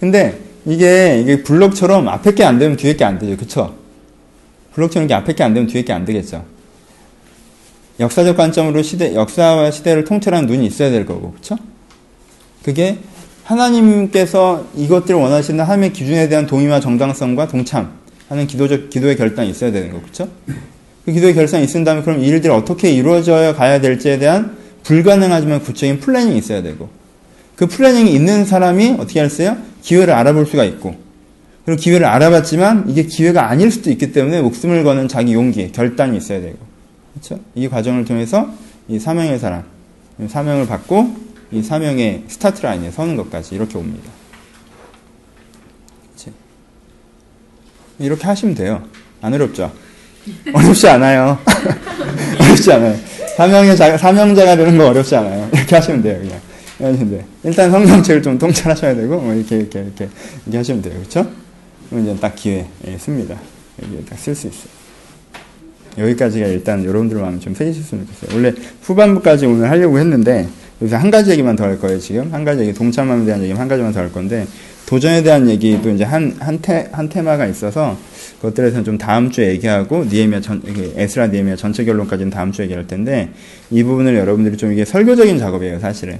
근데 0.00 0.40
이게 0.66 1.20
이게 1.20 1.42
블록처럼 1.44 2.08
앞에 2.08 2.34
게 2.34 2.42
안 2.42 2.58
되면 2.58 2.76
뒤에 2.76 2.96
게 2.96 3.04
안 3.04 3.20
되죠. 3.20 3.36
그쵸? 3.36 3.76
블록처럼 4.74 5.06
게 5.06 5.14
앞에 5.14 5.34
게 5.34 5.44
안 5.44 5.54
되면 5.54 5.68
뒤에 5.68 5.82
게 5.84 5.92
안 5.92 6.04
되겠죠. 6.04 6.44
역사적 8.00 8.36
관점으로 8.36 8.82
시대, 8.82 9.14
역사와 9.14 9.70
시대를 9.70 10.04
통찰하는 10.04 10.48
눈이 10.48 10.66
있어야 10.66 10.90
될 10.90 11.06
거고, 11.06 11.32
그쵸? 11.32 11.56
그게 12.64 12.98
하나님께서 13.48 14.66
이것들을 14.76 15.18
원하시는 15.18 15.64
하나님의 15.64 15.92
기준에 15.94 16.28
대한 16.28 16.46
동의와 16.46 16.80
정당성과 16.80 17.48
동참하는 17.48 18.46
기도적, 18.46 18.90
기도의 18.90 19.16
결단이 19.16 19.48
있어야 19.48 19.72
되는 19.72 19.90
거, 19.90 20.02
그쵸? 20.02 20.28
그 21.06 21.12
기도의 21.12 21.34
결단이 21.34 21.64
있은다면 21.64 22.04
그럼 22.04 22.20
이 22.20 22.26
일들이 22.26 22.52
어떻게 22.52 22.90
이루어져 22.90 23.54
가야 23.56 23.80
될지에 23.80 24.18
대한 24.18 24.56
불가능하지만 24.82 25.60
구체적인 25.60 26.00
planning이 26.00 26.36
있어야 26.36 26.62
되고, 26.62 26.90
그 27.56 27.66
planning이 27.66 28.12
있는 28.12 28.44
사람이 28.44 28.96
어떻게 28.98 29.20
할수요? 29.20 29.56
기회를 29.80 30.12
알아볼 30.12 30.44
수가 30.44 30.64
있고, 30.64 30.94
그리고 31.64 31.80
기회를 31.80 32.06
알아봤지만 32.06 32.84
이게 32.88 33.04
기회가 33.04 33.48
아닐 33.48 33.70
수도 33.70 33.90
있기 33.90 34.12
때문에 34.12 34.42
목숨을 34.42 34.84
거는 34.84 35.08
자기 35.08 35.32
용기, 35.32 35.72
결단이 35.72 36.18
있어야 36.18 36.42
되고, 36.42 36.58
그렇죠? 37.14 37.42
이 37.54 37.66
과정을 37.66 38.04
통해서 38.04 38.50
이 38.88 38.98
사명의 38.98 39.38
사람, 39.38 39.64
사명을 40.28 40.66
받고 40.66 41.27
이 41.50 41.62
사명의 41.62 42.24
스타트 42.28 42.62
라인에 42.62 42.90
서는 42.90 43.16
것까지 43.16 43.54
이렇게 43.54 43.78
옵니다. 43.78 44.10
이렇게 47.98 48.24
하시면 48.24 48.54
돼요. 48.54 48.82
안 49.20 49.34
어렵죠? 49.34 49.72
어렵지 50.52 50.88
않아요. 50.88 51.38
어렵지 52.40 52.72
않아요. 52.72 52.96
사명의 53.36 53.76
자, 53.76 53.96
사명자가 53.96 54.56
되는 54.56 54.78
거 54.78 54.88
어렵지 54.88 55.16
않아요. 55.16 55.48
이렇게 55.52 55.74
하시면 55.74 56.02
돼요, 56.02 56.20
그냥. 56.20 56.40
하시면 56.78 57.10
돼요. 57.10 57.24
일단 57.42 57.70
성경책을 57.72 58.22
좀 58.22 58.38
통찰하셔야 58.38 58.94
되고, 58.94 59.20
뭐 59.20 59.34
이렇게, 59.34 59.56
이렇게, 59.56 59.80
이렇게, 59.80 60.08
이렇게 60.44 60.56
하시면 60.58 60.82
돼요. 60.82 61.00
그쵸? 61.00 61.28
그럼 61.90 62.04
이제 62.04 62.16
딱 62.20 62.36
기회에 62.36 62.66
씁니다. 62.98 63.36
여기에 63.82 64.02
딱 64.04 64.16
쓸 64.18 64.34
수 64.34 64.46
있어요. 64.46 64.70
여기까지가 65.98 66.46
일단 66.46 66.84
여러분들 66.84 67.18
마음에 67.20 67.40
좀 67.40 67.54
새기셨으면 67.54 68.06
좋겠어요. 68.06 68.36
원래 68.36 68.54
후반부까지 68.82 69.46
오늘 69.46 69.68
하려고 69.70 69.98
했는데, 69.98 70.46
여기서 70.80 70.96
한 70.96 71.10
가지 71.10 71.30
얘기만 71.32 71.56
더 71.56 71.64
할 71.64 71.78
거예요, 71.78 71.98
지금. 71.98 72.32
한 72.32 72.44
가지 72.44 72.62
얘기, 72.62 72.72
동참함에 72.72 73.24
대한 73.24 73.42
얘기만 73.42 73.60
한 73.60 73.68
가지만 73.68 73.92
더 73.92 74.00
할 74.00 74.12
건데, 74.12 74.46
도전에 74.86 75.22
대한 75.22 75.48
얘기도 75.50 75.90
이제 75.90 76.04
한, 76.04 76.34
한 76.38 76.60
테, 76.60 76.88
한 76.92 77.08
테마가 77.08 77.46
있어서, 77.46 77.96
그것들에서는 78.36 78.84
좀 78.84 78.96
다음 78.96 79.30
주에 79.30 79.48
얘기하고, 79.50 80.04
니에미아 80.04 80.40
전, 80.40 80.62
에스라 80.96 81.26
니에미아 81.26 81.56
전체 81.56 81.84
결론까지는 81.84 82.30
다음 82.30 82.52
주에 82.52 82.64
얘기할 82.66 82.86
텐데, 82.86 83.30
이 83.70 83.82
부분을 83.82 84.14
여러분들이 84.16 84.56
좀 84.56 84.72
이게 84.72 84.84
설교적인 84.84 85.38
작업이에요, 85.38 85.80
사실은. 85.80 86.18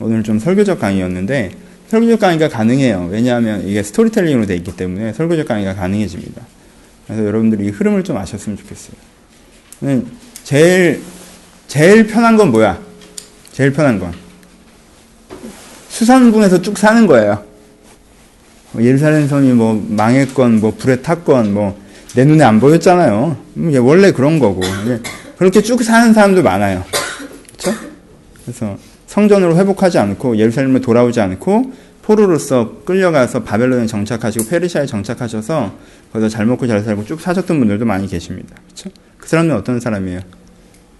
오늘 0.00 0.22
좀 0.22 0.38
설교적 0.38 0.78
강의였는데, 0.78 1.50
설교적 1.88 2.20
강의가 2.20 2.48
가능해요. 2.48 3.08
왜냐하면 3.10 3.66
이게 3.66 3.82
스토리텔링으로 3.82 4.46
되어 4.46 4.56
있기 4.56 4.76
때문에 4.76 5.12
설교적 5.14 5.48
강의가 5.48 5.74
가능해집니다. 5.74 6.42
그래서 7.06 7.24
여러분들이 7.26 7.66
이 7.66 7.70
흐름을 7.70 8.04
좀 8.04 8.16
아셨으면 8.18 8.58
좋겠어요. 8.58 8.92
제일, 10.44 11.00
제일 11.66 12.06
편한 12.06 12.36
건 12.36 12.50
뭐야? 12.52 12.87
제일 13.58 13.72
편한 13.72 13.98
건. 13.98 14.12
수산군에서 15.88 16.62
쭉 16.62 16.78
사는 16.78 17.08
거예요. 17.08 17.44
뭐 18.70 18.84
예루살렘 18.84 19.26
섬이 19.26 19.52
뭐 19.52 19.84
망했건, 19.88 20.60
뭐 20.60 20.74
불에 20.78 21.02
탔건, 21.02 21.52
뭐 21.52 21.88
내 22.14 22.24
눈에 22.24 22.42
안 22.44 22.60
보였잖아요. 22.60 23.36
원래 23.80 24.12
그런 24.12 24.38
거고. 24.38 24.62
그렇게 25.38 25.60
쭉 25.60 25.82
사는 25.82 26.12
사람도 26.12 26.42
많아요. 26.42 26.84
그렇죠? 27.58 27.78
그래서 28.44 28.78
성전으로 29.06 29.56
회복하지 29.56 29.98
않고 29.98 30.36
예루살렘에 30.36 30.80
돌아오지 30.80 31.20
않고 31.20 31.72
포로로서 32.02 32.82
끌려가서 32.84 33.42
바벨론에 33.42 33.86
정착하시고 33.86 34.48
페르시아에 34.48 34.86
정착하셔서 34.86 35.74
거기서 36.12 36.28
잘 36.28 36.46
먹고 36.46 36.66
잘 36.66 36.82
살고 36.82 37.04
쭉 37.04 37.20
사셨던 37.20 37.58
분들도 37.58 37.84
많이 37.84 38.06
계십니다. 38.06 38.56
그렇죠? 38.66 38.90
그 39.18 39.28
사람은 39.28 39.54
어떤 39.54 39.78
사람이에요? 39.78 40.20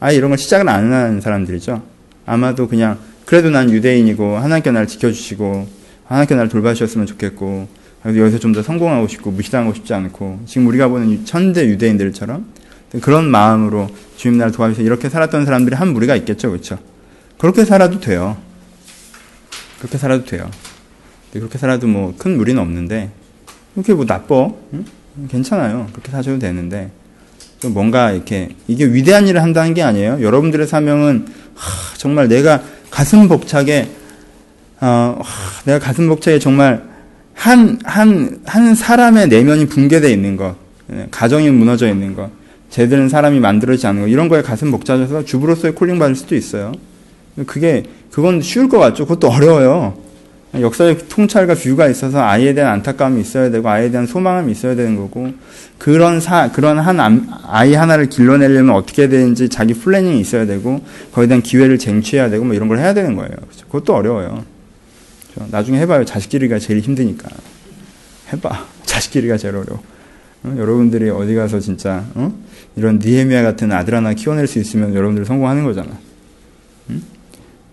아예 0.00 0.16
이런 0.16 0.30
걸 0.30 0.38
시작을 0.38 0.68
안 0.68 0.92
하는 0.92 1.20
사람들이죠. 1.20 1.82
아마도 2.28 2.68
그냥 2.68 2.98
그래도 3.24 3.50
난 3.50 3.70
유대인이고 3.70 4.36
하나님께 4.36 4.70
나를 4.70 4.86
지켜주시고 4.86 5.66
하나님께 6.06 6.34
나를 6.34 6.48
돌봐주셨으면 6.48 7.06
좋겠고 7.06 7.68
그래서 8.02 8.18
여기서 8.20 8.38
좀 8.38 8.52
더 8.52 8.62
성공하고 8.62 9.08
싶고 9.08 9.30
무시당하고 9.32 9.74
싶지 9.74 9.92
않고 9.94 10.40
지금 10.46 10.66
우리가 10.68 10.88
보는 10.88 11.24
천대 11.24 11.66
유대인들처럼 11.66 12.46
그런 13.02 13.28
마음으로 13.30 13.88
주님 14.16 14.38
나를 14.38 14.52
도와주셔서 14.52 14.82
이렇게 14.86 15.08
살았던 15.08 15.44
사람들이 15.44 15.76
한 15.76 15.92
무리가 15.92 16.16
있겠죠. 16.16 16.50
그렇죠? 16.50 16.78
그렇게 17.38 17.64
살아도 17.64 18.00
돼요. 18.00 18.36
그렇게 19.78 19.98
살아도 19.98 20.24
돼요. 20.24 20.50
그렇게 21.32 21.58
살아도 21.58 21.86
뭐 21.86 22.14
큰 22.18 22.36
무리는 22.36 22.60
없는데 22.60 23.10
그렇게 23.74 23.92
뭐 23.94 24.04
나빠? 24.06 24.50
응? 24.72 24.84
괜찮아요. 25.28 25.88
그렇게 25.92 26.10
사셔도 26.10 26.38
되는데 26.38 26.90
좀 27.60 27.74
뭔가 27.74 28.12
이렇게 28.12 28.50
이게 28.66 28.86
위대한 28.86 29.26
일을 29.26 29.42
한다는 29.42 29.74
게 29.74 29.82
아니에요. 29.82 30.18
여러분들의 30.22 30.66
사명은 30.66 31.26
하, 31.58 31.96
정말 31.96 32.28
내가 32.28 32.62
가슴 32.90 33.28
벅차게 33.28 33.88
어, 34.80 35.18
하, 35.20 35.62
내가 35.64 35.78
가슴 35.78 36.08
벅차게 36.08 36.38
정말 36.38 36.82
한 37.34 37.78
한 37.84 38.40
한 38.46 38.74
사람의 38.74 39.28
내면이 39.28 39.66
붕괴되어 39.66 40.10
있는 40.10 40.36
것, 40.36 40.56
예, 40.92 41.06
가정이 41.10 41.50
무너져 41.50 41.88
있는 41.88 42.14
것, 42.14 42.30
제대로 42.70 43.08
사람이 43.08 43.38
만들어지지 43.40 43.86
않는 43.86 44.02
것 44.02 44.08
이런 44.08 44.28
거에 44.28 44.42
가슴 44.42 44.70
벅차져서 44.70 45.24
주부로서의 45.24 45.74
콜링 45.74 45.98
받을 45.98 46.14
수도 46.16 46.34
있어요. 46.34 46.72
그게 47.46 47.84
그건 48.10 48.42
쉬울 48.42 48.68
것 48.68 48.78
같죠. 48.78 49.06
그것도 49.06 49.28
어려워요. 49.28 49.96
역사의 50.54 51.08
통찰과 51.08 51.54
뷰가 51.54 51.88
있어서 51.88 52.22
아이에 52.22 52.54
대한 52.54 52.72
안타까움이 52.72 53.20
있어야 53.20 53.50
되고 53.50 53.68
아이에 53.68 53.90
대한 53.90 54.06
소망함이 54.06 54.50
있어야 54.50 54.74
되는 54.74 54.96
거고 54.96 55.32
그런 55.76 56.20
사 56.20 56.50
그런 56.50 56.78
한 56.78 57.28
아이 57.46 57.74
하나를 57.74 58.08
길러내려면 58.08 58.74
어떻게 58.74 59.08
되는지 59.08 59.50
자기 59.50 59.74
플래닝이 59.74 60.18
있어야 60.20 60.46
되고 60.46 60.80
거기에 61.12 61.28
대한 61.28 61.42
기회를 61.42 61.78
쟁취해야 61.78 62.30
되고 62.30 62.44
뭐 62.44 62.54
이런 62.54 62.68
걸 62.68 62.78
해야 62.78 62.94
되는 62.94 63.14
거예요. 63.14 63.30
그렇죠? 63.30 63.66
그것도 63.66 63.94
어려워요. 63.94 64.44
그렇죠? 65.34 65.50
나중에 65.50 65.80
해봐요. 65.80 66.06
자식 66.06 66.30
기르기가 66.30 66.58
제일 66.58 66.80
힘드니까 66.80 67.28
해봐. 68.32 68.66
자식 68.84 69.12
기르기가 69.12 69.36
제일 69.36 69.54
어려워. 69.54 69.82
어? 70.44 70.54
여러분들이 70.56 71.10
어디 71.10 71.34
가서 71.34 71.60
진짜 71.60 72.04
어? 72.14 72.32
이런 72.74 72.98
니에미아 72.98 73.42
같은 73.42 73.70
아들 73.70 73.94
하나 73.94 74.14
키워낼 74.14 74.46
수 74.46 74.58
있으면 74.58 74.94
여러분들 74.94 75.26
성공하는 75.26 75.64
거잖아. 75.64 76.07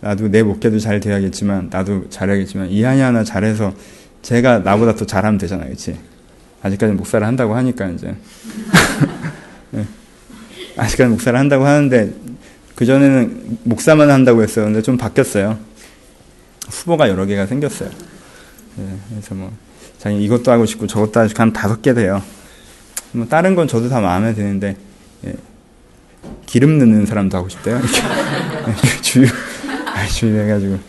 응? 0.03 0.07
나도 0.07 0.27
내 0.29 0.43
목회도 0.43 0.79
잘 0.79 0.99
돼야겠지만 0.99 1.69
나도 1.71 2.09
잘해야겠지만 2.09 2.69
이한이 2.69 3.01
하나 3.01 3.23
잘해서 3.23 3.73
제가 4.21 4.59
나보다 4.59 4.95
더 4.95 5.05
잘하면 5.05 5.37
되잖아요, 5.37 5.67
그렇지? 5.67 5.97
아직까지 6.61 6.93
목사를 6.93 7.25
한다고 7.25 7.55
하니까 7.55 7.87
이제 7.89 8.15
네. 9.71 9.85
아직까지 10.77 11.09
목사를 11.09 11.37
한다고 11.37 11.65
하는데 11.65 12.11
그 12.75 12.85
전에는 12.85 13.59
목사만 13.63 14.11
한다고. 14.11 14.45
근데 14.45 14.81
좀 14.81 14.97
바뀌었어요. 14.97 15.57
후보가 16.67 17.09
여러 17.09 17.25
개가 17.25 17.45
생겼어요. 17.45 17.89
네, 18.75 18.97
그래서 19.09 19.33
뭐 19.33 19.51
자기 19.97 20.21
이것도 20.23 20.51
하고 20.51 20.65
싶고 20.65 20.87
저것도 20.87 21.19
하고 21.19 21.27
싶고 21.29 21.41
한 21.41 21.53
다섯 21.53 21.81
개 21.81 21.93
돼요. 21.93 22.21
뭐 23.13 23.25
다른 23.27 23.55
건 23.55 23.67
저도 23.67 23.87
다 23.87 24.01
마음에 24.01 24.33
드는데 24.33 24.75
예. 25.25 25.33
기름 26.45 26.77
넣는 26.79 27.05
사람도 27.05 27.37
하고 27.37 27.47
싶대요. 27.47 27.79
이렇게 28.67 29.01
주유 29.01 29.27
주의해가지고 30.07 30.79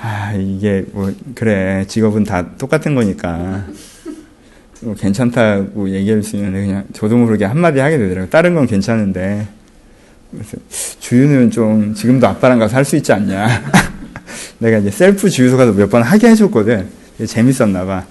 아 0.00 0.32
이게 0.38 0.84
뭐 0.92 1.12
그래 1.34 1.84
직업은 1.88 2.24
다 2.24 2.44
똑같은 2.58 2.94
거니까 2.94 3.64
뭐 4.80 4.94
괜찮다고 4.94 5.88
얘기할 5.90 6.22
수 6.22 6.36
있는데 6.36 6.66
그냥 6.66 6.84
저도 6.92 7.16
모르게 7.16 7.44
한마디 7.44 7.80
하게 7.80 7.96
되더라고요. 7.98 8.28
다른 8.28 8.54
건 8.54 8.66
괜찮은데 8.66 9.46
그래서 10.30 10.56
주유는 11.00 11.50
좀 11.50 11.94
지금도 11.94 12.26
아빠랑 12.26 12.58
가서 12.58 12.76
할 12.76 12.84
수 12.84 12.96
있지 12.96 13.12
않냐. 13.12 13.46
내가 14.58 14.78
이제 14.78 14.90
셀프 14.90 15.30
주유소 15.30 15.56
가서 15.56 15.72
몇 15.72 15.88
번 15.88 16.02
하게 16.02 16.28
해줬거든. 16.30 16.86
재밌었나 17.26 17.84
봐. 17.86 18.04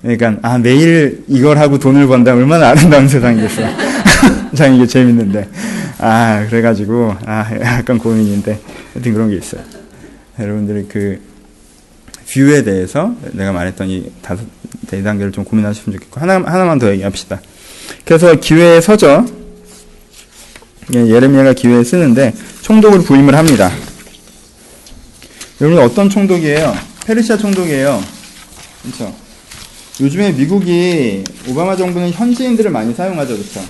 그러니까 0.00 0.36
아 0.42 0.56
매일 0.58 1.22
이걸 1.28 1.58
하고 1.58 1.78
돈을 1.78 2.06
번다 2.06 2.32
얼마나 2.32 2.68
아름다운 2.70 3.08
세상이겠어. 3.08 3.62
참 4.54 4.74
이게 4.74 4.86
재밌는데 4.86 5.48
아 5.98 6.46
그래가지고 6.48 7.16
아 7.24 7.48
약간 7.60 7.98
고민인데 7.98 8.60
하여튼 8.92 9.12
그런 9.12 9.30
게 9.30 9.36
있어요. 9.36 9.62
여러분들이 10.38 10.86
그 10.88 11.20
뷰에 12.28 12.62
대해서 12.62 13.14
내가 13.32 13.52
말했던 13.52 13.88
이 13.88 14.10
다섯 14.20 14.44
대 14.88 15.02
단계를 15.02 15.32
좀 15.32 15.44
고민하시면 15.44 15.98
좋겠고 15.98 16.20
하나 16.20 16.34
하나만 16.34 16.78
더 16.78 16.90
얘기합시다. 16.90 17.40
그래서 18.04 18.34
기회에 18.34 18.80
서죠. 18.80 19.24
예, 20.94 21.08
예레미야가 21.08 21.54
기회에 21.54 21.82
쓰는데 21.82 22.32
총독을 22.62 23.00
부임을 23.02 23.34
합니다. 23.34 23.70
여러분 25.60 25.82
어떤 25.82 26.10
총독이에요? 26.10 26.76
페르시아 27.06 27.36
총독이에요. 27.36 28.02
그렇죠? 28.82 29.14
요즘에 30.00 30.32
미국이 30.32 31.24
오바마 31.48 31.76
정부는 31.76 32.10
현지인들을 32.10 32.70
많이 32.70 32.92
사용하죠, 32.92 33.34
그렇죠? 33.34 33.60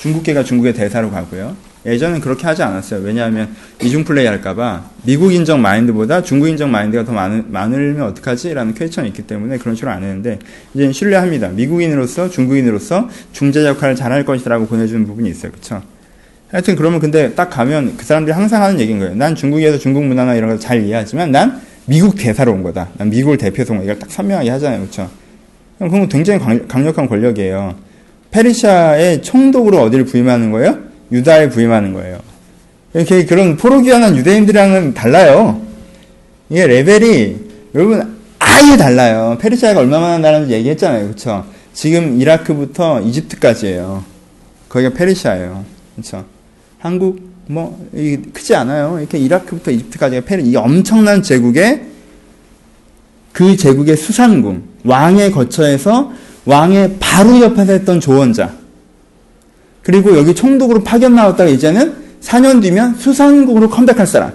중국계가 0.00 0.44
중국의 0.44 0.74
대사로 0.74 1.10
가고요. 1.10 1.56
예전엔 1.86 2.20
그렇게 2.20 2.46
하지 2.46 2.62
않았어요. 2.62 3.00
왜냐하면 3.00 3.54
이중 3.82 4.04
플레이 4.04 4.26
할까봐 4.26 4.84
미국 5.04 5.32
인정 5.32 5.62
마인드보다 5.62 6.22
중국 6.22 6.48
인정 6.48 6.70
마인드가 6.70 7.04
더 7.04 7.12
많으, 7.12 7.44
많으면 7.46 8.02
어떡하지? 8.02 8.52
라는 8.52 8.74
퀘스천이 8.74 9.08
있기 9.08 9.22
때문에 9.22 9.58
그런 9.58 9.74
식으로 9.74 9.92
안 9.92 10.02
했는데 10.02 10.38
이제 10.74 10.92
신뢰합니다. 10.92 11.48
미국인으로서 11.48 12.28
중국인으로서 12.28 13.08
중재 13.32 13.64
역할을 13.64 13.94
잘할 13.94 14.24
것이라고 14.24 14.66
보내주는 14.66 15.06
부분이 15.06 15.30
있어요. 15.30 15.52
그쵸? 15.52 15.82
하여튼 16.50 16.76
그러면 16.76 16.98
근데 16.98 17.34
딱 17.34 17.48
가면 17.48 17.96
그 17.96 18.04
사람들이 18.04 18.34
항상 18.34 18.62
하는 18.62 18.80
얘기인 18.80 18.98
거예요. 18.98 19.14
난 19.14 19.34
중국에서 19.34 19.78
중국 19.78 20.04
문화나 20.04 20.34
이런 20.34 20.50
걸 20.50 20.58
잘 20.58 20.82
이해하지만 20.84 21.30
난 21.30 21.60
미국 21.86 22.16
대사로 22.16 22.52
온 22.52 22.62
거다. 22.62 22.88
난 22.98 23.08
미국을 23.08 23.38
대표해서 23.38 23.72
온 23.72 23.78
거다. 23.78 23.84
이걸 23.92 23.98
딱 23.98 24.10
선명하게 24.10 24.50
하잖아요. 24.50 24.80
그쵸? 24.82 25.08
그럼 25.78 26.08
굉장히 26.08 26.40
강력한 26.66 27.06
권력이에요. 27.08 27.87
페르시아의 28.30 29.22
총독으로 29.22 29.80
어디를 29.82 30.04
부임하는 30.04 30.52
거예요? 30.52 30.78
유다에 31.12 31.48
부임하는 31.48 31.92
거예요. 31.94 32.20
이렇게 32.94 33.24
그런 33.24 33.56
포로기한한 33.56 34.16
유대인들이랑은 34.16 34.94
달라요. 34.94 35.60
이게 36.50 36.66
레벨이 36.66 37.36
여러분 37.74 38.16
아예 38.38 38.76
달라요. 38.76 39.38
페르시아가 39.40 39.80
얼마나 39.80 40.18
나라인지 40.18 40.52
얘기했잖아요. 40.52 41.04
그렇죠? 41.04 41.44
지금 41.72 42.20
이라크부터 42.20 43.00
이집트까지예요. 43.02 44.04
거기가 44.68 44.92
페르시아예요. 44.94 45.64
그렇죠? 45.94 46.24
한국 46.78 47.20
뭐 47.46 47.88
크지 48.32 48.54
않아요. 48.54 48.98
이렇게 48.98 49.18
이라크부터 49.18 49.70
이집트까지가 49.70 50.22
페르 50.26 50.42
이 50.42 50.54
엄청난 50.56 51.22
제국의 51.22 51.82
그 53.32 53.56
제국의 53.56 53.96
수산궁 53.96 54.62
왕의 54.84 55.30
거처에서 55.30 56.12
왕의 56.48 56.96
바로 56.98 57.40
옆에서 57.40 57.72
했던 57.72 58.00
조언자. 58.00 58.54
그리고 59.82 60.16
여기 60.16 60.34
총독으로 60.34 60.82
파견 60.82 61.14
나왔다가 61.14 61.50
이제는 61.50 61.92
4년 62.22 62.62
뒤면 62.62 62.96
수산국으로 62.96 63.68
컴백할 63.68 64.06
사람. 64.06 64.32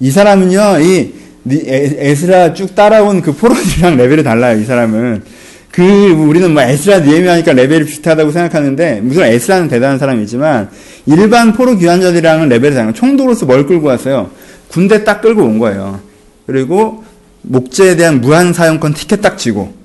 이 0.00 0.10
사람은요, 0.10 0.80
이 0.80 1.12
에스라 1.46 2.54
쭉 2.54 2.74
따라온 2.74 3.22
그 3.22 3.32
포로들이랑 3.32 3.96
레벨이 3.96 4.24
달라요, 4.24 4.60
이 4.60 4.64
사람은. 4.64 5.22
그, 5.70 5.82
우리는 5.82 6.52
뭐 6.52 6.62
에스라 6.62 6.98
니에미하니까 6.98 7.52
레벨이 7.52 7.84
비슷하다고 7.84 8.32
생각하는데, 8.32 9.02
무슨 9.02 9.22
에스라는 9.22 9.68
대단한 9.68 10.00
사람이지만, 10.00 10.68
일반 11.06 11.52
포로 11.52 11.76
귀환자들이랑은 11.76 12.48
레벨이 12.48 12.74
다른 12.74 12.92
총독으로서 12.92 13.46
뭘 13.46 13.66
끌고 13.66 13.86
왔어요? 13.86 14.30
군대 14.68 15.04
딱 15.04 15.20
끌고 15.20 15.44
온 15.44 15.60
거예요. 15.60 16.00
그리고 16.46 17.04
목재에 17.42 17.94
대한 17.94 18.20
무한 18.20 18.52
사용권 18.52 18.94
티켓 18.94 19.20
딱 19.22 19.38
쥐고, 19.38 19.79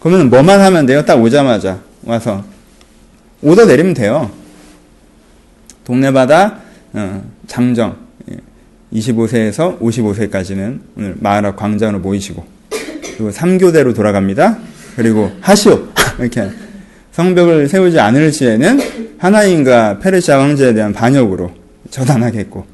그러면 0.00 0.30
뭐만 0.30 0.60
하면 0.60 0.86
돼요? 0.86 1.04
딱 1.04 1.20
오자마자 1.20 1.80
와서 2.04 2.44
오더 3.42 3.66
내리면 3.66 3.94
돼요. 3.94 4.30
동네마다 5.84 6.58
어, 6.92 7.22
장정 7.46 7.96
25세에서 8.92 9.74
예, 9.74 9.78
55세까지는 9.78 10.80
오늘 10.96 11.16
마을 11.18 11.44
앞 11.46 11.56
광장으로 11.56 12.00
모이시고 12.00 12.44
그리고 13.16 13.30
3교대로 13.30 13.94
돌아갑니다. 13.94 14.58
그리고 14.96 15.30
하시오 15.40 15.88
이렇게 16.18 16.48
성벽을 17.12 17.68
세우지 17.68 17.98
않을 17.98 18.32
시에는 18.32 19.16
하나님과 19.18 19.98
페르시아 19.98 20.40
황제에 20.40 20.74
대한 20.74 20.92
반역으로 20.92 21.52
처단하겠고 21.90 22.64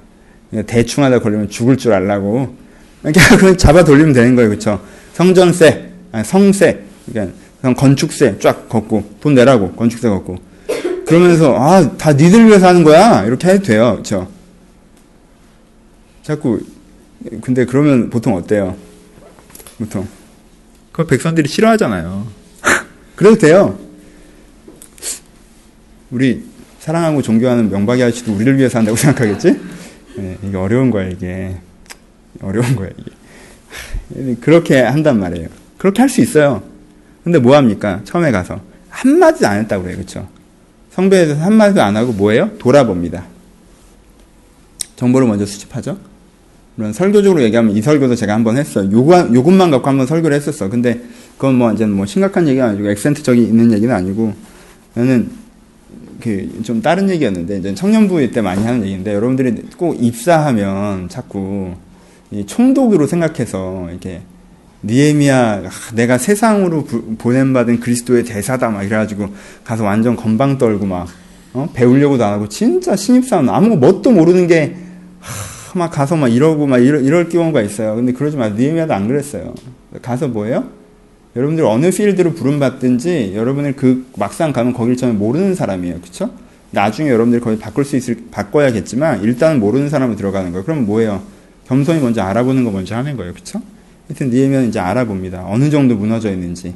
대충 0.66 1.04
하다 1.04 1.20
걸리면 1.20 1.48
죽을 1.48 1.76
줄 1.76 1.92
알라고 1.92 2.54
이렇게 3.02 3.56
잡아 3.56 3.84
돌리면 3.84 4.12
되는 4.12 4.34
거예요. 4.34 4.50
그렇죠? 4.50 4.80
성전세, 5.14 5.90
아니, 6.12 6.24
성세 6.24 6.80
그러니까 7.06 7.34
건축세 7.80 8.38
쫙 8.38 8.68
걷고 8.68 9.16
돈 9.20 9.34
내라고 9.34 9.72
건축세 9.72 10.08
걷고. 10.08 10.36
그러면서 11.06 11.54
아 11.56 11.96
다 11.98 12.12
니들 12.12 12.46
위해서 12.46 12.66
하는 12.68 12.82
거야? 12.82 13.24
이렇게 13.24 13.48
해도 13.48 13.62
돼요. 13.64 13.92
그렇죠 13.92 14.28
자꾸 16.22 16.60
근데 17.42 17.64
그러면 17.64 18.10
보통 18.10 18.34
어때요? 18.34 18.76
보통. 19.78 20.06
그 20.92 21.06
백성들이 21.06 21.48
싫어하잖아요. 21.48 22.26
그래도 23.16 23.36
돼요. 23.38 23.78
우리 26.10 26.44
사랑하고 26.80 27.22
존경하는 27.22 27.70
명박이 27.70 28.02
아저씨도 28.02 28.34
우리를 28.34 28.58
위해서 28.58 28.78
한다고 28.78 28.96
생각하겠지? 28.96 29.60
네, 30.16 30.38
이게 30.42 30.56
어려운 30.56 30.90
거야 30.90 31.08
이게. 31.08 31.56
어려운 32.40 32.76
거야 32.76 32.90
이게. 32.98 34.34
그렇게 34.40 34.80
한단 34.80 35.18
말이에요. 35.18 35.48
그렇게 35.78 36.02
할 36.02 36.08
수 36.08 36.20
있어요 36.20 36.62
근데 37.24 37.38
뭐 37.38 37.56
합니까? 37.56 38.00
처음에 38.04 38.30
가서. 38.30 38.60
한마디도 38.90 39.46
안 39.48 39.60
했다고 39.60 39.82
그래요. 39.82 39.98
그쵸? 39.98 40.28
성배에 40.90 41.24
대해서 41.24 41.42
한마디도 41.42 41.82
안 41.82 41.96
하고 41.96 42.12
뭐예요? 42.12 42.50
돌아봅니다. 42.58 43.24
정보를 44.96 45.26
먼저 45.26 45.44
수집하죠? 45.44 45.98
물론 46.76 46.92
설교적으로 46.92 47.42
얘기하면 47.42 47.76
이 47.76 47.82
설교도 47.82 48.14
제가 48.14 48.34
한번 48.34 48.56
했어요. 48.56 48.88
요것만 48.92 49.70
갖고 49.70 49.88
한번 49.88 50.06
설교를 50.06 50.36
했었어. 50.36 50.68
근데 50.68 51.00
그건 51.36 51.56
뭐 51.56 51.72
이제 51.72 51.86
뭐 51.86 52.06
심각한 52.06 52.46
얘기가 52.46 52.66
아니고 52.66 52.90
액센트적이 52.90 53.42
있는 53.42 53.72
얘기는 53.72 53.92
아니고 53.92 54.34
저는 54.94 55.30
그좀 56.20 56.80
다른 56.82 57.10
얘기였는데 57.10 57.58
이제 57.58 57.74
청년부 57.74 58.30
때 58.30 58.40
많이 58.40 58.64
하는 58.64 58.82
얘기인데 58.82 59.14
여러분들이 59.14 59.62
꼭 59.76 59.96
입사하면 60.00 61.08
자꾸 61.08 61.74
이 62.30 62.46
총독으로 62.46 63.06
생각해서 63.06 63.88
이렇게 63.90 64.22
니에미야 64.84 65.62
내가 65.94 66.18
세상으로 66.18 66.84
부, 66.84 67.16
보냄받은 67.16 67.80
그리스도의 67.80 68.24
대사다 68.24 68.70
막 68.70 68.82
이래가지고 68.82 69.28
가서 69.64 69.84
완전 69.84 70.16
건방 70.16 70.58
떨고 70.58 70.86
막 70.86 71.08
어? 71.52 71.68
배우려고도 71.72 72.24
안 72.24 72.32
하고 72.34 72.48
진짜 72.48 72.96
신입사원 72.96 73.48
아무 73.48 73.76
뭣도 73.76 74.10
모르는 74.10 74.46
게 74.46 74.84
막 75.74 75.90
가서 75.90 76.16
막 76.16 76.28
이러고 76.28 76.66
막 76.66 76.78
이럴, 76.78 77.04
이럴 77.04 77.28
경우가 77.28 77.60
있어요. 77.62 77.96
근데 77.96 78.12
그러지 78.12 78.36
마. 78.36 78.48
니에미야도 78.48 78.94
안 78.94 79.08
그랬어요. 79.08 79.54
가서 80.02 80.28
뭐예요? 80.28 80.68
여러분들 81.36 81.64
어느 81.64 81.90
필드로 81.90 82.34
부름받든지 82.34 83.32
여러분을 83.34 83.74
그 83.74 84.06
막상 84.16 84.52
가면 84.52 84.72
거길 84.72 84.96
전혀 84.96 85.12
모르는 85.12 85.54
사람이에요. 85.54 86.00
그쵸? 86.00 86.30
나중에 86.70 87.10
여러분들이 87.10 87.40
거기 87.40 87.58
바꿀 87.58 87.84
수 87.84 87.96
있을, 87.96 88.18
바꿔야겠지만 88.30 89.22
일단은 89.22 89.60
모르는 89.60 89.88
사람으로 89.88 90.16
들어가는 90.16 90.52
거예요. 90.52 90.64
그럼 90.64 90.86
뭐예요? 90.86 91.22
겸손히 91.66 92.00
먼저 92.00 92.22
알아보는 92.22 92.64
거 92.64 92.70
먼저 92.70 92.94
하는 92.94 93.16
거예요. 93.16 93.34
그쵸? 93.34 93.60
하여튼 94.08 94.30
니에미야는 94.30 94.68
이제 94.68 94.78
알아봅니다. 94.78 95.44
어느 95.46 95.70
정도 95.70 95.94
무너져 95.96 96.30
있는지. 96.30 96.74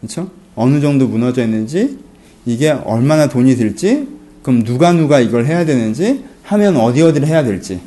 그쵸? 0.00 0.30
어느 0.54 0.80
정도 0.80 1.06
무너져 1.08 1.42
있는지, 1.42 1.98
이게 2.44 2.70
얼마나 2.70 3.28
돈이 3.28 3.56
들지, 3.56 4.06
그럼 4.42 4.62
누가 4.64 4.92
누가 4.92 5.20
이걸 5.20 5.46
해야 5.46 5.64
되는지, 5.64 6.24
하면 6.44 6.76
어디 6.76 7.02
어디를 7.02 7.26
해야 7.28 7.42
될지 7.44 7.80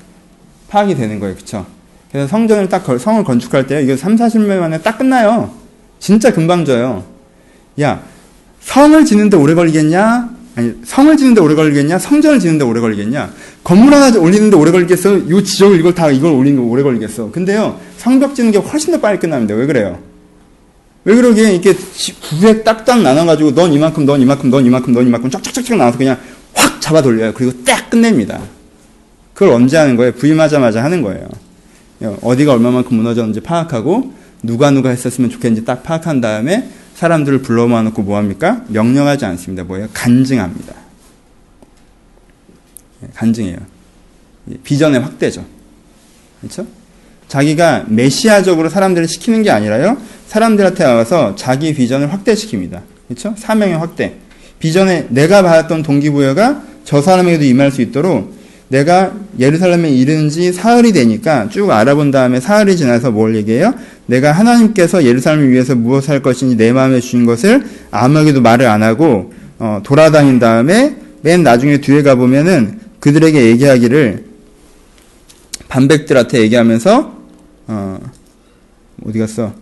파악이 0.70 0.96
되는 0.96 1.20
거예요. 1.20 1.36
그쵸? 1.36 1.66
그래서 2.12 2.28
성전을 2.28 2.70
딱, 2.70 2.84
걸- 2.86 2.98
성을 3.00 3.24
건축할 3.24 3.68
때요. 3.68 3.82
이거 3.82 3.96
3, 3.98 4.16
40년 4.16 4.60
만에 4.60 4.82
딱 4.82 4.98
끝나요. 4.98 5.54
진짜 6.00 6.32
금방 6.34 6.64
져요. 6.66 7.04
야, 7.82 8.04
성을 8.62 9.04
짓는데 9.06 9.38
오래 9.38 9.54
걸리겠냐? 9.54 10.30
아니, 10.56 10.74
성을 10.86 11.16
짓는데 11.18 11.42
오래 11.42 11.56
걸리겠냐? 11.56 12.00
성전을 12.00 12.40
짓는데 12.40 12.64
오래 12.64 12.80
걸리겠냐? 12.80 13.32
건물 13.66 13.96
하나 13.96 14.16
올리는데 14.16 14.56
오래 14.56 14.72
걸리겠어? 14.72 15.28
요 15.28 15.44
지적을 15.44 15.80
이걸 15.80 15.96
다 15.96 16.12
이걸 16.12 16.32
올리는 16.34 16.62
거 16.62 16.70
오래 16.70 16.84
걸리겠어? 16.84 17.32
근데요, 17.32 17.80
성벽 17.98 18.36
짓는 18.36 18.52
게 18.52 18.60
훨씬 18.60 18.94
더 18.94 19.02
빨리 19.02 19.18
끝납니다. 19.18 19.56
왜 19.56 19.66
그래요? 19.66 19.98
왜 21.04 21.16
그러게 21.16 21.52
이렇게 21.52 21.74
구에 22.30 22.62
딱딱 22.64 23.02
나눠가지고 23.02 23.56
넌 23.56 23.74
이만큼, 23.74 24.06
넌 24.06 24.22
이만큼, 24.22 24.52
넌 24.52 24.66
이만큼, 24.68 24.94
넌 24.94 25.08
이만큼 25.08 25.32
쫙쫙쫙쫙 25.32 25.78
나눠서 25.78 25.98
그냥 25.98 26.20
확 26.54 26.80
잡아 26.80 27.02
돌려요. 27.02 27.34
그리고 27.34 27.64
딱 27.64 27.90
끝냅니다. 27.90 28.40
그걸 29.34 29.50
언제 29.50 29.78
하는 29.78 29.96
거예요? 29.96 30.12
부임하자마자 30.14 30.84
하는 30.84 31.02
거예요. 31.02 31.28
어디가 32.22 32.54
얼마만큼 32.54 32.96
무너졌는지 32.96 33.40
파악하고 33.40 34.14
누가 34.44 34.70
누가 34.70 34.92
했었으면 34.92 35.32
좋겠는지 35.32 35.66
딱 35.66 35.82
파악한 35.82 36.22
다음에 36.22 36.70
사람들을 36.94 37.40
불러 37.42 37.66
모아놓고 37.66 38.04
뭐합니까? 38.04 38.62
명령하지 38.68 39.26
않습니다. 39.26 39.64
뭐예요? 39.64 39.88
간증합니다. 39.92 40.85
예. 43.14 43.58
예, 44.52 44.56
비전의 44.64 45.00
확대죠. 45.02 45.46
그렇죠? 46.42 46.66
자기가 47.28 47.86
메시아적으로 47.88 48.70
사람들을 48.70 49.08
시키는 49.08 49.44
게 49.44 49.52
아니라요. 49.52 49.98
사람들한테 50.28 50.84
와서 50.86 51.36
자기 51.36 51.74
비전을 51.74 52.10
확대시킵니다. 52.10 52.82
그렇죠? 53.08 53.34
사명의 53.38 53.78
확대. 53.78 54.14
비전에 54.60 55.08
내가 55.10 55.42
받았던 55.42 55.84
동기부여가 55.84 56.64
저 56.84 57.02
사람에게도 57.02 57.44
임할 57.46 57.72
수 57.72 57.82
있도록 57.82 58.34
내가 58.68 59.14
예루살렘에 59.40 59.90
이르는 59.90 60.30
지 60.30 60.52
사흘이 60.52 60.92
되니까 60.92 61.50
쭉 61.50 61.70
알아본 61.70 62.12
다음에 62.12 62.40
사흘이 62.40 62.78
지나서 62.78 63.12
뭘 63.12 63.36
얘기해요? 63.36 63.74
내가 64.08 64.32
하나님께서 64.32 65.04
예루살렘을 65.04 65.52
위해서 65.52 65.76
무엇을 65.76 66.10
할 66.12 66.22
것인지 66.22 66.58
내 66.58 66.72
마음에 66.72 67.00
주신 67.00 67.26
것을 67.26 67.64
아무에게도 67.92 68.42
말을 68.42 68.68
안 68.68 68.82
하고 68.82 69.34
어, 69.60 69.82
돌아다닌 69.84 70.40
다음에 70.40 70.96
맨 71.22 71.44
나중에 71.44 71.78
뒤에 71.80 72.04
가보면은 72.04 72.80
그들에게 73.06 73.40
얘기하기를 73.52 74.26
반백들한테 75.68 76.40
얘기하면서 76.40 77.16
어, 77.68 78.00
어디 79.06 79.20
갔어? 79.20 79.54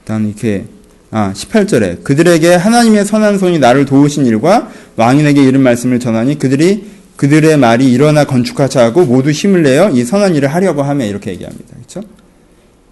일단 0.00 0.26
이렇게 0.26 0.64
아, 1.10 1.34
18절에 1.34 2.04
그들에게 2.04 2.54
하나님의 2.54 3.04
선한 3.04 3.36
손이 3.36 3.58
나를 3.58 3.84
도우신 3.84 4.24
일과 4.24 4.72
왕인에게 4.96 5.42
이른 5.42 5.60
말씀을 5.60 6.00
전하니 6.00 6.38
그들이 6.38 6.86
그들의 7.16 7.58
말이 7.58 7.92
일어나 7.92 8.24
건축하자 8.24 8.82
하고 8.82 9.04
모두 9.04 9.30
힘을 9.30 9.62
내어 9.62 9.90
이 9.90 10.04
선한 10.04 10.34
일을 10.36 10.54
하려고 10.54 10.82
하며 10.82 11.04
이렇게 11.04 11.32
얘기합니다. 11.32 11.68
그렇죠? 11.74 12.00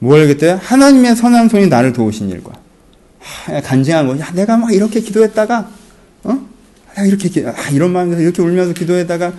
뭘 0.00 0.26
그때 0.26 0.58
하나님의 0.60 1.16
선한 1.16 1.48
손이 1.48 1.68
나를 1.68 1.94
도우신 1.94 2.28
일과 2.28 2.52
하, 3.20 3.58
간증한 3.62 4.06
거. 4.06 4.18
야, 4.18 4.30
내가 4.34 4.58
막 4.58 4.70
이렇게 4.70 5.00
기도했다가 5.00 5.70
어? 6.24 6.49
야, 6.98 7.04
이렇게 7.04 7.28
기- 7.28 7.44
아, 7.46 7.54
이런 7.72 7.92
마음에서 7.92 8.20
이렇게 8.20 8.42
울면서 8.42 8.72
기도했다가 8.74 9.26
아, 9.26 9.32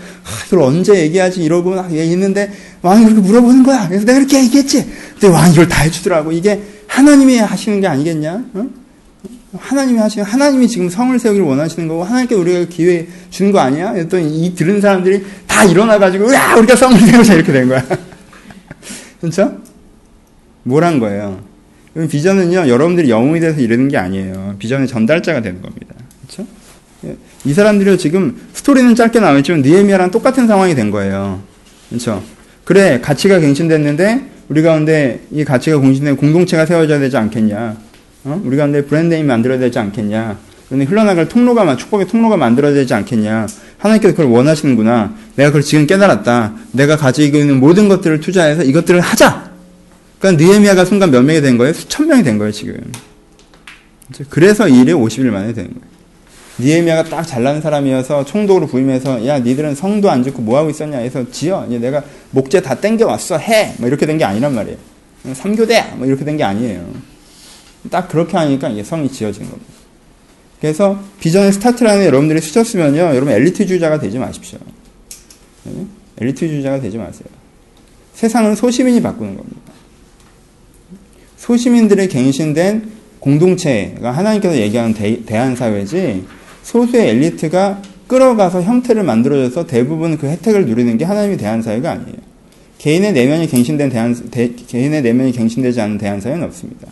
이걸 0.48 0.62
언제 0.62 0.96
얘기하지 1.02 1.44
이러고 1.44 1.72
막 1.72 1.92
있는데 1.92 2.52
왕이 2.82 3.04
그렇게 3.06 3.22
물어보는 3.22 3.64
거야. 3.64 3.88
그래서 3.88 4.06
내가 4.06 4.20
이렇게 4.20 4.42
얘기했지. 4.44 4.90
근데 5.20 5.28
왕이 5.28 5.54
이걸 5.54 5.68
다 5.68 5.82
해주더라고. 5.84 6.32
이게 6.32 6.62
하나님이 6.88 7.38
하시는 7.38 7.80
게 7.82 7.88
아니겠냐? 7.88 8.44
어? 8.54 8.66
하나님이 9.58 10.00
하시는 10.00 10.24
하나님이 10.26 10.66
지금 10.70 10.90
성을 10.90 11.18
세우기를 11.20 11.46
원하시는 11.46 11.86
거고 11.90 12.06
하나님께 12.06 12.36
우리가 12.36 12.66
기회 12.70 13.08
주는 13.30 13.52
거 13.52 13.60
아니야? 13.60 13.92
그랬더니 13.92 14.46
이 14.46 14.56
들은 14.56 14.80
사람들이 14.80 15.26
다 15.46 15.66
일어나 15.66 16.00
가지고 16.00 16.34
야 16.34 16.56
우리가 16.56 16.76
성을 16.78 16.98
세우자 16.98 17.34
이렇게 17.34 17.52
된 17.52 17.68
거야. 17.68 17.86
그렇죠? 19.20 19.58
뭘한 20.64 21.00
거예요? 21.00 21.44
그럼 21.94 22.08
비전은요 22.08 22.70
여러분들이 22.70 23.10
영웅이 23.10 23.42
돼서 23.42 23.60
이르는 23.60 23.90
게 23.90 23.98
아니에요. 23.98 24.56
비전의 24.58 24.88
전달자가 24.88 25.42
되는 25.42 25.62
겁니다. 25.62 25.96
그렇죠? 26.26 26.50
이 27.46 27.54
사람들이 27.54 27.98
지금 27.98 28.38
스토리는 28.54 28.94
짧게 28.96 29.20
나왔지만 29.20 29.62
니에미아랑 29.62 30.12
똑같은 30.12 30.48
상황이 30.48 30.76
된 30.76 30.92
거예요. 30.92 31.42
그렇죠? 31.90 32.24
그래 32.64 33.00
가치가 33.02 33.40
갱신됐는데 33.40 34.30
우리 34.50 34.62
가운데 34.62 35.22
이 35.32 35.44
가치가 35.44 35.80
갱신된 35.80 36.18
공동체가 36.18 36.66
세워져야 36.66 37.00
되지 37.00 37.18
않겠냐? 37.18 37.76
어? 38.26 38.42
우리 38.46 38.58
가운데 38.58 38.86
브랜드임이 38.86 39.24
만들어야 39.24 39.58
되지 39.58 39.80
않겠냐? 39.80 40.38
그런데 40.68 40.86
흘러나갈 40.86 41.28
통로가 41.28 41.64
마- 41.66 41.76
축복의 41.76 42.08
통로가 42.08 42.38
만들어야 42.38 42.74
되지 42.74 42.94
않겠냐? 42.94 43.48
하나님께서 43.80 44.16
그걸 44.16 44.32
원하시는구나. 44.32 45.16
내가 45.36 45.50
그걸 45.50 45.64
지금 45.64 45.88
깨달았다. 45.88 46.54
내가 46.74 46.96
가지고 46.96 47.38
있는 47.40 47.60
모든 47.60 47.90
것들을 47.90 48.20
투자해서 48.20 48.64
이것들을 48.64 49.00
하자. 49.02 49.52
그러니까 50.20 50.44
느헤미야가 50.46 50.86
순간 50.86 51.10
몇 51.10 51.24
명이 51.24 51.42
된 51.42 51.58
거예요? 51.58 51.74
수천 51.74 52.08
명이 52.08 52.24
된 52.24 52.38
거예요 52.38 52.52
지금. 52.52 52.76
그래서 54.30 54.68
이 54.68 54.82
일이 54.82 54.94
50일 54.94 55.24
만에 55.32 55.52
되는 55.54 55.72
거예요. 55.72 55.91
니에미아가 56.62 57.04
딱 57.10 57.24
잘난 57.24 57.60
사람이어서 57.62 58.26
총독으로 58.26 58.68
부임해서 58.68 59.26
야 59.26 59.40
니들은 59.40 59.76
성도 59.76 60.10
안 60.10 60.24
짓고 60.24 60.42
뭐 60.42 60.58
하고 60.58 60.70
있었냐? 60.70 60.98
해서 61.00 61.30
지어. 61.32 61.66
이제 61.68 61.80
내가 61.80 62.04
목재 62.32 62.62
다 62.62 62.76
땡겨 62.76 63.06
왔어. 63.08 63.38
해 63.38 63.74
뭐 63.80 63.88
이렇게 63.88 64.06
된 64.06 64.18
게 64.18 64.24
아니란 64.24 64.54
말이에요. 64.56 64.78
삼교대! 65.34 65.94
뭐 65.98 66.06
이렇게 66.08 66.24
된 66.26 66.38
게 66.38 66.44
아니에요. 66.44 66.86
딱 67.90 68.08
그렇게 68.08 68.38
하니까 68.38 68.70
이게 68.70 68.84
성이 68.84 69.12
지어진 69.12 69.50
겁니다. 69.50 69.72
그래서 70.60 71.00
비전의 71.20 71.54
스타트라인에 71.54 72.06
여러분들이 72.06 72.40
쓰셨으면요 72.42 73.00
여러분 73.00 73.30
엘리트주의자가 73.30 74.00
되지 74.00 74.20
마십시오. 74.20 74.60
네? 75.64 75.86
엘리트주의자가 76.20 76.80
되지 76.80 76.98
마세요. 76.98 77.26
세상은 78.14 78.54
소시민이 78.56 79.02
바꾸는 79.02 79.36
겁니다. 79.38 79.60
소시민들의 81.38 82.08
갱신된 82.10 82.92
공동체가 83.20 84.12
하나님께서 84.12 84.58
얘기하는 84.58 84.94
대, 84.94 85.24
대한 85.26 85.56
사회지 85.56 86.24
소수의 86.64 87.10
엘리트가 87.10 87.82
끌어가서 88.08 88.62
형태를 88.64 89.04
만들어줘서 89.04 89.68
대부분 89.68 90.18
그 90.18 90.28
혜택을 90.28 90.66
누리는 90.66 90.98
게 90.98 91.06
하나님의 91.06 91.38
대한 91.38 91.62
사회가 91.62 91.92
아니에요. 91.92 92.18
개인의 92.78 93.14
내면이 93.14 93.48
갱신된 93.48 93.90
대한 93.90 94.16
대, 94.32 94.52
개인의 94.56 95.02
내면이 95.02 95.32
갱신되지 95.32 95.80
않은 95.82 95.98
대한 95.98 96.20
사회는 96.20 96.44
없습니다. 96.46 96.88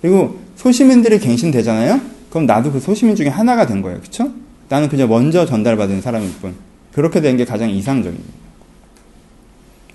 그리고 0.00 0.38
소시민들이 0.56 1.18
갱신되잖아요. 1.18 2.00
그럼 2.30 2.46
나도 2.46 2.72
그 2.72 2.80
소시민 2.80 3.14
중에 3.14 3.28
하나가 3.28 3.66
된 3.66 3.82
거예요. 3.82 4.00
그렇죠? 4.00 4.32
나는 4.68 4.88
그냥 4.88 5.08
먼저 5.08 5.46
전달받은 5.46 6.00
사람일 6.00 6.30
뿐. 6.40 6.54
그렇게 6.92 7.20
된 7.20 7.36
게 7.36 7.44
가장 7.44 7.70
이상적입니다. 7.70 8.32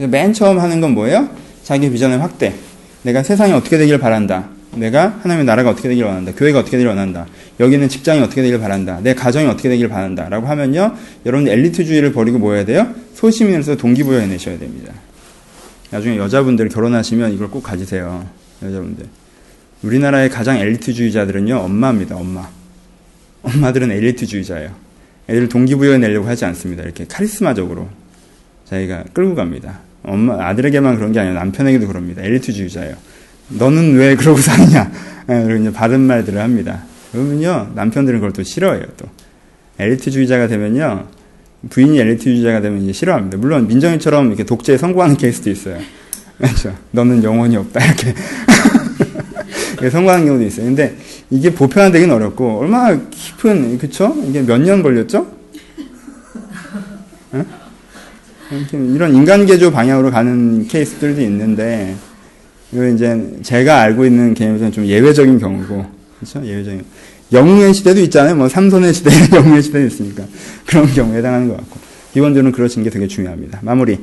맨 0.10 0.32
처음 0.34 0.60
하는 0.60 0.80
건 0.80 0.94
뭐예요? 0.94 1.30
자기 1.64 1.90
비전의 1.90 2.20
확대. 2.20 2.54
내가 3.04 3.24
세상이 3.24 3.52
어떻게 3.54 3.78
되기를 3.78 4.00
바란다. 4.00 4.50
내가 4.76 5.20
하나님의 5.22 5.46
나라가 5.46 5.72
어떻게 5.72 5.90
되기를 5.90 6.08
원한다. 6.08 6.32
교회가 6.36 6.60
어떻게 6.60 6.78
되기를 6.78 6.92
원한다. 6.92 7.26
여기는 7.60 7.90
직장이 7.90 8.22
어떻게 8.22 8.42
되기를 8.42 8.60
바란다. 8.60 9.00
내 9.02 9.14
가정이 9.14 9.48
어떻게 9.48 9.70
되기를 9.70 9.90
바란다. 9.90 10.30
라고 10.30 10.48
하면요. 10.48 10.96
여러분 11.26 11.48
엘리트주의를 11.48 12.14
버리고 12.14 12.38
뭐 12.38 12.54
해야 12.54 12.66
돼요? 12.66 12.94
소시민으로서 13.16 13.76
동기부여 13.76 14.20
해내셔야 14.20 14.60
됩니다. 14.60 14.94
나중에 15.92 16.18
여자분들 16.18 16.70
결혼하시면 16.70 17.34
이걸 17.34 17.50
꼭 17.50 17.64
가지세요. 17.64 18.28
여자분들. 18.62 19.06
우리나라의 19.82 20.30
가장 20.30 20.58
엘리트주의자들은요. 20.58 21.56
엄마입니다. 21.58 22.16
엄마. 22.16 22.48
엄마들은 23.42 23.92
엘리트주의자예요. 23.92 24.72
애들 25.30 25.50
동기부여 25.50 25.98
내려고 25.98 26.28
하지 26.28 26.46
않습니다. 26.46 26.84
이렇게 26.84 27.06
카리스마적으로. 27.08 27.88
자기가 28.66 29.06
끌고 29.14 29.36
갑니다. 29.36 29.80
엄마 30.04 30.46
아들에게만 30.48 30.96
그런 30.96 31.12
게 31.12 31.20
아니라 31.20 31.36
남편에게도 31.36 31.88
그럽니다. 31.88 32.22
엘리트주의자예요. 32.24 32.96
너는 33.50 33.96
왜 33.96 34.16
그러고 34.16 34.40
사느냐? 34.40 34.92
예, 35.30 35.58
이제 35.60 35.72
바른 35.72 36.02
말들을 36.02 36.40
합니다. 36.40 36.84
그러면요 37.12 37.72
남편들은 37.76 38.20
그걸 38.20 38.34
또 38.34 38.44
싫어해요. 38.44 38.84
또 38.98 39.06
엘리트주의자가 39.80 40.48
되면요 40.48 41.08
부인이 41.70 42.00
엘리트주의자가 42.00 42.62
되면 42.62 42.82
이제 42.84 42.94
싫어합니다. 42.94 43.38
물론 43.38 43.68
민정이처럼 43.68 44.28
이렇게 44.28 44.44
독재에 44.44 44.78
성공하는 44.78 45.18
케이스도 45.18 45.50
있어요. 45.50 45.78
그렇죠. 46.38 46.76
너는 46.92 47.24
영혼이 47.24 47.56
없다 47.58 47.80
이렇게 49.74 49.90
성공하는 49.90 50.26
경우도 50.26 50.46
있어요. 50.46 50.66
근데 50.68 50.96
이게 51.30 51.54
보편화되기는 51.54 52.14
어렵고 52.16 52.60
얼마나 52.60 53.00
깊은 53.10 53.78
그쵸? 53.78 54.16
이게 54.28 54.42
몇 54.42 54.58
년 54.60 54.82
걸렸죠? 54.84 55.28
예? 57.36 57.46
이런 58.74 59.14
인간개조 59.14 59.72
방향으로 59.72 60.10
가는 60.12 60.68
케이스들도 60.68 61.22
있는데 61.22 61.96
이거 62.72 62.88
이제 62.88 63.40
제가 63.42 63.82
알고 63.82 64.06
있는 64.06 64.34
개념에서는 64.34 64.72
좀 64.72 64.86
예외적인 64.86 65.40
경우고 65.40 65.86
그렇죠? 66.20 66.46
예외적인 66.46 66.84
영웅의 67.32 67.74
시대도 67.74 68.00
있잖아요. 68.02 68.36
뭐 68.36 68.50
삼손의 68.50 68.94
시대, 68.94 69.12
영웅의 69.36 69.64
시대도 69.64 69.88
있으니까 69.88 70.24
그런 70.66 70.88
경우에 70.88 71.18
해당하는 71.18 71.48
것 71.48 71.58
같고 71.58 71.80
기본적으로 72.14 72.52
그러신 72.52 72.84
게 72.84 72.90
되게 72.90 73.08
중요합니다. 73.08 73.60
마무리. 73.62 74.00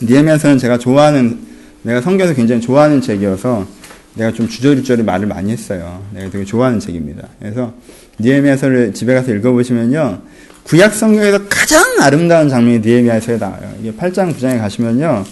니에미아서는 0.00 0.58
제가 0.58 0.78
좋아하는 0.78 1.38
내가 1.82 2.00
성경에서 2.00 2.34
굉장히 2.34 2.60
좋아하는 2.60 3.00
책이어서 3.00 3.66
내가 4.14 4.32
좀 4.32 4.48
주저리주저리 4.48 5.02
말을 5.02 5.26
많이 5.26 5.50
했어요. 5.50 6.02
내가 6.12 6.30
되게 6.30 6.44
좋아하는 6.44 6.78
책입니다. 6.80 7.26
그래서 7.40 7.72
니에미아서를 8.20 8.94
집에 8.94 9.14
가서 9.14 9.32
읽어보시면요. 9.34 10.20
구약 10.64 10.94
성경에서 10.94 11.46
가장 11.48 11.82
아름다운 12.00 12.48
장면이 12.48 12.80
니에미아서에 12.80 13.38
나와요. 13.38 13.72
이게 13.80 13.92
8장 13.92 14.34
9장에 14.34 14.58
가시면요. 14.58 15.24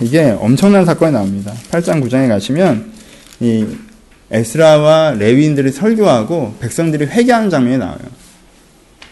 이게 0.00 0.36
엄청난 0.38 0.84
사건이 0.84 1.12
나옵니다. 1.12 1.52
8장 1.70 2.02
9장에 2.02 2.28
가시면 2.28 2.92
이 3.40 3.66
에스라와 4.30 5.16
레위인들이 5.18 5.72
설교하고 5.72 6.54
백성들이 6.60 7.06
회개하는 7.06 7.50
장면이 7.50 7.78
나와요. 7.78 7.98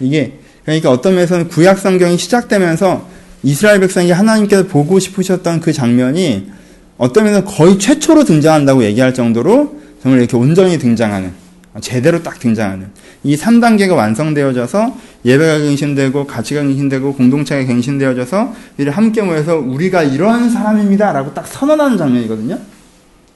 이게 0.01 0.39
그러니까 0.65 0.91
어떤 0.91 1.15
면에서는 1.15 1.49
구약 1.49 1.79
성경이 1.79 2.19
시작되면서 2.19 3.09
이스라엘 3.43 3.81
백성이 3.81 4.11
하나님께서 4.11 4.67
보고 4.67 4.99
싶으셨던 4.99 5.61
그 5.61 5.73
장면이 5.73 6.51
어떤 6.99 7.25
면에서 7.25 7.45
거의 7.45 7.79
최초로 7.79 8.25
등장한다고 8.25 8.85
얘기할 8.85 9.15
정도로 9.15 9.79
정말 10.03 10.21
이렇게 10.21 10.37
온전히 10.37 10.79
등장하는 10.79 11.33
제대로 11.81 12.23
딱 12.23 12.39
등장하는 12.39 12.89
이 13.25 13.37
3단계가 13.37 13.95
완성되어져서 13.95 14.97
예배가 15.25 15.59
갱신되고 15.59 16.27
가치가 16.27 16.63
갱신되고 16.63 17.15
공동체가 17.15 17.65
갱신되어져서 17.65 18.55
이를 18.79 18.93
함께 18.93 19.23
모여서 19.23 19.57
우리가 19.57 20.03
이런 20.03 20.51
사람입니다 20.51 21.13
라고 21.13 21.35
딱 21.35 21.47
선언하는 21.47 21.99
장면이거든요. 21.99 22.59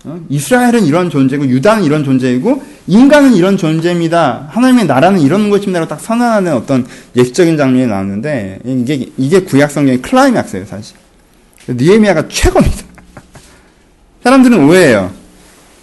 어? 0.04 0.20
이스라엘은 0.28 0.84
이런 0.84 1.10
존재고 1.10 1.46
유다는 1.46 1.84
이런 1.84 2.02
존재이고 2.02 2.62
인간은 2.88 3.34
이런 3.34 3.56
존재입니다. 3.56 4.48
하나님의 4.50 4.86
나라는 4.86 5.20
이런 5.20 5.48
것입니다 5.48 5.78
라고 5.80 5.88
딱 5.90 6.00
선언하는 6.00 6.52
어떤 6.54 6.86
예시적인 7.16 7.56
장면이 7.56 7.86
나왔는데 7.86 8.60
이게 8.64 9.06
이게 9.16 9.40
구약 9.40 9.70
성경의 9.70 10.02
클라이맥스예요, 10.02 10.66
사실. 10.66 10.96
니에미아가 11.68 12.26
최고입니다. 12.28 12.82
사람들은 14.24 14.64
오해해요. 14.64 15.12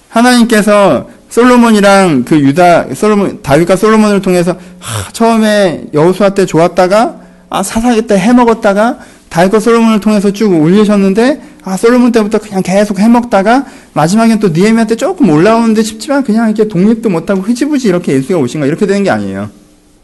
하나님께서 0.10 1.10
솔로몬이랑 1.30 2.25
그 2.25 2.39
유다 2.39 2.93
솔로몬 2.95 3.41
다윗과 3.41 3.75
솔로몬을 3.75 4.21
통해서 4.21 4.57
하, 4.80 5.11
처음에 5.11 5.86
여호수아 5.93 6.30
때 6.32 6.45
좋았다가 6.45 7.21
아 7.49 7.63
사사기 7.63 8.03
때 8.03 8.17
해먹었다가 8.17 8.99
다윗과 9.30 9.59
솔로몬을 9.59 9.99
통해서 9.99 10.32
쭉 10.32 10.51
올리셨는데 10.51 11.41
아 11.63 11.77
솔로몬 11.77 12.11
때부터 12.11 12.39
그냥 12.39 12.63
계속 12.63 12.99
해먹다가 12.99 13.65
마지막엔 13.93 14.39
또 14.39 14.49
니에미아 14.49 14.86
때 14.86 14.95
조금 14.95 15.30
올라오는데 15.30 15.84
싶지만 15.84 16.23
그냥 16.23 16.47
이렇게 16.47 16.67
독립도 16.67 17.09
못하고 17.09 17.41
흐지부지 17.41 17.88
이렇게 17.88 18.13
예수가 18.13 18.39
오신 18.39 18.61
거 18.61 18.65
이렇게 18.65 18.88
되는 18.88 19.03
게 19.03 19.11
아니에요. 19.11 19.49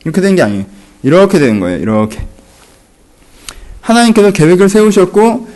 이렇게 0.03 0.21
되는 0.21 0.35
게 0.35 0.43
아니에요. 0.43 0.65
이렇게 1.01 1.39
되는 1.39 1.59
거예요. 1.59 1.79
이렇게 1.79 2.19
하나님께서 3.81 4.31
계획을 4.31 4.69
세우셨고 4.69 5.47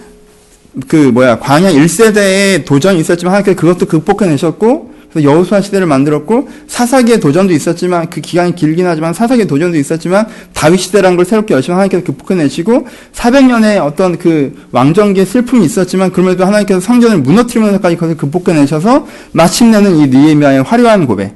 그 0.87 0.95
뭐야 0.95 1.39
광야 1.39 1.71
1세대에 1.71 2.65
도전이 2.65 2.99
있었지만 2.99 3.33
하나님께서 3.33 3.59
그것도 3.59 3.85
극복해내셨고 3.85 4.88
그래서 5.11 5.29
여호수아 5.29 5.61
시대를 5.61 5.87
만들었고 5.87 6.47
사사기의 6.67 7.19
도전도 7.19 7.53
있었지만 7.53 8.09
그 8.09 8.21
기간이 8.21 8.55
길긴 8.55 8.85
하지만 8.85 9.13
사사기의 9.13 9.47
도전도 9.47 9.77
있었지만 9.77 10.27
다윗 10.53 10.79
시대라는 10.79 11.17
걸 11.17 11.25
새롭게 11.25 11.55
열심히 11.55 11.73
하나님께서 11.73 12.03
극복해내시고 12.03 12.87
400년의 13.13 13.83
어떤 13.83 14.17
그 14.17 14.67
왕정기의 14.71 15.25
슬픔이 15.25 15.65
있었지만 15.65 16.11
그럼에도 16.11 16.45
하나님께서 16.45 16.79
성전을 16.79 17.19
무너뜨리면서까지 17.19 17.95
그것을 17.95 18.17
극복해내셔서 18.17 19.07
마침내는 19.31 19.95
이 19.97 20.07
니에미아의 20.07 20.63
화려한 20.63 21.07
고백 21.07 21.33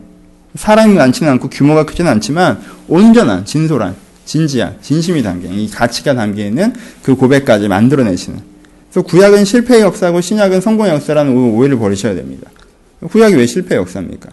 사람이 0.55 0.93
많지는 0.93 1.31
않고 1.33 1.49
규모가 1.49 1.85
크지는 1.85 2.11
않지만 2.11 2.59
온전한 2.87 3.43
진솔한 3.43 3.95
진지한 4.25 4.77
진심이 4.81 5.23
담긴 5.23 5.51
이 5.53 5.69
가치가 5.69 6.13
담겨 6.13 6.45
있는 6.45 6.73
그 7.01 7.15
고백까지 7.15 7.67
만들어내시는 7.67 8.39
그래서 8.91 9.07
구약은 9.07 9.45
실패의 9.45 9.81
역사고 9.81 10.21
신약은 10.21 10.61
성공의 10.61 10.93
역사라는 10.93 11.35
오해를 11.35 11.79
버리셔야 11.79 12.13
됩니다. 12.13 12.51
구약이 13.09 13.35
왜 13.35 13.45
실패의 13.45 13.79
역사입니까? 13.81 14.29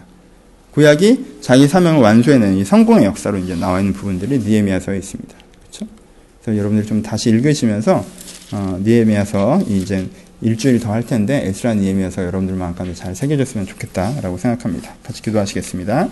구약이 0.71 1.37
자기 1.41 1.67
사명을 1.67 2.01
완수해내는 2.01 2.57
이 2.57 2.63
성공의 2.65 3.05
역사로 3.05 3.37
이제 3.39 3.55
나와 3.55 3.79
있는 3.79 3.93
부분들이 3.93 4.39
니에미아서에 4.39 4.97
있습니다. 4.97 5.35
그렇죠? 5.59 5.85
그래서 6.41 6.57
여러분들 6.57 6.85
좀 6.85 7.01
다시 7.01 7.29
읽으시면서 7.29 8.05
어, 8.53 8.79
니에미아서 8.81 9.63
이제 9.67 10.07
일주일 10.41 10.79
더 10.79 10.91
할 10.91 11.05
텐데 11.05 11.45
에스라 11.47 11.75
니에미아서 11.75 12.23
여러분들만큼도 12.23 12.95
잘 12.95 13.15
새겨졌으면 13.15 13.67
좋겠다라고 13.67 14.37
생각합니다. 14.37 14.93
같이 15.03 15.21
기도하시겠습니다. 15.21 16.09